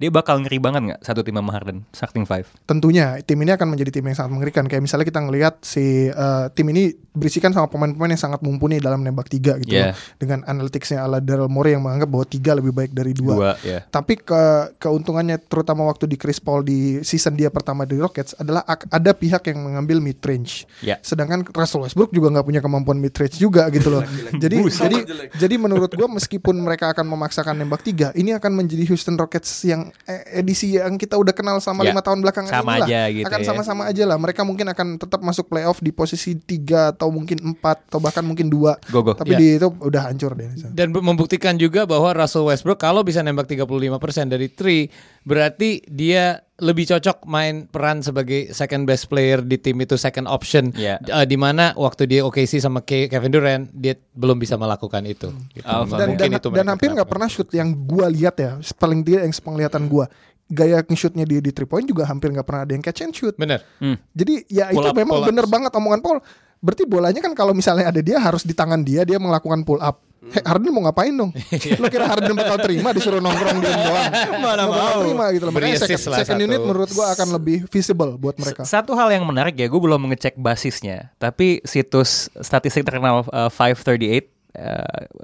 dia 0.00 0.08
bakal 0.08 0.40
ngeri 0.40 0.56
banget 0.56 0.80
nggak 0.80 1.00
satu 1.04 1.20
tim 1.20 1.36
sama 1.36 1.52
Harden 1.52 1.84
starting 1.92 2.24
five? 2.24 2.48
Tentunya 2.64 3.20
tim 3.20 3.36
ini 3.36 3.52
akan 3.52 3.76
menjadi 3.76 4.00
tim 4.00 4.08
yang 4.08 4.16
sangat 4.16 4.32
mengerikan. 4.32 4.64
Kayak 4.64 4.88
misalnya 4.88 5.04
kita 5.04 5.20
ngelihat 5.20 5.60
si 5.60 6.08
uh, 6.08 6.48
tim 6.56 6.72
ini 6.72 6.96
berisikan 7.12 7.52
sama 7.52 7.68
pemain-pemain 7.68 8.16
yang 8.16 8.22
sangat 8.22 8.40
mumpuni 8.40 8.80
dalam 8.80 9.04
nembak 9.04 9.28
tiga 9.28 9.60
gitu 9.60 9.76
Yeah. 9.76 9.92
loh. 9.92 10.16
Dengan 10.16 10.40
analyticsnya 10.48 11.04
ala 11.04 11.20
Daryl 11.20 11.52
Morey 11.52 11.76
yang 11.76 11.84
menganggap 11.84 12.08
bahwa 12.08 12.24
tiga 12.24 12.56
lebih 12.56 12.72
baik 12.72 12.96
dari 12.96 13.12
dua. 13.12 13.34
Dua, 13.36 13.50
ya. 13.60 13.84
Tapi 13.84 14.16
ke 14.24 14.42
keuntungannya 14.80 15.36
terutama 15.36 15.84
waktu 15.84 16.08
di 16.08 16.16
Chris 16.16 16.40
Paul 16.40 16.64
di 16.64 17.04
season 17.04 17.36
dia 17.36 17.52
pertama 17.52 17.84
di 17.84 18.00
Rockets 18.00 18.32
adalah 18.40 18.64
ada 18.64 19.12
pihak 19.12 19.52
yang 19.52 19.68
mengambil 19.68 20.00
mid 20.00 20.16
range. 20.24 20.64
Ya. 20.80 20.96
Sedangkan 21.04 21.44
Russell 21.44 21.84
Westbrook 21.84 22.08
juga 22.08 22.32
nggak 22.32 22.46
punya 22.48 22.64
kemampuan 22.64 22.96
mid 22.96 23.12
range 23.12 23.36
juga 23.36 23.68
gitu 23.68 23.92
loh. 23.92 24.02
jadi 24.40 24.64
jadi 24.64 24.98
jadi 25.36 25.54
menurut 25.60 25.92
gua 25.92 26.08
meskipun 26.08 26.56
mereka 26.56 26.96
akan 26.96 27.04
memaksakan 27.04 27.52
nembak 27.52 27.84
tiga, 27.84 28.16
ini 28.16 28.32
akan 28.32 28.64
menjadi 28.64 28.88
Houston 28.88 29.20
Rockets 29.20 29.50
yang 29.68 29.89
edisi 30.30 30.74
yang 30.74 30.94
kita 30.94 31.14
udah 31.14 31.30
kenal 31.30 31.56
sama 31.58 31.82
Ya. 31.82 31.90
lima 31.90 32.00
tahun 32.00 32.20
belakangan 32.20 32.50
Sama 32.50 32.76
inilah. 32.76 32.86
aja 32.86 33.00
gitu 33.10 33.26
akan 33.26 33.40
ya. 33.40 33.46
sama-sama 33.46 33.82
aja 33.84 34.04
lah. 34.04 34.16
Mereka 34.16 34.42
mungkin 34.42 34.66
akan 34.66 34.88
tetap 34.96 35.20
masuk 35.20 35.46
playoff 35.46 35.78
di 35.78 35.90
posisi 35.90 36.34
tiga 36.36 36.90
atau 36.90 37.08
mungkin 37.08 37.38
empat 37.38 37.86
atau 37.86 37.98
bahkan 37.98 38.20
mungkin 38.20 38.46
dua. 38.46 38.76
Go, 38.86 39.00
go. 39.00 39.12
Tapi 39.12 39.32
Ya. 39.32 39.38
di 39.38 39.46
itu 39.56 39.68
udah 39.70 40.02
hancur 40.06 40.32
deh. 40.32 40.50
Dan 40.68 40.90
bu- 40.90 41.00
membuktikan 41.00 41.54
juga 41.54 41.84
bahwa 41.84 42.10
Russell 42.10 42.44
Westbrook 42.44 42.76
kalau 42.76 43.00
bisa 43.00 43.20
nembak 43.20 43.46
35% 43.46 43.96
dari 44.28 44.46
three, 44.46 44.90
berarti 45.22 45.84
dia 45.86 46.42
lebih 46.60 46.84
cocok 46.86 47.24
main 47.26 47.66
peran 47.66 48.04
sebagai 48.04 48.52
second 48.52 48.84
best 48.84 49.08
player 49.08 49.40
di 49.40 49.56
tim 49.56 49.80
itu 49.80 49.96
second 49.96 50.28
option. 50.28 50.70
Iya. 50.76 51.00
Eh, 51.00 51.26
di 51.26 51.40
mana 51.40 51.72
waktu 51.74 52.06
dia 52.06 52.20
OKC 52.22 52.60
sama 52.60 52.84
Ke- 52.84 53.08
Kevin 53.08 53.32
Durant 53.32 53.64
dia 53.72 53.96
belum 54.14 54.36
bisa 54.36 54.60
melakukan 54.60 55.02
itu. 55.08 55.32
Gitu. 55.56 55.66
Oh, 55.66 55.88
dan 55.88 56.14
Mungkin 56.14 56.30
dan, 56.30 56.38
itu 56.38 56.48
dan 56.52 56.66
hampir 56.68 56.88
nggak 56.92 57.08
pernah 57.10 57.28
shoot 57.28 57.48
yang 57.56 57.72
gua 57.72 58.06
lihat 58.12 58.36
ya 58.38 58.60
paling 58.76 59.00
tidak 59.02 59.26
yang 59.26 59.34
sepenglihatan 59.34 59.88
gua 59.88 60.06
gaya 60.50 60.82
shootnya 60.82 61.22
dia 61.22 61.38
di 61.38 61.54
three 61.54 61.66
point 61.70 61.86
juga 61.86 62.02
hampir 62.10 62.34
nggak 62.34 62.42
pernah 62.42 62.66
ada 62.66 62.72
yang 62.74 62.82
catch 62.82 63.06
and 63.06 63.14
shoot 63.14 63.38
Bener. 63.38 63.62
Hmm. 63.78 63.94
jadi 64.10 64.34
ya 64.50 64.64
Pull 64.74 64.82
itu 64.82 64.88
up, 64.90 64.96
memang 64.98 65.16
bener 65.22 65.46
banget 65.46 65.70
omongan 65.78 66.02
Paul 66.02 66.18
berarti 66.60 66.84
bolanya 66.84 67.22
kan 67.22 67.32
kalau 67.32 67.54
misalnya 67.54 67.88
ada 67.88 68.02
dia 68.02 68.18
harus 68.18 68.42
di 68.42 68.52
tangan 68.52 68.82
dia 68.82 69.06
dia 69.06 69.16
melakukan 69.16 69.62
pull 69.62 69.78
up 69.78 70.02
Hey, 70.20 70.44
Harden 70.44 70.68
mau 70.68 70.84
ngapain 70.84 71.16
dong? 71.16 71.32
Lo 71.80 71.88
kira 71.88 72.04
Harden 72.04 72.36
bakal 72.36 72.60
terima 72.60 72.92
disuruh 72.92 73.24
nongkrong 73.24 73.56
dia 73.64 73.72
doang? 73.72 74.12
Mana 74.36 74.68
Nggak 74.68 74.68
bakal 74.68 74.92
mau. 74.92 75.00
terima 75.00 75.24
gitu 75.32 75.44
loh. 75.48 75.52
Makanya 75.56 75.78
second, 75.80 76.02
lah 76.12 76.18
second 76.20 76.36
satu. 76.36 76.44
unit 76.44 76.60
menurut 76.60 76.90
gua 76.92 77.06
akan 77.16 77.28
lebih 77.40 77.58
visible 77.72 78.20
buat 78.20 78.36
mereka. 78.36 78.68
Satu 78.68 78.92
hal 78.92 79.08
yang 79.16 79.24
menarik 79.24 79.56
ya, 79.56 79.64
gue 79.64 79.80
belum 79.80 79.96
mengecek 79.96 80.36
basisnya, 80.36 81.08
tapi 81.16 81.64
situs 81.64 82.28
statistik 82.44 82.84
terkenal 82.84 83.24
uh, 83.32 83.48
538 83.48 84.40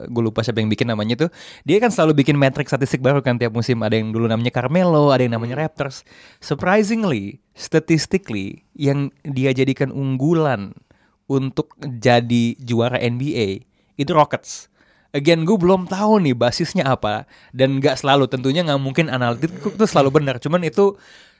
gue 0.07 0.23
lupa 0.23 0.39
siapa 0.47 0.63
yang 0.63 0.71
bikin 0.71 0.87
namanya 0.87 1.27
tuh 1.27 1.31
dia 1.67 1.83
kan 1.83 1.91
selalu 1.91 2.23
bikin 2.23 2.39
metrik 2.39 2.71
statistik 2.71 3.03
baru 3.03 3.19
kan 3.27 3.35
tiap 3.35 3.51
musim 3.51 3.83
ada 3.83 3.99
yang 3.99 4.15
dulu 4.15 4.31
namanya 4.31 4.55
Carmelo 4.55 5.11
ada 5.11 5.27
yang 5.27 5.35
namanya 5.35 5.67
Raptors 5.67 6.07
surprisingly 6.39 7.43
statistically 7.59 8.63
yang 8.79 9.11
dia 9.27 9.51
jadikan 9.51 9.91
unggulan 9.91 10.79
untuk 11.27 11.75
jadi 11.83 12.55
juara 12.63 13.03
NBA 13.03 13.67
itu 13.99 14.11
Rockets 14.15 14.71
Again 15.15 15.47
gue 15.47 15.57
belum 15.59 15.87
tahu 15.87 16.23
nih 16.23 16.35
basisnya 16.35 16.87
apa 16.87 17.29
dan 17.55 17.79
nggak 17.79 18.01
selalu 18.01 18.27
tentunya 18.27 18.67
nggak 18.67 18.81
mungkin 18.83 19.07
analitik 19.11 19.51
itu 19.53 19.85
selalu 19.87 20.23
benar. 20.23 20.39
Cuman 20.43 20.63
itu 20.67 20.97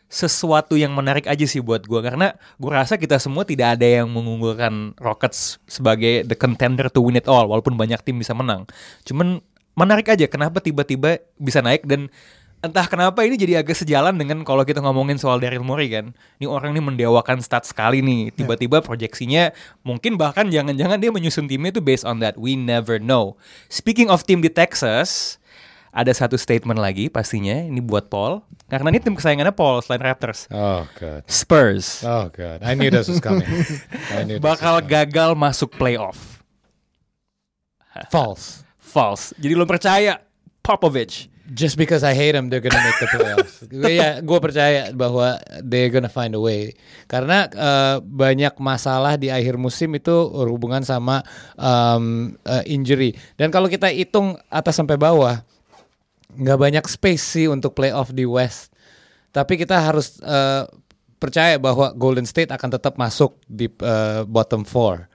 sesuatu 0.07 0.79
yang 0.79 0.95
menarik 0.95 1.27
aja 1.27 1.43
sih 1.51 1.59
buat 1.59 1.83
gue 1.83 1.99
karena 1.99 2.39
gue 2.63 2.71
rasa 2.71 2.95
kita 2.95 3.19
semua 3.19 3.43
tidak 3.43 3.79
ada 3.79 3.87
yang 4.03 4.07
mengunggulkan 4.07 4.95
Rockets 5.03 5.59
sebagai 5.67 6.23
the 6.23 6.39
contender 6.39 6.87
to 6.87 7.03
win 7.03 7.19
it 7.19 7.27
all 7.27 7.51
walaupun 7.51 7.75
banyak 7.75 7.99
tim 8.07 8.23
bisa 8.23 8.31
menang. 8.31 8.71
Cuman 9.03 9.43
menarik 9.75 10.07
aja 10.09 10.31
kenapa 10.31 10.63
tiba-tiba 10.63 11.21
bisa 11.37 11.59
naik 11.59 11.85
dan 11.85 12.09
entah 12.67 12.87
kenapa 12.91 13.23
ini 13.23 13.39
jadi 13.39 13.63
agak 13.63 13.79
sejalan 13.79 14.19
dengan 14.19 14.43
kalau 14.43 14.67
kita 14.67 14.83
ngomongin 14.83 15.17
soal 15.17 15.39
Daryl 15.39 15.63
Morey 15.63 15.89
kan. 15.89 16.13
Ini 16.43 16.51
orang 16.51 16.75
ini 16.75 16.83
mendewakan 16.83 17.39
stat 17.39 17.65
sekali 17.65 18.03
nih. 18.03 18.35
Tiba-tiba 18.35 18.83
proyeksinya 18.83 19.55
mungkin 19.87 20.19
bahkan 20.19 20.51
jangan-jangan 20.51 20.99
dia 20.99 21.15
menyusun 21.15 21.47
timnya 21.47 21.73
itu 21.73 21.81
based 21.81 22.03
on 22.03 22.19
that. 22.21 22.35
We 22.35 22.59
never 22.59 22.99
know. 22.99 23.39
Speaking 23.71 24.11
of 24.11 24.27
tim 24.27 24.43
di 24.43 24.51
Texas, 24.51 25.39
ada 25.97 26.13
satu 26.13 26.37
statement 26.37 26.77
lagi 26.77 27.09
pastinya 27.09 27.57
ini 27.57 27.81
buat 27.81 28.13
Paul 28.13 28.45
karena 28.69 28.93
ini 28.93 29.01
tim 29.01 29.17
kesayangannya 29.17 29.55
Paul 29.57 29.81
selain 29.81 30.05
Raptors. 30.05 30.45
Oh 30.53 30.85
god. 31.01 31.25
Spurs 31.25 32.05
Oh 32.05 32.29
god. 32.29 32.61
I 32.61 32.77
knew 32.77 32.93
this 32.93 33.09
was 33.09 33.23
coming. 33.23 33.49
I 34.13 34.27
knew 34.29 34.37
this 34.37 34.45
bakal 34.45 34.85
coming. 34.85 34.93
gagal 34.93 35.33
masuk 35.33 35.73
playoff. 35.79 36.45
false. 38.13 38.61
False. 38.77 39.33
Jadi 39.41 39.57
lo 39.57 39.65
percaya 39.65 40.21
Popovich 40.61 41.33
Just 41.47 41.79
because 41.79 42.03
I 42.03 42.11
hate 42.11 42.35
them, 42.35 42.51
they're 42.51 42.59
gonna 42.59 42.83
make 42.83 42.99
the 42.99 43.07
playoffs. 43.07 43.55
ya, 44.03 44.19
gue 44.19 44.39
percaya 44.43 44.91
bahwa 44.91 45.39
they're 45.63 45.95
gonna 45.95 46.11
find 46.11 46.35
a 46.35 46.43
way. 46.43 46.75
Karena 47.07 47.47
eh, 47.47 47.97
banyak 48.03 48.59
masalah 48.59 49.15
di 49.15 49.31
akhir 49.31 49.55
musim 49.55 49.95
itu 49.95 50.11
berhubungan 50.27 50.83
sama 50.83 51.23
um, 51.55 52.35
eh, 52.43 52.65
injury. 52.67 53.15
Dan 53.39 53.55
kalau 53.55 53.71
kita 53.71 53.87
hitung 53.95 54.35
atas 54.51 54.75
sampai 54.75 54.99
bawah, 54.99 55.39
nggak 56.35 56.59
banyak 56.59 56.85
space 56.91 57.23
sih 57.23 57.47
untuk 57.47 57.79
playoff 57.79 58.11
di 58.11 58.27
West. 58.27 58.75
Tapi 59.31 59.55
kita 59.55 59.79
harus 59.79 60.19
eh, 60.27 60.67
percaya 61.23 61.63
bahwa 61.63 61.95
Golden 61.95 62.27
State 62.27 62.51
akan 62.51 62.75
tetap 62.75 62.99
masuk 62.99 63.39
di 63.47 63.71
eh, 63.71 64.27
bottom 64.27 64.67
four. 64.67 65.07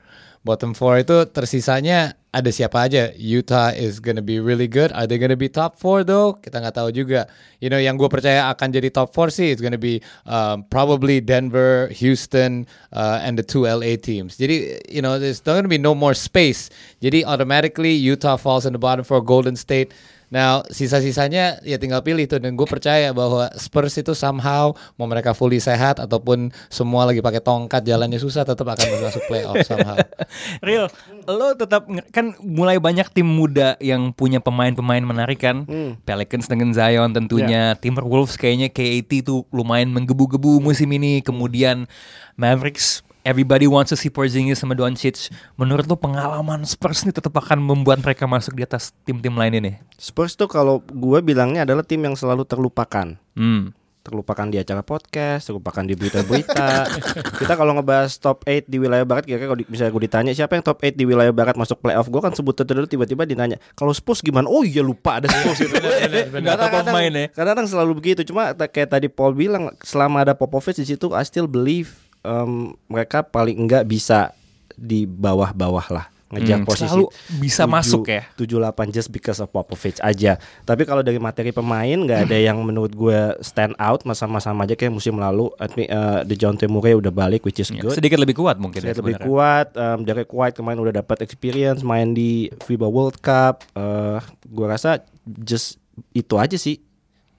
Bottom 0.42 0.74
four 0.74 0.98
itu 0.98 1.30
tersisanya 1.30 2.18
ada 2.34 2.50
siapa 2.50 2.90
aja. 2.90 3.14
Utah 3.14 3.76
is 3.78 4.02
gonna 4.02 4.26
be 4.26 4.42
really 4.42 4.66
good. 4.66 4.90
Are 4.90 5.06
they 5.06 5.22
gonna 5.22 5.38
be 5.38 5.46
top 5.46 5.78
four 5.78 6.02
though? 6.02 6.34
Kita 6.34 6.58
nggak 6.58 6.82
tahu 6.82 6.90
juga. 6.90 7.30
You 7.62 7.70
know, 7.70 7.78
yang 7.78 7.94
gue 7.94 8.10
percaya 8.10 8.50
akan 8.50 8.74
jadi 8.74 8.90
top 8.90 9.14
four 9.14 9.30
sih, 9.30 9.54
it's 9.54 9.62
gonna 9.62 9.78
be 9.78 10.02
um, 10.26 10.66
probably 10.74 11.22
Denver, 11.22 11.94
Houston, 11.94 12.66
uh, 12.90 13.22
and 13.22 13.38
the 13.38 13.46
two 13.46 13.70
LA 13.70 14.02
teams. 14.02 14.40
Jadi, 14.42 14.82
you 14.90 15.04
know, 15.04 15.22
there's 15.22 15.46
not 15.46 15.62
gonna 15.62 15.70
be 15.70 15.78
no 15.78 15.94
more 15.94 16.18
space. 16.18 16.74
Jadi 17.06 17.22
automatically 17.22 17.94
Utah 17.94 18.40
falls 18.40 18.66
in 18.66 18.74
the 18.74 18.82
bottom 18.82 19.06
four, 19.06 19.22
Golden 19.22 19.54
State. 19.54 19.94
Now 20.32 20.64
sisa-sisanya 20.72 21.60
ya 21.62 21.76
tinggal 21.76 22.00
pilih 22.02 22.24
tuh 22.24 22.40
dan 22.40 22.56
gue 22.56 22.64
percaya 22.64 23.12
bahwa 23.12 23.52
Spurs 23.60 24.00
itu 24.00 24.16
somehow 24.16 24.72
mau 24.96 25.04
mereka 25.04 25.36
fully 25.36 25.60
sehat 25.60 26.00
ataupun 26.00 26.56
semua 26.72 27.04
lagi 27.04 27.20
pakai 27.20 27.44
tongkat 27.44 27.84
jalannya 27.84 28.16
susah 28.16 28.48
tetap 28.48 28.64
akan 28.64 28.88
masuk 29.04 29.24
playoff 29.28 29.60
somehow. 29.68 30.00
Real, 30.66 30.88
lo 31.28 31.52
tetap 31.54 31.84
kan 32.16 32.32
mulai 32.40 32.80
banyak 32.80 33.12
tim 33.12 33.28
muda 33.28 33.76
yang 33.84 34.16
punya 34.16 34.40
pemain-pemain 34.40 35.04
menarik 35.04 35.44
kan. 35.44 35.68
Pelicans 36.08 36.48
dengan 36.48 36.72
Zion 36.72 37.12
tentunya, 37.12 37.76
Timberwolves 37.76 38.40
kayaknya 38.40 38.72
KAT 38.72 39.28
tuh 39.28 39.44
lumayan 39.52 39.92
menggebu-gebu 39.92 40.64
musim 40.64 40.88
ini. 40.96 41.20
Kemudian 41.20 41.92
Mavericks 42.40 43.04
Everybody 43.22 43.70
wants 43.70 43.94
to 43.94 43.98
see 43.98 44.10
Porzingis 44.10 44.66
sama 44.66 44.74
Doncic. 44.74 45.30
Menurut 45.54 45.86
lo 45.86 45.94
pengalaman 45.94 46.66
Spurs 46.66 47.06
nih 47.06 47.14
tetap 47.14 47.38
akan 47.38 47.62
membuat 47.62 48.02
mereka 48.02 48.26
masuk 48.26 48.58
di 48.58 48.66
atas 48.66 48.98
tim-tim 49.06 49.38
lain 49.38 49.62
ini? 49.62 49.72
Spurs 49.94 50.34
tuh 50.34 50.50
kalau 50.50 50.82
gue 50.82 51.20
bilangnya 51.22 51.62
adalah 51.62 51.86
tim 51.86 52.02
yang 52.02 52.18
selalu 52.18 52.50
terlupakan. 52.50 53.14
Hmm. 53.38 53.78
Terlupakan 54.02 54.50
di 54.50 54.58
acara 54.58 54.82
podcast, 54.82 55.54
terlupakan 55.54 55.86
di 55.86 55.94
berita-berita. 55.94 56.90
Kita 57.46 57.54
kalau 57.54 57.78
ngebahas 57.78 58.10
top 58.18 58.42
8 58.50 58.66
di 58.66 58.82
wilayah 58.82 59.06
barat 59.06 59.30
kira-kira 59.30 59.54
kalau 59.54 59.62
bisa 59.70 59.86
gue 59.94 60.02
ditanya 60.02 60.34
siapa 60.34 60.58
yang 60.58 60.66
top 60.66 60.82
8 60.82 60.98
di 60.98 61.06
wilayah 61.06 61.30
barat 61.30 61.54
masuk 61.54 61.78
playoff, 61.78 62.10
gue 62.10 62.22
kan 62.26 62.34
sebut 62.34 62.58
dulu 62.58 62.90
tiba-tiba 62.90 63.30
ditanya, 63.30 63.62
kalau 63.78 63.94
Spurs 63.94 64.26
gimana? 64.26 64.50
Oh 64.50 64.66
iya 64.66 64.82
lupa 64.82 65.22
ada 65.22 65.30
Spurs 65.30 65.62
gitu. 65.70 65.78
Nggak 65.78 66.58
top 66.58 66.74
of 66.74 66.86
mind 66.90 67.14
ya. 67.14 67.26
Kadang-kadang 67.38 67.68
selalu 67.70 67.92
begitu. 68.02 68.26
Cuma 68.26 68.58
kayak 68.58 68.98
tadi 68.98 69.06
Paul 69.06 69.38
bilang, 69.38 69.70
selama 69.86 70.26
ada 70.26 70.34
Popovich 70.34 70.82
di 70.82 70.90
situ, 70.90 71.14
I 71.14 71.22
still 71.22 71.46
believe 71.46 72.10
um, 72.22 72.74
mereka 72.86 73.22
paling 73.22 73.58
enggak 73.58 73.84
bisa 73.84 74.34
di 74.74 75.06
bawah-bawah 75.06 75.88
lah 75.92 76.06
ngejar 76.32 76.64
Hmm, 76.64 76.66
posisi 76.66 76.88
selalu 76.88 77.12
bisa 77.44 77.68
masuk 77.68 78.08
ya. 78.08 78.24
78 78.40 78.88
just 78.90 79.12
because 79.12 79.44
of 79.44 79.52
Popovich 79.52 80.00
aja. 80.00 80.40
Tapi 80.64 80.88
kalau 80.88 81.04
dari 81.04 81.20
materi 81.20 81.52
pemain 81.52 81.92
nggak 81.92 82.24
ada 82.24 82.38
yang 82.40 82.56
menurut 82.64 82.96
gue 82.96 83.36
stand 83.44 83.76
out 83.76 84.00
sama-sama 84.16 84.64
aja 84.64 84.80
kayak 84.80 84.96
musim 84.96 85.20
lalu. 85.20 85.52
I 85.60 85.68
mean, 85.76 85.92
uh, 85.92 86.24
DeJounte 86.24 86.72
Murray 86.72 86.96
udah 86.96 87.12
balik 87.12 87.44
which 87.44 87.60
is 87.60 87.68
Ya, 87.68 87.84
good. 87.84 88.00
sedikit 88.00 88.16
lebih 88.16 88.40
kuat 88.40 88.64
mungkin 88.64 88.80
ya 88.80 88.96
Sedikit 88.96 89.04
lebih 89.04 89.16
sebenarnya. 89.20 89.28
kuat. 89.28 89.68
Um, 89.76 90.00
Derek 90.08 90.32
White 90.32 90.56
kemarin 90.56 90.80
udah 90.80 91.04
dapat 91.04 91.20
experience 91.20 91.84
main 91.84 92.16
di 92.16 92.48
FIBA 92.64 92.88
World 92.88 93.20
Cup. 93.20 93.68
Uh, 93.76 94.24
gua 94.48 94.80
rasa 94.80 95.04
just 95.28 95.84
itu 96.16 96.40
aja 96.40 96.56
sih. 96.56 96.80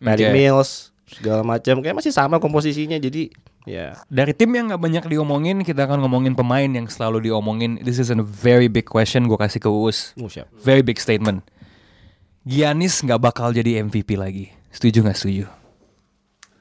Patty 0.05 0.29
Oke. 0.29 0.37
Mills 0.37 0.93
segala 1.09 1.41
macam 1.41 1.81
kayak 1.81 1.97
masih 1.97 2.13
sama 2.13 2.37
komposisinya 2.37 3.01
jadi 3.01 3.33
ya 3.69 3.95
Dari 4.11 4.33
tim 4.35 4.51
yang 4.53 4.71
nggak 4.73 4.83
banyak 4.83 5.05
diomongin, 5.11 5.63
kita 5.63 5.87
akan 5.87 6.03
ngomongin 6.03 6.35
pemain 6.35 6.67
yang 6.67 6.87
selalu 6.91 7.31
diomongin. 7.31 7.79
This 7.83 8.03
is 8.03 8.11
a 8.11 8.19
very 8.19 8.67
big 8.67 8.87
question. 8.87 9.31
Gue 9.31 9.39
kasih 9.39 9.63
ke 9.63 9.71
Uus. 9.71 10.15
oh, 10.19 10.29
siap. 10.31 10.51
Very 10.63 10.83
big 10.83 10.99
statement. 10.99 11.47
Giannis 12.43 12.99
nggak 13.07 13.23
bakal 13.23 13.55
jadi 13.55 13.87
MVP 13.87 14.19
lagi. 14.19 14.51
Setuju 14.75 15.07
nggak 15.07 15.19
setuju? 15.19 15.47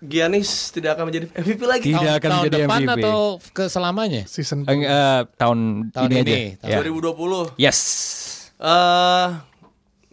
Giannis 0.01 0.73
tidak 0.73 0.97
akan 0.97 1.13
menjadi 1.13 1.25
MVP 1.37 1.61
lagi. 1.65 1.89
Tidak 1.93 2.13
akan 2.17 2.29
tahun 2.29 2.43
menjadi 2.45 2.61
depan 2.65 2.79
MVP. 2.81 2.93
atau 3.01 3.19
ke 3.53 3.63
selamanya? 3.69 4.21
Season 4.25 4.65
eh, 4.65 5.21
tahun, 5.37 5.89
Tahun 5.93 6.09
ini, 6.09 6.21
ini, 6.25 6.33
aja. 6.57 6.81
Ya. 6.81 6.85
2020. 6.85 7.57
Yes. 7.61 7.79
Eh 8.57 9.27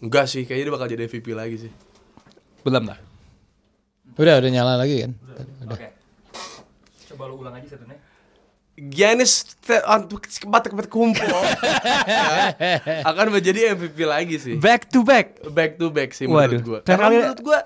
enggak 0.05 0.29
sih, 0.29 0.45
kayaknya 0.45 0.65
dia 0.69 0.75
bakal 0.77 0.89
jadi 0.93 1.03
MVP 1.09 1.27
lagi 1.33 1.57
sih. 1.69 1.73
Belum 2.65 2.85
lah. 2.85 3.01
Udah, 4.21 4.41
udah 4.41 4.51
nyala 4.51 4.77
lagi 4.77 5.09
kan? 5.09 5.13
Udah. 5.65 5.98
Coba 7.19 7.27
lu 7.27 7.35
ulang 7.37 7.51
aja 7.53 7.67
satunya. 7.69 7.99
Giannis 8.79 9.59
kebat 10.39 10.63
kebat 10.65 10.87
kumpul 10.87 11.27
ya, 11.27 11.43
akan 13.11 13.35
menjadi 13.35 13.75
MVP 13.75 14.07
lagi 14.07 14.39
sih. 14.39 14.55
Back 14.55 14.87
to 14.87 15.03
back. 15.03 15.35
Back 15.51 15.75
to 15.77 15.91
back 15.91 16.15
sih 16.15 16.31
Waduh. 16.31 16.47
menurut 16.47 16.63
gua. 16.63 16.79
Terakhir 16.79 16.87
Karena 16.87 17.03
kali- 17.05 17.19
menurut 17.19 17.41
gua 17.43 17.61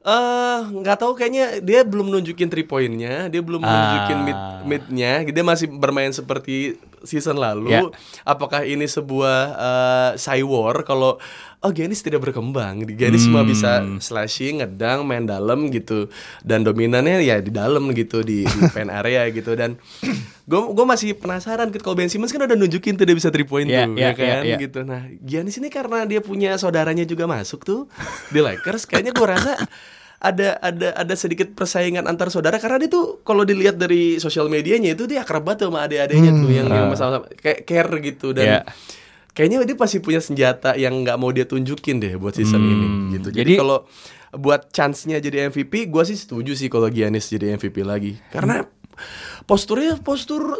eh 0.00 0.58
nggak 0.80 0.96
tahu 0.96 1.12
kayaknya 1.12 1.44
dia 1.60 1.82
belum 1.82 2.06
nunjukin 2.08 2.48
three 2.48 2.64
pointnya, 2.64 3.26
dia 3.26 3.38
belum 3.38 3.60
Ah. 3.60 3.70
nunjukin 3.70 4.18
mid 4.20 4.38
midnya, 4.64 5.12
dia 5.22 5.44
masih 5.44 5.68
bermain 5.68 6.10
seperti 6.10 6.74
season 7.02 7.36
lalu. 7.36 7.70
Ya. 7.70 7.86
Apakah 8.24 8.62
ini 8.62 8.82
sebuah 8.84 9.38
eh 9.54 10.10
cy 10.16 10.42
war 10.42 10.82
kalau 10.82 11.22
oh 11.58 11.70
Giannis 11.70 12.00
tidak 12.00 12.22
berkembang, 12.22 12.86
Giannis 12.88 13.24
cuma 13.24 13.40
Hmm. 13.40 13.50
bisa 13.50 13.70
slashing, 13.98 14.60
ngedang, 14.60 15.02
main 15.02 15.22
dalam 15.22 15.66
gitu 15.68 16.06
dan 16.40 16.62
dominannya 16.62 17.18
ya 17.20 17.38
di 17.38 17.50
dalam 17.50 17.90
gitu 17.90 18.20
di, 18.20 18.42
di 18.42 18.60
pen 18.74 18.88
area 18.88 19.26
gitu 19.28 19.52
dan 19.52 19.74
gue 20.44 20.60
gue 20.68 20.86
masih 20.86 21.12
penasaran 21.12 21.68
gitu 21.68 21.82
kalau 21.82 21.94
Ben 21.94 22.06
Simmons 22.06 22.30
kan 22.30 22.40
udah 22.40 22.54
nunjukin 22.54 22.94
tuh 22.94 23.04
dia 23.04 23.12
bisa 23.12 23.28
three 23.28 23.42
point 23.42 23.66
Ya, 23.66 23.84
tuh 23.84 23.94
ya, 23.94 24.06
ya 24.06 24.10
kan 24.12 24.42
ya, 24.42 24.54
ya. 24.54 24.56
gitu. 24.58 24.80
Nah, 24.80 25.02
Giannis 25.18 25.56
ini 25.56 25.68
karena 25.68 26.02
dia 26.02 26.20
punya 26.20 26.54
saudaranya 26.54 27.02
juga 27.02 27.24
masuk 27.24 27.62
tuh 27.62 27.90
di 28.28 28.38
Lakers, 28.38 28.84
kayaknya 28.84 29.10
gue 29.10 29.26
rasa 29.26 29.58
ada 30.18 30.58
ada 30.58 30.94
ada 30.96 31.14
sedikit 31.14 31.52
persaingan 31.52 32.02
antar 32.02 32.26
saudara 32.28 32.58
karena 32.58 32.80
dia 32.80 32.90
tuh 32.90 33.22
kalau 33.22 33.42
dilihat 33.42 33.74
dari 33.74 34.18
sosial 34.18 34.46
medianya 34.46 34.90
itu 34.92 35.06
dia 35.06 35.22
akrab 35.22 35.42
banget 35.42 35.66
sama 35.66 35.84
adik-adiknya 35.84 36.32
tuh 36.34 36.50
yang, 36.50 36.66
yang 36.66 36.86
masalah 36.88 37.22
kayak 37.34 37.62
care 37.62 37.92
gitu 38.00 38.30
dan 38.30 38.46
Ya. 38.48 38.60
Kayaknya 39.38 39.62
dia 39.62 39.78
pasti 39.78 40.02
punya 40.02 40.18
senjata 40.18 40.74
yang 40.74 40.98
nggak 40.98 41.14
mau 41.14 41.30
dia 41.30 41.46
tunjukin 41.46 41.96
deh 41.96 42.18
buat 42.18 42.34
season 42.34 42.58
Hmm, 42.58 42.72
ini 42.74 42.86
gitu. 43.14 43.28
Jadi, 43.30 43.38
jadi- 43.46 43.56
kalau 43.56 43.86
buat 44.30 44.68
chance-nya 44.68 45.16
jadi 45.16 45.46
MVP, 45.46 45.86
gue 45.86 46.02
sih 46.04 46.18
setuju 46.18 46.52
sih 46.52 46.66
kalau 46.66 46.90
Giannis 46.90 47.30
jadi 47.30 47.54
MVP 47.54 47.80
lagi 47.80 48.18
karena 48.28 48.66
posturnya 49.44 49.94
postur 49.96 50.58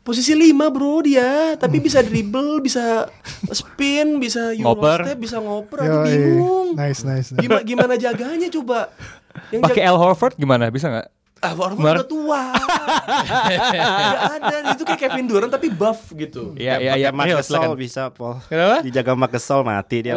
posisi 0.00 0.32
5 0.32 0.48
bro 0.66 0.98
dia 1.00 1.54
tapi 1.54 1.78
bisa 1.78 2.02
dribble 2.06 2.58
bisa 2.58 3.06
spin 3.50 4.16
bisa 4.16 4.50
Ngoper. 4.52 5.14
Bisa 5.14 5.38
ngoper 5.38 5.78
aduh 5.80 6.02
Yoi. 6.02 6.06
bingung 6.08 6.68
Nice, 6.72 7.02
nice, 7.02 7.30
nice. 7.30 7.38
gimana 7.38 7.62
gimana 7.62 7.94
jaganya 7.96 8.48
coba 8.48 8.90
yang 9.52 9.60
Pakai 9.60 9.82
Al 9.82 9.94
Horford 9.94 10.34
gimana? 10.34 10.70
Bisa 10.70 10.88
nggak? 10.88 11.08
Ah, 11.42 11.58
Warford 11.58 11.82
Mar- 11.82 11.98
udah 11.98 12.06
tua. 12.06 12.42
Gak 12.54 14.32
ada. 14.38 14.56
Itu 14.78 14.82
kayak 14.86 15.00
Kevin 15.10 15.26
Durant 15.26 15.50
tapi 15.50 15.74
buff 15.74 16.14
gitu. 16.14 16.54
Iya, 16.54 16.78
iya, 16.78 16.92
iya. 16.94 17.08
Mark 17.10 17.34
Gasol 17.34 17.74
bisa 17.74 18.14
Paul. 18.14 18.38
Kenapa? 18.46 18.86
Dijaga 18.86 19.12
Mark 19.18 19.34
Gasol 19.34 19.66
mati 19.66 20.06
dia. 20.06 20.14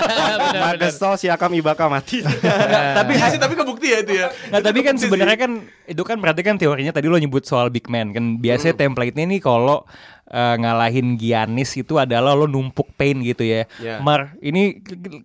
Mark 0.66 0.82
Gasol 0.82 1.14
Siakam 1.16 1.54
Ibaka 1.54 1.86
mati. 1.86 2.26
tapi 2.98 3.12
sih 3.30 3.38
tapi 3.38 3.54
kebukti 3.54 3.94
ya 3.94 3.98
itu 4.02 4.12
ya. 4.18 4.26
Nah, 4.50 4.58
Itu 4.58 4.66
tapi 4.66 4.78
kan 4.82 4.94
sebenarnya 4.98 5.38
kan 5.38 5.52
itu 5.86 6.02
kan 6.02 6.16
berarti 6.18 6.42
kan 6.42 6.58
teorinya 6.58 6.90
tadi 6.90 7.06
lo 7.06 7.14
nyebut 7.14 7.46
soal 7.46 7.70
big 7.70 7.86
man 7.86 8.10
kan 8.10 8.42
biasanya 8.42 8.74
template-nya 8.74 9.22
nih 9.22 9.38
kalau 9.38 9.86
eh, 10.30 10.54
ngalahin 10.58 11.14
Giannis 11.16 11.74
itu 11.78 11.96
adalah 11.96 12.34
lo 12.34 12.46
numpuk 12.46 12.90
pain 12.94 13.16
gitu 13.22 13.42
ya. 13.46 13.64
Ya. 13.78 14.02
Mar, 14.02 14.34
ini 14.42 14.82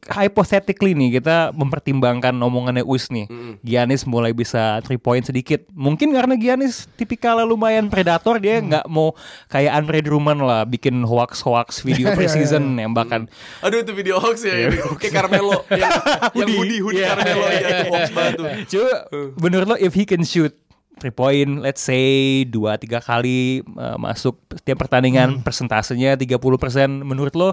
hypothetically 0.07 0.93
nih 0.93 1.21
kita 1.21 1.51
mempertimbangkan 1.55 2.35
omongannya 2.37 2.85
Us 2.85 3.09
nih. 3.09 3.27
Giannis 3.61 4.05
mulai 4.05 4.31
bisa 4.31 4.79
three 4.85 4.99
point 5.01 5.23
sedikit. 5.25 5.65
Mungkin 5.73 6.13
karena 6.13 6.35
Giannis 6.37 6.85
tipikal 6.95 7.41
lumayan 7.45 7.89
predator 7.89 8.37
dia 8.37 8.61
nggak 8.61 8.85
mau 8.87 9.13
kayak 9.49 9.71
Andre 9.73 9.99
Drummond 10.05 10.41
lah 10.45 10.61
bikin 10.67 11.01
hoax-hoax 11.03 11.81
video 11.81 12.13
preseason 12.17 12.77
nembakan. 12.77 13.25
Aduh 13.65 13.81
itu 13.81 13.91
video 13.95 14.21
hoax 14.21 14.45
ya, 14.45 14.69
kayak 14.99 15.13
Carmelo 15.13 15.65
yang 15.81 15.91
yang 16.37 16.49
hoodie 16.55 16.81
hoodie 16.81 16.99
Iya. 17.01 17.15
Carmelo 17.15 17.45
ya 17.49 17.67
itu 17.71 17.85
hoax 17.89 18.05
banget 18.13 18.33
tuh. 18.37 18.45
Coba 18.69 18.93
menurut 19.41 19.67
lo 19.73 19.75
if 19.79 19.93
he 19.97 20.03
can 20.05 20.21
shoot 20.21 20.53
three 21.01 21.11
point 21.11 21.65
let's 21.65 21.81
say 21.81 22.45
dua 22.45 22.77
tiga 22.77 23.01
kali 23.01 23.65
uh, 23.73 23.97
masuk 23.97 24.37
setiap 24.53 24.85
pertandingan 24.85 25.41
persentasenya 25.41 26.13
30% 26.13 26.37
menurut 27.01 27.33
lo 27.33 27.49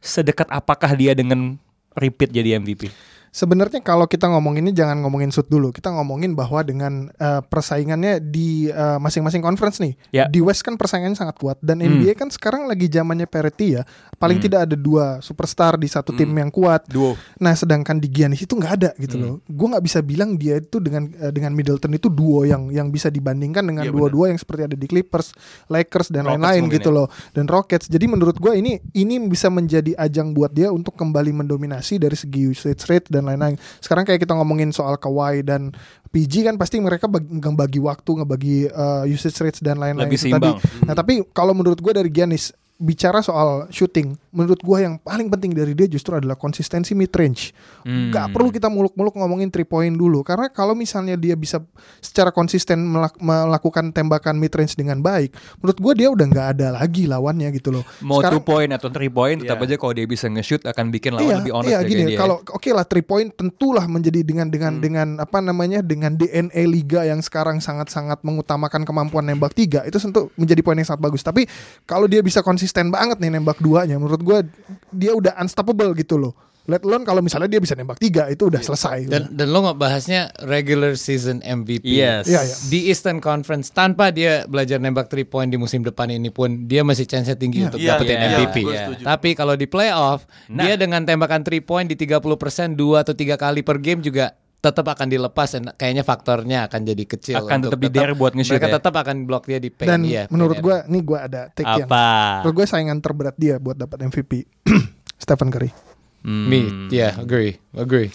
sedekat 0.00 0.48
apakah 0.48 0.96
dia 0.96 1.12
dengan 1.12 1.60
repeat 1.98 2.30
jadi 2.30 2.56
MVP? 2.56 2.88
Sebenarnya 3.30 3.84
kalau 3.84 4.08
kita 4.08 4.26
ngomong 4.30 4.58
ini 4.58 4.70
jangan 4.72 5.02
ngomongin 5.04 5.28
shoot 5.28 5.46
dulu. 5.50 5.70
Kita 5.74 5.92
ngomongin 5.92 6.32
bahwa 6.32 6.64
dengan 6.64 7.12
eh, 7.18 7.40
persaingannya 7.44 8.22
di 8.22 8.70
eh, 8.72 8.98
masing-masing 8.98 9.44
conference 9.44 9.78
nih. 9.82 9.94
Ya. 10.14 10.24
Di 10.26 10.40
West 10.40 10.64
kan 10.64 10.78
persaingannya 10.80 11.18
sangat 11.18 11.36
kuat 11.36 11.60
dan 11.60 11.80
NBA 11.84 12.16
kan 12.16 12.32
sekarang 12.32 12.64
lagi 12.70 12.88
zamannya 12.88 13.28
parity 13.28 13.80
ya. 13.80 13.82
Paling 14.18 14.42
tidak 14.42 14.66
ada 14.66 14.74
dua 14.74 15.22
superstar 15.22 15.78
di 15.78 15.86
satu 15.86 16.10
tim 16.14 16.30
yang 16.34 16.50
kuat. 16.50 16.88
Duo. 16.90 17.14
Nah, 17.38 17.54
sedangkan 17.54 18.02
di 18.02 18.10
Giannis 18.10 18.42
itu 18.42 18.58
nggak 18.58 18.72
ada 18.82 18.90
gitu 18.98 19.16
loh. 19.20 19.34
Gue 19.46 19.66
nggak 19.70 19.84
bisa 19.84 20.02
bilang 20.02 20.34
dia 20.34 20.58
itu 20.58 20.82
dengan 20.82 21.06
eh, 21.14 21.30
dengan 21.30 21.54
Middleton 21.54 21.94
itu 21.94 22.10
duo 22.10 22.42
yang 22.42 22.72
yang 22.72 22.90
bisa 22.90 23.12
dibandingkan 23.12 23.62
dengan 23.62 23.86
Iya, 23.88 23.94
dua-dua 23.94 24.34
yang 24.34 24.38
seperti 24.38 24.62
ada 24.68 24.76
di 24.76 24.86
Clippers, 24.90 25.32
Lakers 25.70 26.10
dan 26.12 26.26
lain-lain 26.28 26.66
gitu 26.68 26.90
ya. 26.90 26.96
loh. 27.02 27.06
Dan 27.32 27.46
Rockets. 27.46 27.86
Jadi 27.86 28.04
menurut 28.10 28.36
gue 28.36 28.52
ini 28.58 28.82
ini 28.96 29.22
bisa 29.28 29.48
menjadi 29.48 29.94
ajang 29.96 30.34
buat 30.34 30.52
dia 30.52 30.68
untuk 30.74 30.98
kembali 30.98 31.44
mendominasi 31.44 31.96
dari 32.02 32.18
segi 32.18 32.50
usage 32.50 32.84
rate 32.90 33.08
dan 33.18 33.26
lain-lain. 33.26 33.58
Sekarang 33.82 34.06
kayak 34.06 34.22
kita 34.22 34.38
ngomongin 34.38 34.70
soal 34.70 34.94
Kawhi 34.94 35.42
dan 35.42 35.74
PG 36.14 36.46
kan 36.46 36.54
pasti 36.56 36.78
mereka 36.78 37.10
bagi, 37.10 37.26
ngebagi 37.28 37.80
waktu, 37.82 38.10
ngebagi 38.22 38.56
uh, 38.70 39.04
usage 39.10 39.36
rates 39.42 39.60
dan 39.60 39.76
lain-lain 39.82 40.06
Lebih 40.06 40.18
itu 40.22 40.30
tadi. 40.30 40.48
seimbang. 40.54 40.86
Nah, 40.86 40.94
tapi 40.94 41.26
kalau 41.34 41.52
menurut 41.52 41.82
gue 41.82 41.92
dari 41.92 42.08
Giannis 42.08 42.54
bicara 42.78 43.18
soal 43.20 43.66
shooting, 43.74 44.14
menurut 44.38 44.62
gua 44.62 44.78
yang 44.78 44.94
paling 44.96 45.26
penting 45.28 45.50
dari 45.50 45.74
dia 45.74 45.90
justru 45.90 46.14
adalah 46.14 46.38
konsistensi 46.38 46.94
mid 46.94 47.10
range. 47.10 47.50
Hmm. 47.82 48.08
Gak 48.08 48.30
perlu 48.30 48.48
kita 48.48 48.70
muluk-muluk 48.70 49.10
ngomongin 49.12 49.50
three 49.50 49.66
point 49.66 49.90
dulu 49.90 50.22
karena 50.22 50.46
kalau 50.46 50.72
misalnya 50.72 51.18
dia 51.18 51.34
bisa 51.34 51.58
secara 51.98 52.30
konsisten 52.30 52.78
melak- 52.78 53.18
melakukan 53.18 53.90
tembakan 53.90 54.38
mid 54.38 54.54
range 54.54 54.72
dengan 54.72 55.00
baik, 55.00 55.34
menurut 55.58 55.78
gua 55.78 55.92
dia 55.92 56.08
udah 56.08 56.22
nggak 56.24 56.48
ada 56.54 56.66
lagi 56.72 57.04
lawannya 57.04 57.50
gitu 57.50 57.74
loh. 57.74 57.82
Mau 57.98 58.22
Sekarang- 58.22 58.38
two 58.38 58.44
point 58.44 58.70
atau 58.70 58.88
three 58.88 59.10
point 59.10 59.38
tetap 59.38 59.58
Iya. 59.58 59.66
aja 59.66 59.76
kalau 59.76 59.92
dia 59.92 60.06
bisa 60.06 60.26
nge-shoot 60.28 60.62
akan 60.62 60.86
bikin 60.88 61.10
lawan 61.10 61.26
iya, 61.26 61.36
lebih 61.40 61.52
honest 61.52 61.70
iya 61.70 61.78
gini 61.82 62.02
dia. 62.06 62.18
kalau 62.18 62.38
oke 62.38 62.68
lah 62.68 62.84
three 62.84 63.02
point 63.02 63.32
tentulah 63.32 63.82
menjadi 63.84 64.20
dengan 64.22 64.46
dengan 64.46 64.76
Hmm. 64.76 64.80
dengan 64.80 65.08
apa 65.18 65.40
namanya 65.40 65.80
dengan 65.80 66.12
DNA 66.12 66.62
liga 66.62 67.02
yang 67.02 67.18
sekarang 67.18 67.58
sangat-sangat 67.58 68.20
mengutamakan 68.20 68.84
kemampuan 68.84 69.24
nembak 69.24 69.50
tiga 69.50 69.82
itu 69.82 69.96
tentu 69.96 70.28
menjadi 70.34 70.60
poin 70.60 70.76
yang 70.76 70.84
sangat 70.84 71.02
bagus 71.02 71.22
tapi 71.22 71.48
kalau 71.82 72.04
dia 72.04 72.20
bisa 72.20 72.38
konsisten 72.38 72.88
banget 72.88 73.16
nih 73.16 73.32
nembak 73.32 73.56
duanya 73.58 73.96
menurut 73.96 74.20
gua 74.28 74.44
dia 74.92 75.16
udah 75.16 75.40
unstoppable 75.40 75.96
gitu 75.96 76.20
loh 76.20 76.36
let 76.68 76.84
alone 76.84 77.00
kalau 77.00 77.24
misalnya 77.24 77.48
dia 77.48 77.64
bisa 77.64 77.72
nembak 77.72 77.96
tiga 77.96 78.28
itu 78.28 78.44
udah 78.44 78.60
selesai 78.60 79.08
Dan 79.08 79.32
dan 79.32 79.48
lo 79.48 79.64
nggak 79.64 79.80
bahasnya 79.80 80.28
regular 80.44 81.00
season 81.00 81.40
MVP. 81.40 81.88
Yes. 81.88 82.28
Iya, 82.28 82.44
iya. 82.44 82.56
Di 82.68 82.92
Eastern 82.92 83.24
Conference 83.24 83.72
tanpa 83.72 84.12
dia 84.12 84.44
belajar 84.44 84.76
nembak 84.76 85.08
3 85.08 85.24
point 85.24 85.48
di 85.48 85.56
musim 85.56 85.80
depan 85.80 86.12
ini 86.12 86.28
pun 86.28 86.68
dia 86.68 86.84
masih 86.84 87.08
chance 87.08 87.32
tinggi 87.40 87.64
untuk 87.64 87.80
Iya, 87.80 87.96
dapetin 87.96 88.20
iya, 88.20 88.28
MVP. 88.36 88.56
gue 88.68 88.76
setuju. 88.76 89.00
Tapi 89.00 89.32
kalau 89.32 89.56
di 89.56 89.64
playoff 89.64 90.28
Nah. 90.52 90.68
dia 90.68 90.76
dengan 90.76 91.08
tembakan 91.08 91.40
3 91.40 91.64
point 91.64 91.88
di 91.88 91.96
30% 91.96 92.76
dua 92.76 93.00
atau 93.00 93.16
tiga 93.16 93.40
kali 93.40 93.64
per 93.64 93.80
game 93.80 94.04
juga 94.04 94.36
tetap 94.58 94.90
akan 94.90 95.06
dilepas 95.06 95.48
dan 95.54 95.70
kayaknya 95.78 96.02
faktornya 96.02 96.66
akan 96.66 96.80
jadi 96.82 97.04
kecil 97.06 97.46
Akan 97.46 97.62
untuk 97.62 97.78
tetap 97.78 97.80
di 97.82 97.88
dare 97.94 98.12
buat 98.18 98.34
nge-shoot 98.34 98.58
mereka 98.58 98.66
ya? 98.66 98.74
tetap 98.82 98.94
akan 98.98 99.16
blok 99.22 99.46
dia 99.46 99.62
di 99.62 99.70
paint 99.70 99.86
dan 99.86 100.00
iya, 100.02 100.22
menurut 100.34 100.58
paint 100.58 100.66
gua 100.66 100.76
nih 100.90 101.02
gua 101.06 101.18
ada 101.30 101.40
take 101.54 101.66
yang 101.66 101.86
Apa? 101.86 102.06
menurut 102.42 102.54
gua 102.58 102.66
saingan 102.66 102.98
terberat 102.98 103.36
dia 103.38 103.62
buat 103.62 103.78
dapat 103.78 104.10
MVP 104.10 104.50
Stephen 105.22 105.54
Curry 105.54 105.70
Hmm. 106.18 106.50
Me, 106.50 106.90
yeah, 106.90 107.14
agree, 107.14 107.62
agree. 107.78 108.10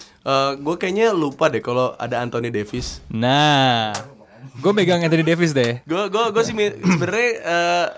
gue 0.60 0.74
kayaknya 0.76 1.16
lupa 1.16 1.48
deh 1.48 1.64
kalau 1.64 1.96
ada 1.96 2.20
Anthony 2.20 2.52
Davis. 2.52 3.00
Nah, 3.08 3.96
gue 4.54 4.72
megang 4.72 5.02
Anthony 5.02 5.26
Davis 5.26 5.50
deh. 5.50 5.82
Gue 5.82 6.06
gue 6.06 6.24
gue 6.30 6.42
sih 6.46 6.54
sebenarnya 6.54 7.30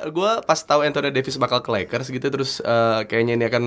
gue 0.08 0.30
pas 0.42 0.56
tahu 0.56 0.80
Anthony 0.82 1.12
Davis 1.12 1.36
bakal 1.36 1.60
ke 1.60 1.68
Lakers 1.68 2.08
gitu 2.08 2.26
terus 2.32 2.64
eh, 2.64 3.00
kayaknya 3.04 3.36
ini 3.36 3.44
akan 3.44 3.64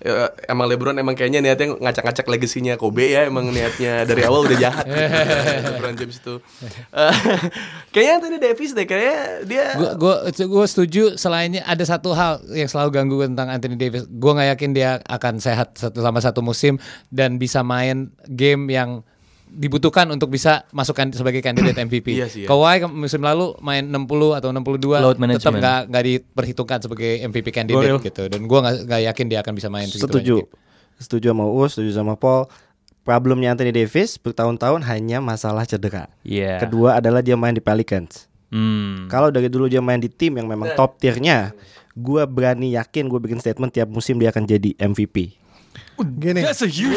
eh, 0.00 0.28
emang 0.48 0.66
LeBron 0.68 0.96
emang 0.96 1.12
kayaknya 1.12 1.44
niatnya 1.44 1.76
ngacak-ngacak 1.76 2.26
legasinya 2.26 2.74
Kobe 2.80 3.12
ya 3.12 3.28
emang 3.28 3.52
niatnya 3.52 4.08
dari 4.08 4.24
awal 4.24 4.48
udah 4.48 4.56
jahat 4.56 4.84
LeBron 4.88 5.96
James 6.00 6.16
itu. 6.16 6.34
Eh, 6.96 7.14
kayaknya 7.92 8.12
Anthony 8.22 8.38
Davis 8.40 8.70
deh 8.72 8.86
kayaknya 8.88 9.18
dia 9.44 9.64
Gue 9.76 9.90
gua, 10.00 10.14
gua 10.30 10.66
setuju 10.66 11.20
selainnya 11.20 11.60
ada 11.68 11.84
satu 11.84 12.16
hal 12.16 12.40
yang 12.52 12.68
selalu 12.70 12.88
ganggu 12.96 13.14
gue 13.20 13.28
tentang 13.28 13.52
Anthony 13.52 13.76
Davis. 13.76 14.08
Gue 14.08 14.32
nggak 14.32 14.48
yakin 14.56 14.70
dia 14.72 14.90
akan 15.04 15.38
sehat 15.38 15.76
satu- 15.76 16.00
selama 16.00 16.20
satu 16.24 16.40
musim 16.40 16.80
dan 17.12 17.36
bisa 17.36 17.60
main 17.60 18.08
game 18.24 18.72
yang 18.72 19.04
dibutuhkan 19.50 20.06
untuk 20.08 20.30
bisa 20.30 20.64
masukkan 20.70 21.10
sebagai 21.10 21.42
kandidat 21.42 21.74
MVP. 21.86 22.14
Iya 22.14 22.26
sih, 22.30 22.46
ya. 22.46 22.48
Kawhi 22.48 22.86
musim 22.86 23.20
lalu 23.20 23.58
main 23.60 23.82
60 23.84 24.38
atau 24.38 24.48
62 24.54 25.02
Load 25.02 25.18
tetap 25.18 25.52
nggak 25.52 25.80
nggak 25.90 26.04
diperhitungkan 26.06 26.78
sebagai 26.80 27.20
MVP 27.26 27.50
kandidat 27.50 28.00
gitu. 28.00 28.30
Dan 28.30 28.46
gue 28.46 28.58
nggak 28.58 28.74
nggak 28.86 29.00
yakin 29.12 29.26
dia 29.26 29.38
akan 29.42 29.52
bisa 29.58 29.68
main 29.68 29.90
segitu 29.90 30.06
Setuju. 30.06 30.36
banyak 30.40 30.48
game. 30.48 30.68
Setuju 31.00 31.26
sama 31.32 31.44
Us, 31.48 31.70
setuju 31.74 31.90
sama 31.96 32.14
Paul. 32.14 32.46
Problemnya 33.00 33.56
Anthony 33.56 33.72
Davis 33.72 34.20
bertahun-tahun 34.20 34.84
hanya 34.84 35.24
masalah 35.24 35.64
cedera. 35.64 36.12
Iya. 36.20 36.60
Kedua 36.60 37.00
adalah 37.00 37.24
dia 37.24 37.34
main 37.34 37.56
di 37.56 37.64
Pelicans. 37.64 38.28
Hmm. 38.52 39.08
Kalau 39.08 39.32
dari 39.32 39.48
dulu 39.48 39.70
dia 39.70 39.80
main 39.80 39.98
di 39.98 40.12
tim 40.12 40.36
yang 40.36 40.44
memang 40.44 40.76
top 40.76 41.00
tiernya, 41.00 41.56
gua 41.96 42.28
berani 42.28 42.76
yakin 42.76 43.08
gue 43.08 43.18
bikin 43.18 43.40
statement 43.40 43.72
tiap 43.72 43.88
musim 43.88 44.20
dia 44.20 44.28
akan 44.30 44.44
jadi 44.44 44.76
MVP. 44.76 45.38
gini 46.00 46.40
That's 46.44 46.64
a 46.64 46.68
huge. 46.68 46.96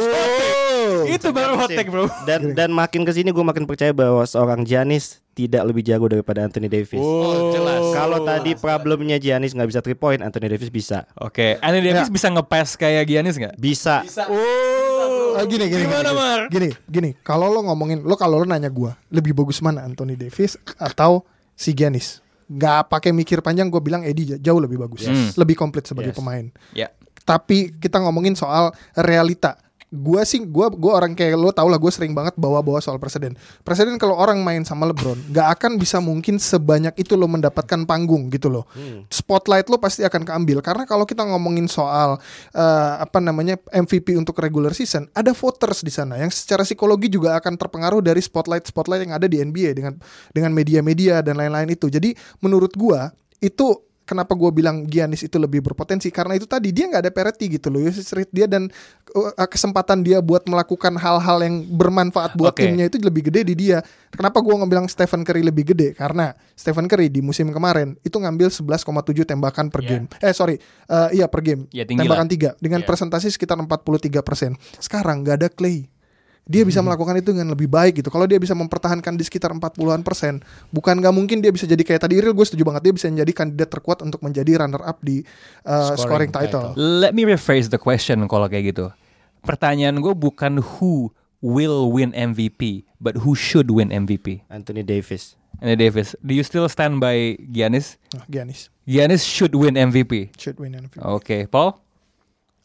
Itu 1.08 1.30
baru 1.30 1.54
hot 1.56 1.70
take, 1.70 1.88
bro. 1.88 2.06
Dan 2.24 2.54
dan 2.54 2.70
makin 2.70 3.02
ke 3.02 3.12
sini 3.12 3.30
gue 3.30 3.42
makin 3.42 3.64
percaya 3.64 3.90
bahwa 3.90 4.24
seorang 4.24 4.62
Giannis 4.62 5.22
tidak 5.32 5.66
lebih 5.66 5.82
jago 5.82 6.06
daripada 6.06 6.42
Anthony 6.42 6.68
Davis. 6.68 6.98
Oh, 6.98 7.50
jelas. 7.50 7.82
Kalau 7.92 8.22
tadi 8.22 8.54
problemnya 8.54 9.18
Giannis 9.18 9.52
nggak 9.52 9.66
bisa 9.68 9.82
three 9.82 9.96
point, 9.96 10.20
Anthony 10.20 10.46
Davis 10.48 10.70
bisa. 10.70 11.10
Oke, 11.16 11.58
Anthony 11.58 11.90
Davis 11.90 12.08
bisa 12.08 12.30
nge-pass 12.30 12.76
kayak 12.76 13.04
Giannis 13.04 13.36
nggak? 13.36 13.56
Bisa. 13.56 14.06
Oh, 14.28 15.34
Ah, 15.34 15.50
gini 15.50 15.66
gini 15.66 15.82
Gimana, 15.82 16.06
gini, 16.06 16.14
Mar? 16.14 16.42
gini 16.46 16.70
gini 16.86 17.10
kalau 17.20 17.50
lo 17.50 17.66
ngomongin 17.66 18.06
lo 18.06 18.14
kalau 18.14 18.38
lo 18.38 18.46
nanya 18.46 18.70
gua 18.70 18.94
lebih 19.10 19.34
bagus 19.34 19.58
mana 19.60 19.82
Anthony 19.82 20.14
Davis 20.14 20.54
atau 20.78 21.26
si 21.52 21.74
Giannis 21.74 22.22
nggak 22.46 22.86
pakai 22.86 23.10
mikir 23.10 23.42
panjang 23.42 23.66
gue 23.66 23.82
bilang 23.82 24.06
Eddie 24.06 24.38
jauh 24.38 24.62
lebih 24.62 24.78
bagus 24.78 25.10
Yes. 25.10 25.34
lebih 25.34 25.58
komplit 25.58 25.90
sebagai 25.90 26.14
Yes. 26.14 26.18
pemain 26.18 26.46
Ya. 26.70 26.94
tapi 27.26 27.74
kita 27.74 27.98
ngomongin 27.98 28.38
soal 28.38 28.78
realita 28.94 29.58
gua 29.94 30.26
sih 30.26 30.42
gua 30.42 30.74
gua 30.74 30.98
orang 30.98 31.14
kayak 31.14 31.38
lo 31.38 31.54
tau 31.54 31.70
lah 31.70 31.78
gue 31.78 31.92
sering 31.94 32.18
banget 32.18 32.34
bawa-bawa 32.34 32.82
soal 32.82 32.98
presiden. 32.98 33.38
Presiden 33.62 34.02
kalau 34.02 34.18
orang 34.18 34.42
main 34.42 34.66
sama 34.66 34.90
LeBron 34.90 35.30
nggak 35.30 35.48
akan 35.60 35.72
bisa 35.78 36.02
mungkin 36.02 36.42
sebanyak 36.42 36.98
itu 36.98 37.14
lo 37.14 37.30
mendapatkan 37.30 37.86
panggung 37.86 38.34
gitu 38.34 38.50
loh. 38.50 38.66
Spotlight 39.14 39.70
lo 39.70 39.78
pasti 39.78 40.02
akan 40.02 40.26
keambil. 40.26 40.66
Karena 40.66 40.90
kalau 40.90 41.06
kita 41.06 41.22
ngomongin 41.22 41.70
soal 41.70 42.18
eh, 42.58 42.94
apa 42.98 43.22
namanya 43.22 43.62
MVP 43.70 44.18
untuk 44.18 44.42
regular 44.42 44.74
season 44.74 45.06
ada 45.14 45.32
voters 45.32 45.86
di 45.86 45.94
sana 45.94 46.18
yang 46.18 46.34
secara 46.34 46.66
psikologi 46.66 47.08
juga 47.14 47.38
akan 47.38 47.54
terpengaruh 47.54 48.02
dari 48.02 48.20
spotlight 48.20 48.66
spotlight 48.66 49.06
yang 49.06 49.14
ada 49.14 49.30
di 49.30 49.38
NBA 49.38 49.78
dengan 49.78 49.94
dengan 50.34 50.52
media-media 50.52 51.22
dan 51.22 51.38
lain-lain 51.38 51.70
itu. 51.70 51.88
Jadi 51.94 52.18
menurut 52.42 52.74
gua 52.74 53.14
itu 53.44 53.93
kenapa 54.04 54.36
gue 54.36 54.52
bilang 54.52 54.84
Giannis 54.88 55.24
itu 55.24 55.36
lebih 55.40 55.64
berpotensi? 55.64 56.12
Karena 56.12 56.36
itu 56.36 56.44
tadi 56.48 56.72
dia 56.72 56.88
nggak 56.92 57.04
ada 57.08 57.12
parity 57.12 57.60
gitu 57.60 57.72
loh 57.72 57.84
usage 57.84 58.12
rate 58.12 58.32
dia 58.32 58.46
dan 58.48 58.68
uh, 59.16 59.48
kesempatan 59.48 60.04
dia 60.04 60.20
buat 60.20 60.44
melakukan 60.48 60.96
hal-hal 61.00 61.40
yang 61.44 61.64
bermanfaat 61.72 62.36
buat 62.36 62.52
Oke. 62.56 62.68
timnya 62.68 62.92
itu 62.92 63.00
lebih 63.00 63.32
gede 63.32 63.48
di 63.48 63.56
dia. 63.56 63.80
Kenapa 64.14 64.44
gue 64.44 64.54
bilang 64.68 64.86
Stephen 64.92 65.24
Curry 65.24 65.42
lebih 65.42 65.74
gede? 65.74 65.96
Karena 65.96 66.36
Stephen 66.54 66.86
Curry 66.86 67.10
di 67.10 67.24
musim 67.24 67.50
kemarin 67.50 67.96
itu 68.04 68.20
ngambil 68.20 68.52
11,7 68.52 69.24
tembakan 69.26 69.72
per 69.72 69.82
game. 69.82 70.06
Eh 70.20 70.36
sorry 70.36 70.60
uh, 70.92 71.10
iya 71.10 71.26
per 71.32 71.42
game. 71.42 71.66
Ya, 71.72 71.88
tinggi 71.88 72.04
tembakan 72.04 72.28
lah. 72.28 72.32
tiga 72.32 72.50
dengan 72.60 72.84
Ya. 72.84 72.88
presentasi 72.90 73.32
sekitar 73.32 73.56
43 73.56 74.20
persen. 74.22 74.52
Sekarang 74.78 75.24
nggak 75.24 75.36
ada 75.40 75.48
Clay 75.48 75.93
dia 76.44 76.62
Hmm. 76.64 76.70
bisa 76.70 76.80
melakukan 76.84 77.16
itu 77.16 77.32
dengan 77.32 77.56
lebih 77.56 77.72
baik 77.72 78.04
gitu. 78.04 78.12
Kalau 78.12 78.28
dia 78.28 78.36
bisa 78.36 78.52
mempertahankan 78.52 79.16
di 79.16 79.24
sekitar 79.24 79.56
40-an 79.56 80.04
persen, 80.04 80.44
bukan 80.70 81.00
nggak 81.00 81.16
mungkin 81.16 81.40
dia 81.40 81.56
bisa 81.56 81.64
jadi 81.64 81.80
kayak 81.80 82.04
tadi 82.04 82.20
Iril 82.20 82.36
gue 82.36 82.44
setuju 82.44 82.68
banget 82.68 82.84
dia 82.84 82.94
bisa 82.94 83.08
menjadi 83.08 83.32
kandidat 83.32 83.70
terkuat 83.72 84.04
untuk 84.04 84.20
menjadi 84.20 84.60
runner 84.60 84.84
up 84.84 85.00
di 85.00 85.24
uh, 85.64 85.96
Scoring 85.96 86.30
scoring, 86.30 86.32
title. 86.36 86.76
Let 86.76 87.16
me 87.16 87.24
rephrase 87.24 87.72
the 87.72 87.80
question 87.80 88.28
kalau 88.28 88.52
kayak 88.52 88.76
gitu. 88.76 88.92
Pertanyaan 89.42 90.04
gue 90.04 90.12
bukan 90.12 90.60
who 90.60 91.12
will 91.40 91.92
win 91.92 92.12
MVP, 92.12 92.88
but 93.00 93.24
who 93.24 93.36
should 93.36 93.68
win 93.68 93.92
MVP. 93.92 94.44
Anthony 94.48 94.84
Davis. 94.84 95.36
Anthony 95.60 95.76
Davis. 95.80 96.16
Do 96.20 96.36
you 96.36 96.44
still 96.44 96.68
stand 96.68 97.00
by 97.00 97.40
Giannis? 97.40 97.96
Nah, 98.12 98.28
Giannis 98.28 98.68
Giannis 98.84 99.24
should 99.24 99.56
win 99.56 99.76
MVP. 99.76 100.36
should 100.36 100.60
win 100.60 100.76
MVP. 100.76 101.00
Oke, 101.00 101.48
Paul. 101.48 101.80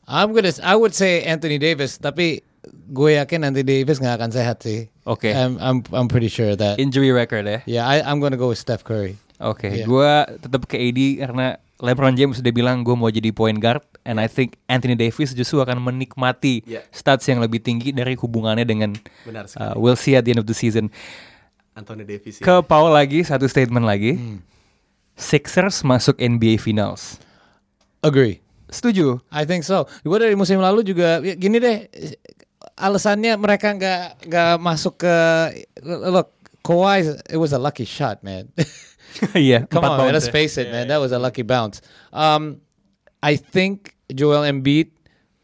I'm 0.08 0.32
gonna, 0.32 0.50
I 0.64 0.74
would 0.74 0.96
say 0.96 1.20
Anthony 1.22 1.60
Davis, 1.60 2.00
tapi 2.00 2.40
gue 2.88 3.10
yakin 3.16 3.44
Anthony 3.44 3.64
Davis 3.64 3.98
nggak 3.98 4.18
akan 4.18 4.30
sehat 4.30 4.62
sih. 4.62 4.88
Oke. 5.04 5.30
I'm, 5.30 5.56
I'm, 5.58 5.78
I'm 5.94 6.08
pretty 6.08 6.28
sure 6.28 6.52
that. 6.54 6.76
Injury 6.78 7.10
record 7.10 7.46
ya. 7.46 7.60
yeah, 7.64 7.84
I, 7.84 8.02
I'm 8.02 8.18
gonna 8.18 8.36
go 8.36 8.50
with 8.50 8.58
Steph 8.58 8.82
Curry. 8.82 9.16
Oke, 9.38 9.70
Iya. 9.70 9.86
gua 9.86 10.26
tetap 10.26 10.66
ke 10.66 10.74
AD 10.74 10.98
karena 11.22 11.46
LeBron 11.78 12.18
James 12.18 12.42
sudah 12.42 12.50
bilang 12.50 12.82
gue 12.82 12.90
mau 12.98 13.06
jadi 13.06 13.30
point 13.30 13.54
guard 13.54 13.86
and 14.02 14.18
I 14.18 14.26
think 14.26 14.58
Anthony 14.66 14.98
Davis 14.98 15.30
justru 15.30 15.62
akan 15.62 15.78
menikmati 15.78 16.66
Iya. 16.66 16.82
stats 16.90 17.22
yang 17.30 17.38
lebih 17.38 17.62
tinggi 17.62 17.94
dari 17.94 18.18
hubungannya 18.18 18.66
dengan 18.66 18.98
Benar 19.22 19.46
uh, 19.46 19.48
sekali. 19.48 19.78
we'll 19.78 19.94
see 19.94 20.18
at 20.18 20.26
the 20.26 20.34
end 20.34 20.42
of 20.42 20.50
the 20.50 20.58
season. 20.58 20.90
Anthony 21.78 22.02
Davis. 22.02 22.42
ya. 22.42 22.42
Ke 22.42 22.66
Paul 22.66 22.90
lagi 22.90 23.22
satu 23.22 23.46
statement 23.46 23.86
lagi. 23.86 24.18
Hmm. 24.18 24.42
Sixers 25.14 25.86
masuk 25.86 26.18
NBA 26.18 26.58
Finals. 26.58 27.22
Agree. 28.02 28.42
Setuju? 28.70 29.22
I 29.30 29.46
think 29.46 29.62
so. 29.62 29.86
Gue 30.02 30.18
dari 30.18 30.34
musim 30.34 30.58
lalu 30.58 30.82
juga 30.82 31.22
ya, 31.22 31.34
gini 31.34 31.58
deh. 31.58 31.86
Alasannya 32.78 33.34
mereka 33.34 33.74
nggak 33.74 34.30
nggak 34.30 34.54
masuk 34.62 35.02
ke 35.02 35.16
look 35.82 36.30
Kawhi 36.62 37.06
it 37.30 37.38
was 37.38 37.50
a 37.50 37.60
lucky 37.60 37.84
shot 37.84 38.22
man. 38.22 38.48
Iya, 39.34 39.66
Come 39.66 39.82
on, 39.82 39.98
man, 39.98 39.98
bounce 39.98 40.14
let's 40.14 40.30
ya. 40.30 40.36
face 40.36 40.54
it, 40.60 40.70
man. 40.70 40.86
That 40.86 41.02
was 41.02 41.10
a 41.10 41.18
lucky 41.18 41.42
bounce. 41.42 41.82
Um, 42.14 42.62
I 43.18 43.34
think 43.34 43.96
Joel 44.14 44.46
Embiid 44.46 44.94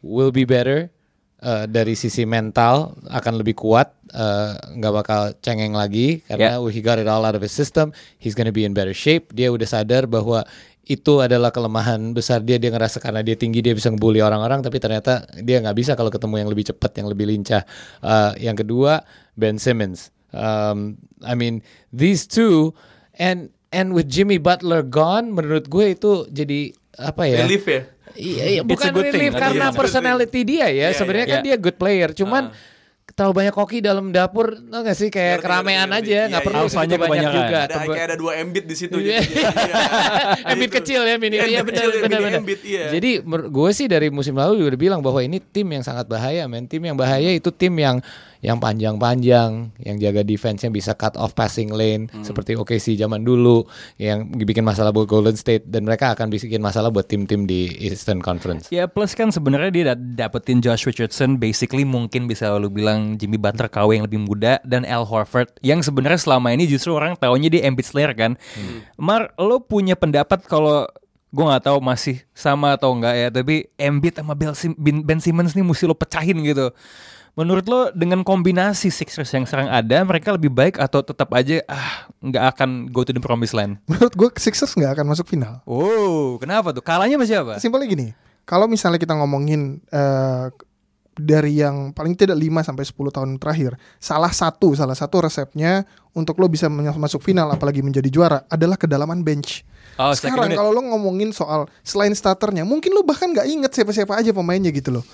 will 0.05 0.31
be 0.31 0.45
better 0.45 0.95
uh, 1.43 1.67
dari 1.67 1.99
sisi 1.99 2.23
mental 2.23 2.95
akan 3.11 3.43
lebih 3.43 3.59
kuat, 3.59 3.91
uh, 4.15 4.55
nggak 4.79 4.93
bakal 4.95 5.21
cengeng 5.43 5.75
lagi 5.75 6.23
karena 6.29 6.61
he 6.71 6.81
got 6.85 7.01
it 7.03 7.09
all 7.09 7.25
out 7.27 7.35
of 7.35 7.43
his 7.43 7.53
system. 7.53 7.91
He's 8.21 8.37
gonna 8.37 8.55
be 8.55 8.63
in 8.63 8.77
better 8.77 8.95
shape. 8.95 9.35
Dia 9.35 9.51
udah 9.51 9.67
sadar 9.67 10.07
bahwa 10.07 10.47
itu 10.85 11.25
adalah 11.25 11.49
kelemahan 11.49 12.13
besar 12.13 12.45
dia. 12.45 12.61
Dia 12.61 12.69
ngerasa 12.73 13.01
karena 13.01 13.25
dia 13.25 13.35
tinggi 13.35 13.65
dia 13.65 13.73
bisa 13.73 13.89
ngebully 13.89 14.21
orang-orang, 14.21 14.61
tapi 14.61 14.77
ternyata 14.81 15.25
dia 15.41 15.61
nggak 15.61 15.77
bisa 15.77 15.93
kalau 15.97 16.13
ketemu 16.13 16.45
yang 16.45 16.51
lebih 16.53 16.65
cepat, 16.73 16.93
yang 17.01 17.09
lebih 17.09 17.27
lincah. 17.29 17.63
Uh, 18.05 18.37
yang 18.37 18.57
kedua 18.57 19.05
Ben 19.35 19.57
Simmons. 19.57 20.13
Um, 20.35 21.01
I 21.23 21.39
mean 21.39 21.63
these 21.95 22.27
two 22.29 22.75
and 23.17 23.55
and 23.75 23.97
with 23.97 24.07
Jimmy 24.07 24.37
Butler 24.37 24.85
gone, 24.85 25.33
menurut 25.33 25.67
gue 25.67 25.97
itu 25.97 26.29
jadi 26.31 26.75
apa 27.01 27.27
ya? 27.27 27.43
Relief 27.49 27.65
ya. 27.67 27.83
Iya, 28.15 28.45
iya, 28.47 28.63
bukan 28.63 28.95
thing. 28.95 29.11
relief 29.11 29.35
a 29.35 29.51
karena 29.51 29.67
thing. 29.75 29.79
personality 29.79 30.41
dia 30.47 30.71
ya. 30.71 30.87
Iya, 30.87 30.89
Sebenarnya 30.95 31.27
iya. 31.27 31.35
kan 31.35 31.41
dia 31.43 31.57
good 31.59 31.75
player, 31.75 32.15
cuman 32.15 32.55
terlalu 33.13 33.35
banyak 33.37 33.55
koki 33.55 33.79
dalam 33.79 34.11
dapur, 34.11 34.57
tau 34.59 34.81
gak 34.81 34.97
sih 34.97 35.07
kayak 35.07 35.39
Ngerti, 35.39 35.45
keramaian 35.45 35.87
ngerti, 35.87 36.09
aja, 36.09 36.21
nggak 36.25 36.41
Iya, 36.41 36.47
perlu 36.49 36.59
iya. 36.59 36.73
banyak 36.73 36.99
kebanyakan. 36.99 37.37
juga. 37.37 37.59
Ada 37.61 37.77
kayak 37.87 38.07
ada 38.09 38.17
dua 38.17 38.33
Embiid 38.41 38.65
di 38.65 38.75
situ. 38.75 38.97
Iya. 38.97 39.19
jadi- 39.21 39.29
iya. 39.71 39.75
Embiid 40.51 40.71
Itu. 40.73 40.77
kecil 40.81 41.01
ya 41.05 41.15
mini 41.15 41.37
Iya, 41.39 41.61
benar 41.63 41.85
benar. 41.95 42.21
Embiid, 42.41 42.61
iya. 42.65 42.85
Jadi 42.91 43.11
gue 43.23 43.71
sih 43.71 43.87
dari 43.87 44.09
musim 44.09 44.35
lalu 44.35 44.59
juga 44.59 44.69
udah 44.73 44.81
bilang 44.81 45.01
bahwa 45.01 45.21
ini 45.21 45.39
tim 45.39 45.69
yang 45.69 45.85
sangat 45.85 46.09
bahaya 46.09 46.49
men. 46.49 46.65
Tim 46.65 46.83
yang 46.83 46.97
bahaya 46.97 47.31
itu 47.31 47.53
tim 47.53 47.77
yang 47.77 48.01
yang 48.45 48.61
panjang-panjang, 48.61 49.73
yang 49.79 49.97
jaga 49.97 50.21
defense-nya 50.21 50.69
bisa 50.69 50.93
cut 50.93 51.17
off 51.17 51.33
passing 51.33 51.73
lane 51.73 52.07
Hmm. 52.07 52.21
seperti 52.21 52.53
OKC 52.55 52.93
zaman 52.95 53.21
dulu 53.21 53.65
yang 53.97 54.29
bikin 54.29 54.61
masalah 54.61 54.93
buat 54.93 55.09
Golden 55.09 55.33
State 55.33 55.65
dan 55.65 55.83
mereka 55.83 56.13
akan 56.13 56.29
bikin 56.29 56.61
masalah 56.61 56.89
buat 56.89 57.05
tim-tim 57.05 57.43
di 57.43 57.73
Eastern 57.81 58.21
Conference. 58.21 58.69
Ya 58.69 58.85
plus 58.85 59.13
kan 59.13 59.33
sebenarnya 59.33 59.71
dia 59.71 59.85
da- 59.87 60.01
dapetin 60.29 60.61
Josh 60.61 60.85
Richardson 60.85 61.37
basically 61.37 61.83
mungkin 61.83 62.27
bisa 62.27 62.53
lu 62.55 62.69
bilang 62.69 63.17
Jimmy 63.17 63.35
Butler 63.35 63.67
KW 63.67 63.89
yang 63.95 64.05
lebih 64.05 64.21
muda 64.21 64.61
dan 64.63 64.85
Al 64.85 65.03
Horford 65.03 65.49
yang 65.61 65.81
sebenarnya 65.81 66.21
selama 66.21 66.53
ini 66.53 66.67
justru 66.67 66.93
orang 66.93 67.17
taunya 67.17 67.49
dia 67.49 67.65
Embiid 67.65 67.87
Slayer 67.87 68.13
kan. 68.13 68.37
Mar, 68.95 69.33
lo 69.37 69.59
punya 69.59 69.95
pendapat 69.95 70.45
kalau 70.45 70.85
gue 71.31 71.43
nggak 71.43 71.65
tahu 71.65 71.79
masih 71.81 72.23
sama 72.31 72.75
atau 72.75 72.93
enggak 72.93 73.15
ya, 73.17 73.29
tapi 73.29 73.67
Embiid 73.75 74.15
sama 74.15 74.39
Ben 74.79 75.19
Simmons 75.19 75.51
nih 75.53 75.63
mesti 75.63 75.83
lo 75.83 75.93
pecahin 75.93 76.39
gitu. 76.43 76.71
Menurut 77.35 77.67
lo 77.67 77.81
dengan 77.91 78.23
kombinasi 78.23 78.95
Sixers 78.95 79.27
yang 79.35 79.43
sekarang 79.43 79.67
ada, 79.67 80.07
mereka 80.07 80.31
lebih 80.31 80.55
baik 80.55 80.79
atau 80.79 81.03
tetap 81.03 81.35
aja 81.35 81.67
ah 81.67 82.07
nggak 82.23 82.45
akan 82.55 82.71
go 82.95 83.03
to 83.03 83.11
the 83.11 83.19
promised 83.19 83.51
land? 83.51 83.75
Menurut 83.91 84.15
gue 84.15 84.29
Sixers 84.39 84.71
nggak 84.79 85.03
akan 85.03 85.07
masuk 85.11 85.27
final. 85.27 85.59
Oh, 85.67 86.39
kenapa 86.39 86.71
tuh? 86.71 86.79
Kalahnya 86.79 87.19
sama 87.19 87.27
siapa? 87.27 87.53
Simpelnya 87.59 87.91
gini, 87.91 88.07
kalau 88.47 88.71
misalnya 88.71 89.03
kita 89.03 89.19
ngomongin 89.19 89.83
eh, 89.91 90.47
dari 91.15 91.59
yang 91.63 91.91
paling 91.91 92.15
tidak 92.19 92.39
5 92.39 92.71
sampai 92.71 92.85
10 92.87 93.17
tahun 93.19 93.31
terakhir, 93.43 93.73
salah 93.99 94.31
satu 94.31 94.75
salah 94.79 94.95
satu 94.95 95.27
resepnya 95.27 95.87
untuk 96.15 96.39
lo 96.39 96.47
bisa 96.47 96.71
masuk 96.71 97.19
final 97.19 97.51
apalagi 97.51 97.83
menjadi 97.83 98.07
juara 98.11 98.39
adalah 98.47 98.79
kedalaman 98.79 99.27
bench. 99.27 99.67
Oh, 99.99 100.11
Sekarang 100.15 100.51
kalau 100.55 100.75
lo 100.75 100.83
ngomongin 100.87 101.31
soal 101.31 101.71
selain 101.87 102.15
starternya, 102.15 102.67
mungkin 102.67 102.95
lo 102.95 103.07
bahkan 103.07 103.31
nggak 103.31 103.47
inget 103.47 103.71
siapa-siapa 103.75 104.19
aja 104.19 104.31
pemainnya 104.35 104.71
gitu 104.71 104.91
loh. 104.91 105.05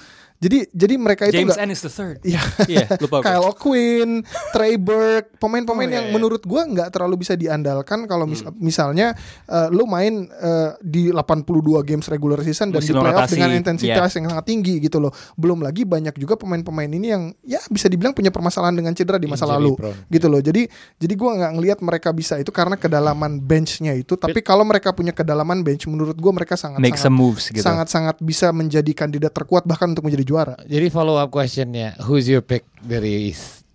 Jadi 0.40 0.64
jadi 0.72 0.96
mereka 0.96 1.28
itu 1.28 1.36
James 1.36 1.60
Ennis 1.60 1.84
the 1.84 1.92
third. 1.92 2.16
Iya, 2.24 2.40
Iya, 2.64 2.86
lupa. 2.96 3.20
Kyle 3.20 3.44
O'Quinn, 3.44 4.24
Trey 4.50 4.80
Burke, 4.80 5.36
pemain-pemain 5.36 5.84
Oh, 5.84 5.92
iya, 5.92 5.96
yang 6.00 6.06
iya. 6.08 6.14
menurut 6.16 6.40
gua 6.42 6.64
nggak 6.64 6.88
terlalu 6.88 7.20
bisa 7.20 7.36
diandalkan 7.36 8.08
kalau 8.08 8.24
mis- 8.24 8.40
Hmm. 8.40 8.56
misalnya 8.56 9.12
eh, 9.44 9.68
lu 9.68 9.84
main 9.84 10.24
eh, 10.26 10.70
di 10.80 11.12
82 11.12 11.44
games 11.84 12.08
regular 12.08 12.40
season 12.40 12.72
dan 12.72 12.80
Musim 12.80 12.96
di 12.96 13.04
playoff 13.04 13.28
rotasi, 13.28 13.36
dengan 13.36 13.50
intensitas 13.52 13.92
iya. 14.08 14.16
yang 14.16 14.26
sangat 14.32 14.46
tinggi 14.48 14.80
gitu 14.80 14.96
loh. 14.96 15.12
Belum 15.36 15.60
lagi 15.60 15.84
banyak 15.84 16.16
juga 16.16 16.40
pemain-pemain 16.40 16.88
ini 16.88 17.12
yang 17.12 17.22
ya 17.44 17.60
bisa 17.68 17.84
dibilang 17.86 18.16
punya 18.16 18.32
permasalahan 18.32 18.72
dengan 18.72 18.96
cedera 18.96 19.20
di 19.20 19.28
masa 19.28 19.44
Injury 19.44 19.60
lalu 19.60 19.72
prone, 19.76 19.96
gitu 20.08 20.26
loh. 20.32 20.40
Jadi 20.40 20.62
jadi 20.96 21.14
gua 21.20 21.30
nggak 21.36 21.52
ngelihat 21.52 21.78
mereka 21.84 22.16
bisa 22.16 22.40
itu 22.40 22.48
karena 22.48 22.80
kedalaman 22.80 23.36
benchnya 23.36 23.92
itu. 23.92 24.16
Tapi 24.16 24.40
kalau 24.40 24.64
mereka 24.64 24.96
punya 24.96 25.12
kedalaman 25.12 25.60
bench, 25.60 25.84
menurut 25.84 26.16
gua 26.16 26.32
mereka 26.32 26.56
sangat 26.56 26.80
Make 26.80 26.96
some 26.96 27.12
moves 27.12 27.52
gitu. 27.52 27.60
sangat-sangat 27.60 28.16
bisa 28.24 28.48
menjadi 28.50 28.88
kandidat 28.96 29.36
terkuat 29.36 29.68
bahkan 29.68 29.92
untuk 29.92 30.08
menjadi 30.08 30.29
juara 30.30 30.54
Jadi 30.62 30.86
follow 30.88 31.18
up 31.18 31.26
questionnya, 31.28 31.98
who's 32.00 32.24
your 32.24 32.40
pick 32.40 32.62
dari 32.78 33.34
East? 33.34 33.66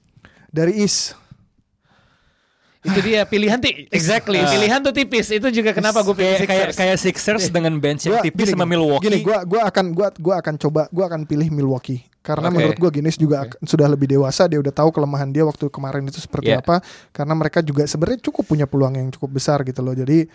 dari 0.48 0.72
East. 0.80 1.20
Itu 2.86 3.02
dia 3.02 3.26
pilihan 3.26 3.58
ti 3.58 3.90
exactly 3.90 4.38
pilihan 4.38 4.78
tuh 4.78 4.94
tipis 4.94 5.34
itu 5.34 5.48
juga 5.50 5.74
kenapa 5.74 6.06
gue 6.06 6.14
pilih 6.14 6.38
kayak 6.38 6.46
kayak 6.46 6.62
Sixers. 6.70 6.78
kayak 6.78 6.98
Sixers 7.02 7.46
dengan 7.50 7.74
bench 7.82 8.06
yang 8.06 8.22
Gua- 8.22 8.26
tipis 8.30 8.46
gini, 8.46 8.54
sama. 8.54 8.70
Milwaukee. 8.70 9.10
Gini, 9.10 9.18
gua 9.26 9.42
gua 9.42 9.62
akan 9.66 9.86
gua 9.90 10.08
gua 10.14 10.36
akan 10.38 10.54
coba 10.56 10.82
gua 10.94 11.10
akan 11.10 11.26
pilih 11.26 11.50
Milwaukee 11.50 12.06
karena 12.22 12.46
Oke. 12.46 12.54
menurut 12.54 12.78
gua 12.78 12.92
Guinness 12.94 13.18
juga 13.18 13.50
ak- 13.50 13.58
sudah 13.66 13.90
lebih 13.90 14.06
dewasa, 14.08 14.46
dia 14.46 14.62
udah 14.62 14.70
tahu 14.70 14.94
kelemahan 14.94 15.34
dia 15.34 15.42
waktu 15.42 15.66
kemarin 15.68 16.06
itu 16.06 16.22
seperti 16.22 16.54
Iya. 16.54 16.62
apa. 16.62 16.78
Karena 17.10 17.34
mereka 17.34 17.66
juga 17.66 17.90
sebenarnya 17.90 18.22
cukup 18.22 18.46
punya 18.46 18.70
peluang 18.70 18.94
yang 18.94 19.10
cukup 19.10 19.34
besar 19.34 19.66
gitu 19.66 19.82
loh. 19.82 19.98
Jadi 19.98 20.30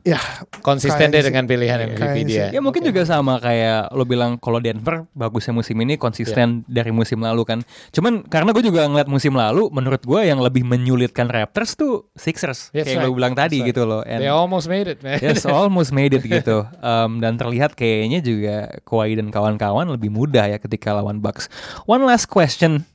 ya 0.00 0.20
konsisten 0.64 1.12
deh 1.12 1.20
sih. 1.20 1.28
dengan 1.28 1.44
pilihan 1.44 1.78
MVP 1.92 2.00
Kayaknya 2.00 2.24
dia. 2.24 2.36
sih. 2.48 2.56
Ya 2.56 2.60
mungkin 2.64 2.82
juga 2.84 3.02
sama 3.04 3.36
kayak 3.36 3.92
lo 3.92 4.04
bilang 4.08 4.40
kalau 4.40 4.56
Denver 4.58 5.04
bagusnya 5.12 5.52
musim 5.52 5.76
ini 5.80 6.00
konsisten 6.00 6.64
dari 6.64 6.88
musim 6.92 7.20
lalu 7.20 7.44
kan. 7.44 7.58
Cuman 7.92 8.24
karena 8.24 8.50
gue 8.56 8.64
juga 8.64 8.88
ngeliat 8.88 9.08
musim 9.08 9.36
lalu, 9.36 9.68
menurut 9.68 10.00
gue 10.00 10.20
yang 10.24 10.40
lebih 10.40 10.64
menyulitkan 10.64 11.28
Raptors 11.28 11.76
tuh 11.76 12.08
Sixers. 12.16 12.72
That's 12.72 12.88
kayak 12.88 13.04
right. 13.04 13.12
lo 13.12 13.16
bilang 13.16 13.34
tadi 13.36 13.60
right. 13.60 13.68
gitu 13.72 13.84
loh. 13.84 14.00
And 14.04 14.24
They 14.24 14.32
almost 14.32 14.66
made 14.72 14.88
it, 14.88 15.04
man. 15.04 15.20
Yes, 15.20 15.44
almost 15.50 15.92
made 15.92 16.16
it 16.16 16.24
gitu. 16.24 16.64
Um, 16.80 17.20
dan 17.20 17.36
terlihat 17.36 17.76
kayaknya 17.76 18.24
juga 18.24 18.80
Kawhi 18.88 19.20
dan 19.20 19.28
kawan-kawan 19.28 19.88
lebih 19.92 20.08
mudah 20.08 20.48
ya 20.48 20.56
ketika 20.56 20.96
lawan 20.96 21.20
Bucks. 21.20 21.52
One 21.84 22.04
last 22.08 22.26
question. 22.32 22.88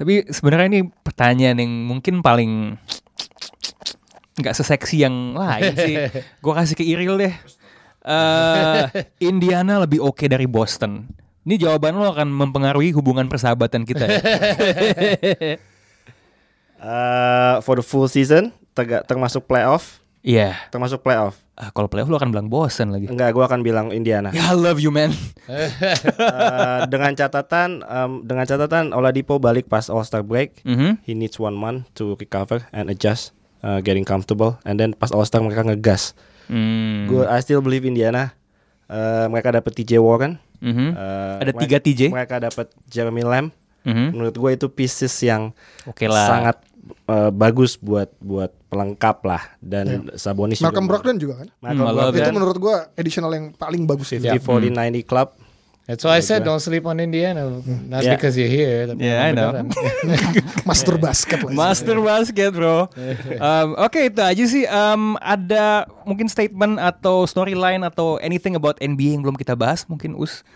Tapi 0.00 0.32
sebenarnya 0.32 0.68
ini 0.72 0.80
pertanyaan 1.04 1.60
yang 1.60 1.72
mungkin 1.84 2.24
paling 2.24 2.80
nggak 4.40 4.56
seseksi 4.56 5.04
yang 5.04 5.32
lain 5.32 5.72
sih. 5.76 5.94
Gue 6.42 6.52
kasih 6.52 6.74
ke 6.74 6.82
Iril 6.82 7.16
deh. 7.16 7.34
Eh, 8.00 8.82
Indiana 9.20 9.76
lebih 9.78 10.00
oke 10.00 10.24
dari 10.24 10.48
Boston. 10.48 11.04
Ini 11.44 11.56
jawaban 11.56 11.96
lo 11.96 12.08
akan 12.10 12.28
mempengaruhi 12.28 12.92
hubungan 12.92 13.28
persahabatan 13.28 13.84
kita. 13.84 14.04
ya. 14.04 14.20
Eh, 16.80 17.54
for 17.60 17.76
the 17.76 17.84
full 17.84 18.08
season 18.08 18.56
termasuk 19.04 19.44
playoff, 19.44 20.00
Iya. 20.24 20.56
termasuk 20.72 21.04
playoff. 21.04 21.36
Ah, 21.52 21.68
kalau 21.68 21.92
playoff 21.92 22.08
lo 22.08 22.16
akan 22.16 22.32
bilang 22.32 22.48
Boston 22.48 22.88
lagi. 22.88 23.04
Enggak, 23.04 23.36
gua 23.36 23.44
akan 23.44 23.60
bilang 23.60 23.92
Indiana. 23.92 24.32
Ya, 24.32 24.48
I 24.48 24.56
love 24.56 24.80
you 24.80 24.88
man. 24.88 25.12
Eh, 25.50 26.80
dengan 26.88 27.12
catatan 27.12 27.84
em, 27.84 28.12
dengan 28.24 28.48
catatan 28.48 28.96
Oladipo 28.96 29.36
balik 29.36 29.68
pas 29.68 29.92
All 29.92 30.00
Star 30.08 30.24
break. 30.24 30.64
Mhm. 30.64 31.04
He 31.04 31.12
needs 31.12 31.36
one 31.36 31.52
month 31.52 31.92
to 32.00 32.16
recover 32.16 32.64
and 32.72 32.88
adjust, 32.88 33.36
uh, 33.62 33.80
getting 33.80 34.02
comfortable. 34.02 34.56
And 34.62 34.76
then 34.76 34.92
pas 34.92 35.10
All 35.10 35.22
Star 35.22 35.40
mereka 35.40 35.62
ngegas. 35.62 36.12
Hmm. 36.46 37.06
Gue 37.06 37.24
I 37.24 37.38
still 37.40 37.60
believe 37.60 37.82
Indiana. 37.82 38.34
Eh, 38.86 39.26
mereka 39.26 39.52
dapat 39.52 39.70
TJ 39.72 39.96
Warren. 39.96 40.34
Mhm. 40.58 40.92
Eh, 40.92 41.34
Ada 41.38 41.46
mereka- 41.46 41.60
tiga 41.62 41.76
TJ. 41.78 42.00
Mereka 42.10 42.36
dapat 42.42 42.66
Jeremy 42.86 43.22
Lamb. 43.22 43.48
Mhm. 43.80 44.06
Menurut 44.12 44.34
gue 44.34 44.50
itu 44.52 44.66
pieces 44.68 45.14
yang 45.20 45.54
Oke 45.84 46.04
lah. 46.04 46.26
sangat 46.28 46.56
eh, 47.06 47.30
bagus 47.30 47.76
buat 47.76 48.10
buat 48.18 48.50
pelengkap 48.66 49.22
lah. 49.22 49.42
Dan 49.58 50.10
Sabonis 50.14 50.58
Malcolm 50.58 50.84
juga. 50.84 50.90
Brogdon 50.90 51.16
juga 51.16 51.34
kan. 51.38 51.48
Malcolm 51.60 51.86
Hmm, 51.86 51.94
Brogdon. 51.94 52.18
Itu 52.18 52.32
menurut 52.32 52.56
gua 52.58 52.76
additional 52.92 53.30
yang 53.30 53.46
paling 53.52 53.82
bagus 53.84 54.10
itu. 54.10 54.26
50 54.26 54.42
40 54.42 54.74
90 54.74 55.04
club. 55.04 55.28
That's 55.90 56.06
why 56.06 56.14
I 56.14 56.22
said 56.22 56.46
don't 56.46 56.62
sleep 56.62 56.86
on 56.86 57.02
Indiana. 57.02 57.50
Not 57.90 58.06
Yeah. 58.06 58.14
because 58.14 58.38
you're 58.38 58.46
here. 58.46 58.86
Yeah, 58.94 59.26
I 59.26 59.34
know. 59.34 59.50
Master 60.70 60.94
basket 60.94 61.42
lah. 61.42 61.50
Master 61.50 61.98
basket 61.98 62.54
bro. 62.54 62.86
Um, 63.42 63.74
Oke 63.74 64.06
itu 64.06 64.22
aja 64.22 64.44
sih. 64.46 64.70
Um, 64.70 65.18
ada 65.18 65.90
mungkin 66.06 66.30
statement 66.30 66.78
atau 66.78 67.26
storyline 67.26 67.82
atau 67.82 68.22
anything 68.22 68.54
about 68.54 68.78
NBA 68.78 69.18
yang 69.18 69.26
belum 69.26 69.34
kita 69.34 69.58
bahas 69.58 69.82
mungkin 69.84 70.14
us 70.14 70.46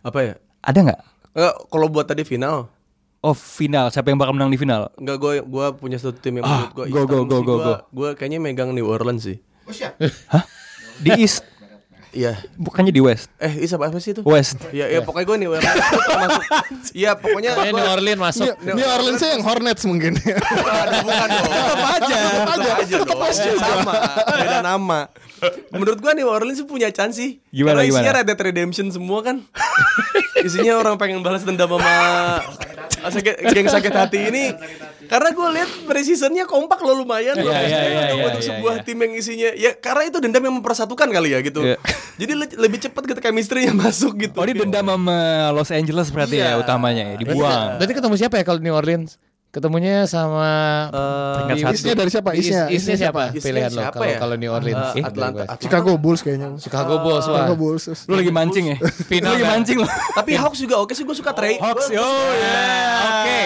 Apa 0.00 0.18
ya? 0.22 0.34
ada 0.62 0.78
nggak? 0.78 1.00
Eh, 1.34 1.54
kalau 1.66 1.90
buat 1.90 2.06
tadi 2.06 2.22
final, 2.22 2.70
Oh 3.18 3.34
final 3.34 3.90
siapa 3.90 4.06
yang 4.06 4.20
bakal 4.20 4.38
menang 4.38 4.48
di 4.48 4.58
final? 4.60 4.86
Enggak 4.94 5.18
gue 5.18 5.34
gua 5.42 5.74
punya 5.74 5.98
satu 5.98 6.14
tim 6.14 6.38
yang 6.38 6.46
Ah, 6.46 6.70
menurut 6.70 6.72
gue 6.72 6.84
go, 6.86 7.02
go, 7.02 7.18
go, 7.24 7.38
go, 7.42 7.54
go. 7.58 7.74
Gue 7.90 8.14
kayaknya 8.14 8.38
megang 8.38 8.70
New 8.70 8.86
Orleans 8.86 9.26
sih. 9.26 9.42
Di 10.96 11.10
East 11.18 11.42
Iya. 12.16 12.32
bukannya 12.56 12.88
di 12.88 12.98
West? 12.98 13.28
Eh, 13.36 13.60
Is 13.60 13.70
apa, 13.70 13.86
apa 13.86 14.00
sih 14.00 14.10
itu? 14.10 14.24
West. 14.24 14.56
Iya, 14.72 14.88
iya 14.88 15.00
pokoknya 15.00 15.26
gue 15.26 15.38
Orleans 15.52 15.76
itu 15.76 16.00
termasuk. 16.02 16.42
Iya, 16.90 17.10
pokoknya 17.12 17.50
gua- 17.52 17.64
New 17.70 17.88
Orleans 17.92 18.20
masuk. 18.22 18.52
New, 18.58 18.74
New 18.74 18.88
Orleans 18.88 19.20
yang 19.20 19.42
Hornets 19.42 19.82
mungkin. 19.84 20.12
Bukan 20.96 21.28
dong. 21.28 21.46
Tetap 21.46 21.80
aja. 21.92 22.16
Tetap 22.16 22.48
aja. 22.74 22.94
Tetap 22.96 23.20
aja 23.20 23.50
sama. 23.54 23.94
Beda 24.32 24.58
nama. 24.64 25.00
Menurut 25.68 25.98
gua 25.98 26.12
New 26.12 26.24
Orleans 26.26 26.56
tuh 26.56 26.66
punya 26.66 26.88
chance 26.88 27.20
sih. 27.20 27.36
Gimana, 27.50 27.80
Karena 27.80 27.84
isinya 27.86 28.02
gimana? 28.08 28.18
Red 28.18 28.26
Dead 28.26 28.40
Redemption 28.42 28.86
semua 28.88 29.20
kan. 29.20 29.36
isinya 30.46 30.72
orang 30.76 30.96
pengen 30.96 31.20
balas 31.20 31.44
dendam 31.44 31.68
sama 31.68 31.92
sakit, 33.14 33.34
geng 33.52 33.68
sakit 33.68 33.92
hati 33.92 34.18
ini. 34.28 34.44
Karena 35.06 35.30
gue 35.30 35.48
lihat 35.54 35.70
preseasonnya 35.86 36.44
kompak 36.44 36.82
loh 36.82 36.98
lumayan 36.98 37.38
loh. 37.38 37.50
Iya, 37.50 37.60
iya, 37.62 37.66
iya, 37.66 37.80
Untuk- 37.86 38.16
iya, 38.18 38.24
untuk 38.26 38.42
iya, 38.42 38.48
sebuah 38.50 38.74
iya. 38.74 38.84
tim 38.84 38.98
yang 38.98 39.12
isinya 39.14 39.50
ya 39.54 39.70
karena 39.76 40.02
itu 40.10 40.18
dendam 40.18 40.42
yang 40.42 40.56
mempersatukan 40.58 41.08
kali 41.08 41.28
ya 41.30 41.38
gitu. 41.40 41.60
Jadi 42.16 42.32
le- 42.34 42.58
lebih 42.58 42.78
cepat 42.82 43.02
gitu 43.06 43.20
chemistry-nya 43.22 43.72
masuk 43.86 44.18
gitu. 44.18 44.34
Oh 44.34 44.44
dia 44.44 44.56
dendam 44.56 44.86
sama 44.86 45.18
Los 45.54 45.70
Angeles 45.70 46.10
berarti 46.10 46.42
ya 46.42 46.58
utamanya 46.58 47.14
ya 47.14 47.16
dibuang. 47.18 47.78
Berarti 47.78 47.94
ketemu 47.94 48.14
siapa 48.18 48.34
ya 48.40 48.44
kalau 48.44 48.58
New 48.58 48.74
Orleans? 48.74 49.20
Ketemunya 49.56 50.04
sama 50.04 50.52
di- 51.48 51.64
satu. 51.64 51.72
Isnya 51.72 51.94
dari 51.96 52.10
siapa? 52.12 52.30
Isnya, 52.36 52.68
East- 52.68 52.84
Eastnya 52.84 52.96
siapa? 53.00 53.32
Pilihan 53.32 53.72
lo 53.72 53.80
siapa 53.80 53.96
kalau 53.96 54.04
ya? 54.06 54.18
kalau 54.20 54.36
New 54.36 54.52
Orleans. 54.52 54.92
Eh, 54.92 55.00
Atlanta. 55.00 55.42
Atlanta. 55.48 55.56
Chicago 55.56 55.96
Bulls 55.96 56.20
kayaknya. 56.20 56.60
Chicago 56.60 57.00
Bulls 57.00 57.24
wah. 57.24 57.40
Chicago 57.40 57.54
Bulls. 57.56 57.84
Lu 58.04 58.14
lagi 58.14 58.28
mancing 58.28 58.64
ya? 58.68 58.76
Final 59.08 59.24
Lu 59.24 59.32
lagi 59.32 59.42
kan? 59.42 59.52
mancing 59.56 59.76
lo. 59.80 59.88
Tapi 60.20 60.32
Hawks 60.36 60.60
juga 60.60 60.76
oke 60.76 60.92
sih 60.92 61.08
gue 61.08 61.16
suka 61.16 61.32
Trey. 61.32 61.56
Hawks, 61.56 61.88
oh 61.88 61.96
ya. 61.96 62.04
Oke, 63.00 63.38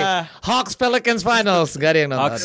Hawks 0.42 0.74
Pelicans 0.74 1.22
Finals. 1.22 1.78
Gak 1.78 1.90
ada 1.94 1.98
yang 2.02 2.10
nonton. 2.10 2.26
Hawks. 2.26 2.44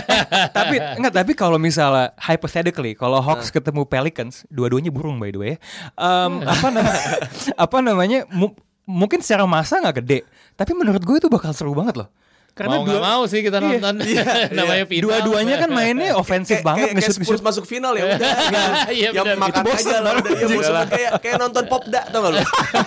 tapi 0.56 0.76
enggak 0.80 1.12
tapi 1.14 1.32
kalau 1.34 1.60
misalnya 1.60 2.16
hypothetically 2.16 2.96
kalau 2.96 3.20
Hawks 3.20 3.50
ketemu 3.50 3.84
Pelicans 3.84 4.48
dua-duanya 4.48 4.88
burung 4.88 5.16
by 5.16 5.28
the 5.28 5.36
way 5.36 5.52
Em, 5.94 6.32
apa 6.40 6.68
namanya 6.70 7.00
apa 7.54 7.78
namanya 7.80 8.18
mu- 8.28 8.56
mungkin 8.84 9.20
secara 9.20 9.44
masa 9.44 9.76
nggak 9.78 10.00
gede 10.00 10.18
tapi 10.54 10.72
menurut 10.72 11.00
gue 11.00 11.16
itu 11.18 11.28
bakal 11.28 11.52
seru 11.52 11.72
banget 11.72 12.00
loh 12.00 12.08
karena 12.54 12.70
mau 12.72 12.82
nggak 12.82 12.94
dua- 12.94 13.10
mau 13.10 13.22
sih 13.26 13.40
kita 13.40 13.58
Iya. 13.58 13.66
nonton. 13.68 13.94
Namanya 14.56 14.84
final. 14.86 15.02
dua-duanya 15.04 15.54
kan 15.58 15.68
mainnya 15.68 16.14
ofensif 16.14 16.56
kayak, 16.56 16.64
banget 16.64 16.86
kayak, 16.94 17.18
kayak 17.18 17.42
masuk 17.42 17.64
final 17.64 17.92
ya 17.92 18.04
udah 18.06 18.18
Iya, 18.94 19.08
ya 19.10 19.22
benar. 19.24 19.36
makan 19.40 19.58
Itu 19.58 19.66
bosen 19.66 19.82
aja 19.84 19.96
lah 19.98 20.12
udah 20.14 20.30
ya 20.32 20.46
bosen 20.48 20.70
banget. 20.72 20.88
kayak 20.88 21.10
kayak 21.18 21.36
nonton 21.36 21.64
popda 21.66 22.00
tau 22.06 22.18
gak 22.20 22.30
lu 22.30 22.40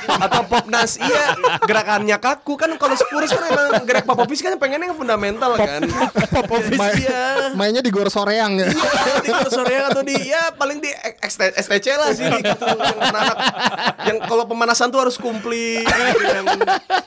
atau 0.08 0.42
popnas 0.46 0.92
iya 0.98 1.26
gerakannya 1.62 2.18
kaku 2.18 2.54
kan 2.56 2.70
kalau 2.74 2.96
Spurs 2.96 3.28
kan 3.30 3.44
emang 3.46 3.84
gerak 3.84 4.04
Popovich 4.04 4.40
kan 4.40 4.56
pengennya 4.56 4.88
yang 4.88 4.96
fundamental 4.96 5.52
kan 5.54 5.82
Popovich 6.34 6.80
iya 6.98 7.52
Mainnya 7.52 7.82
di 7.82 7.90
Gor 7.90 8.08
Soreang 8.08 8.56
ya. 8.56 8.68
Iya, 8.68 9.20
di 9.20 9.30
Korsorian 9.30 9.84
atau 9.90 10.02
di 10.02 10.16
ya 10.24 10.54
paling 10.54 10.80
di 10.80 10.92
STC 11.54 11.88
lah 11.92 12.10
sih 12.12 12.24
gitu 12.24 12.64
yang 12.64 13.00
anak 13.04 13.38
yang 14.06 14.18
kalau 14.24 14.44
pemanasan 14.46 14.88
tuh 14.88 15.02
harus 15.02 15.16
kumpli 15.16 15.82
gitu, 15.82 16.24
yang 16.24 16.46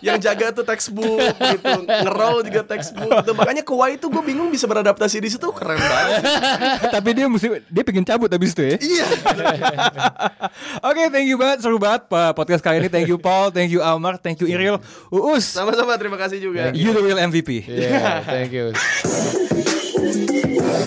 yang 0.03 0.17
jaga 0.19 0.53
tuh 0.53 0.63
textbook 0.63 1.17
gitu 1.41 1.73
ngerol 1.87 2.45
juga 2.51 2.66
textbook 2.66 3.11
gitu. 3.22 3.32
makanya 3.38 3.62
Kawhi 3.62 3.96
itu 3.96 4.07
gue 4.11 4.22
bingung 4.26 4.51
bisa 4.51 4.66
beradaptasi 4.66 5.22
di 5.22 5.30
situ 5.30 5.46
keren 5.55 5.78
banget 5.78 6.22
tapi 6.98 7.09
dia 7.14 7.26
mesti 7.30 7.62
dia 7.70 7.82
pengen 7.86 8.03
cabut 8.03 8.26
habis 8.26 8.51
itu 8.53 8.62
ya 8.66 8.76
iya 8.82 9.07
Oke, 10.90 11.07
thank 11.12 11.28
you 11.28 11.36
banget, 11.38 11.62
seru 11.62 11.78
banget 11.78 12.09
Pak 12.11 12.34
podcast 12.34 12.62
kali 12.64 12.82
ini. 12.82 12.88
Thank 12.90 13.09
you 13.09 13.18
Paul, 13.20 13.53
thank 13.55 13.70
you 13.70 13.80
Amar, 13.84 14.18
thank 14.18 14.40
you 14.42 14.48
Iril, 14.51 14.80
Uus. 15.12 15.44
sama-sama 15.46 15.94
terima 16.01 16.18
kasih 16.18 16.42
juga 16.42 16.72
You 16.74 16.90
the 16.90 17.03
real 17.05 17.20
MVP. 17.20 17.68
Yeah, 17.68 18.24
thank 18.26 18.51
you. 18.51 18.72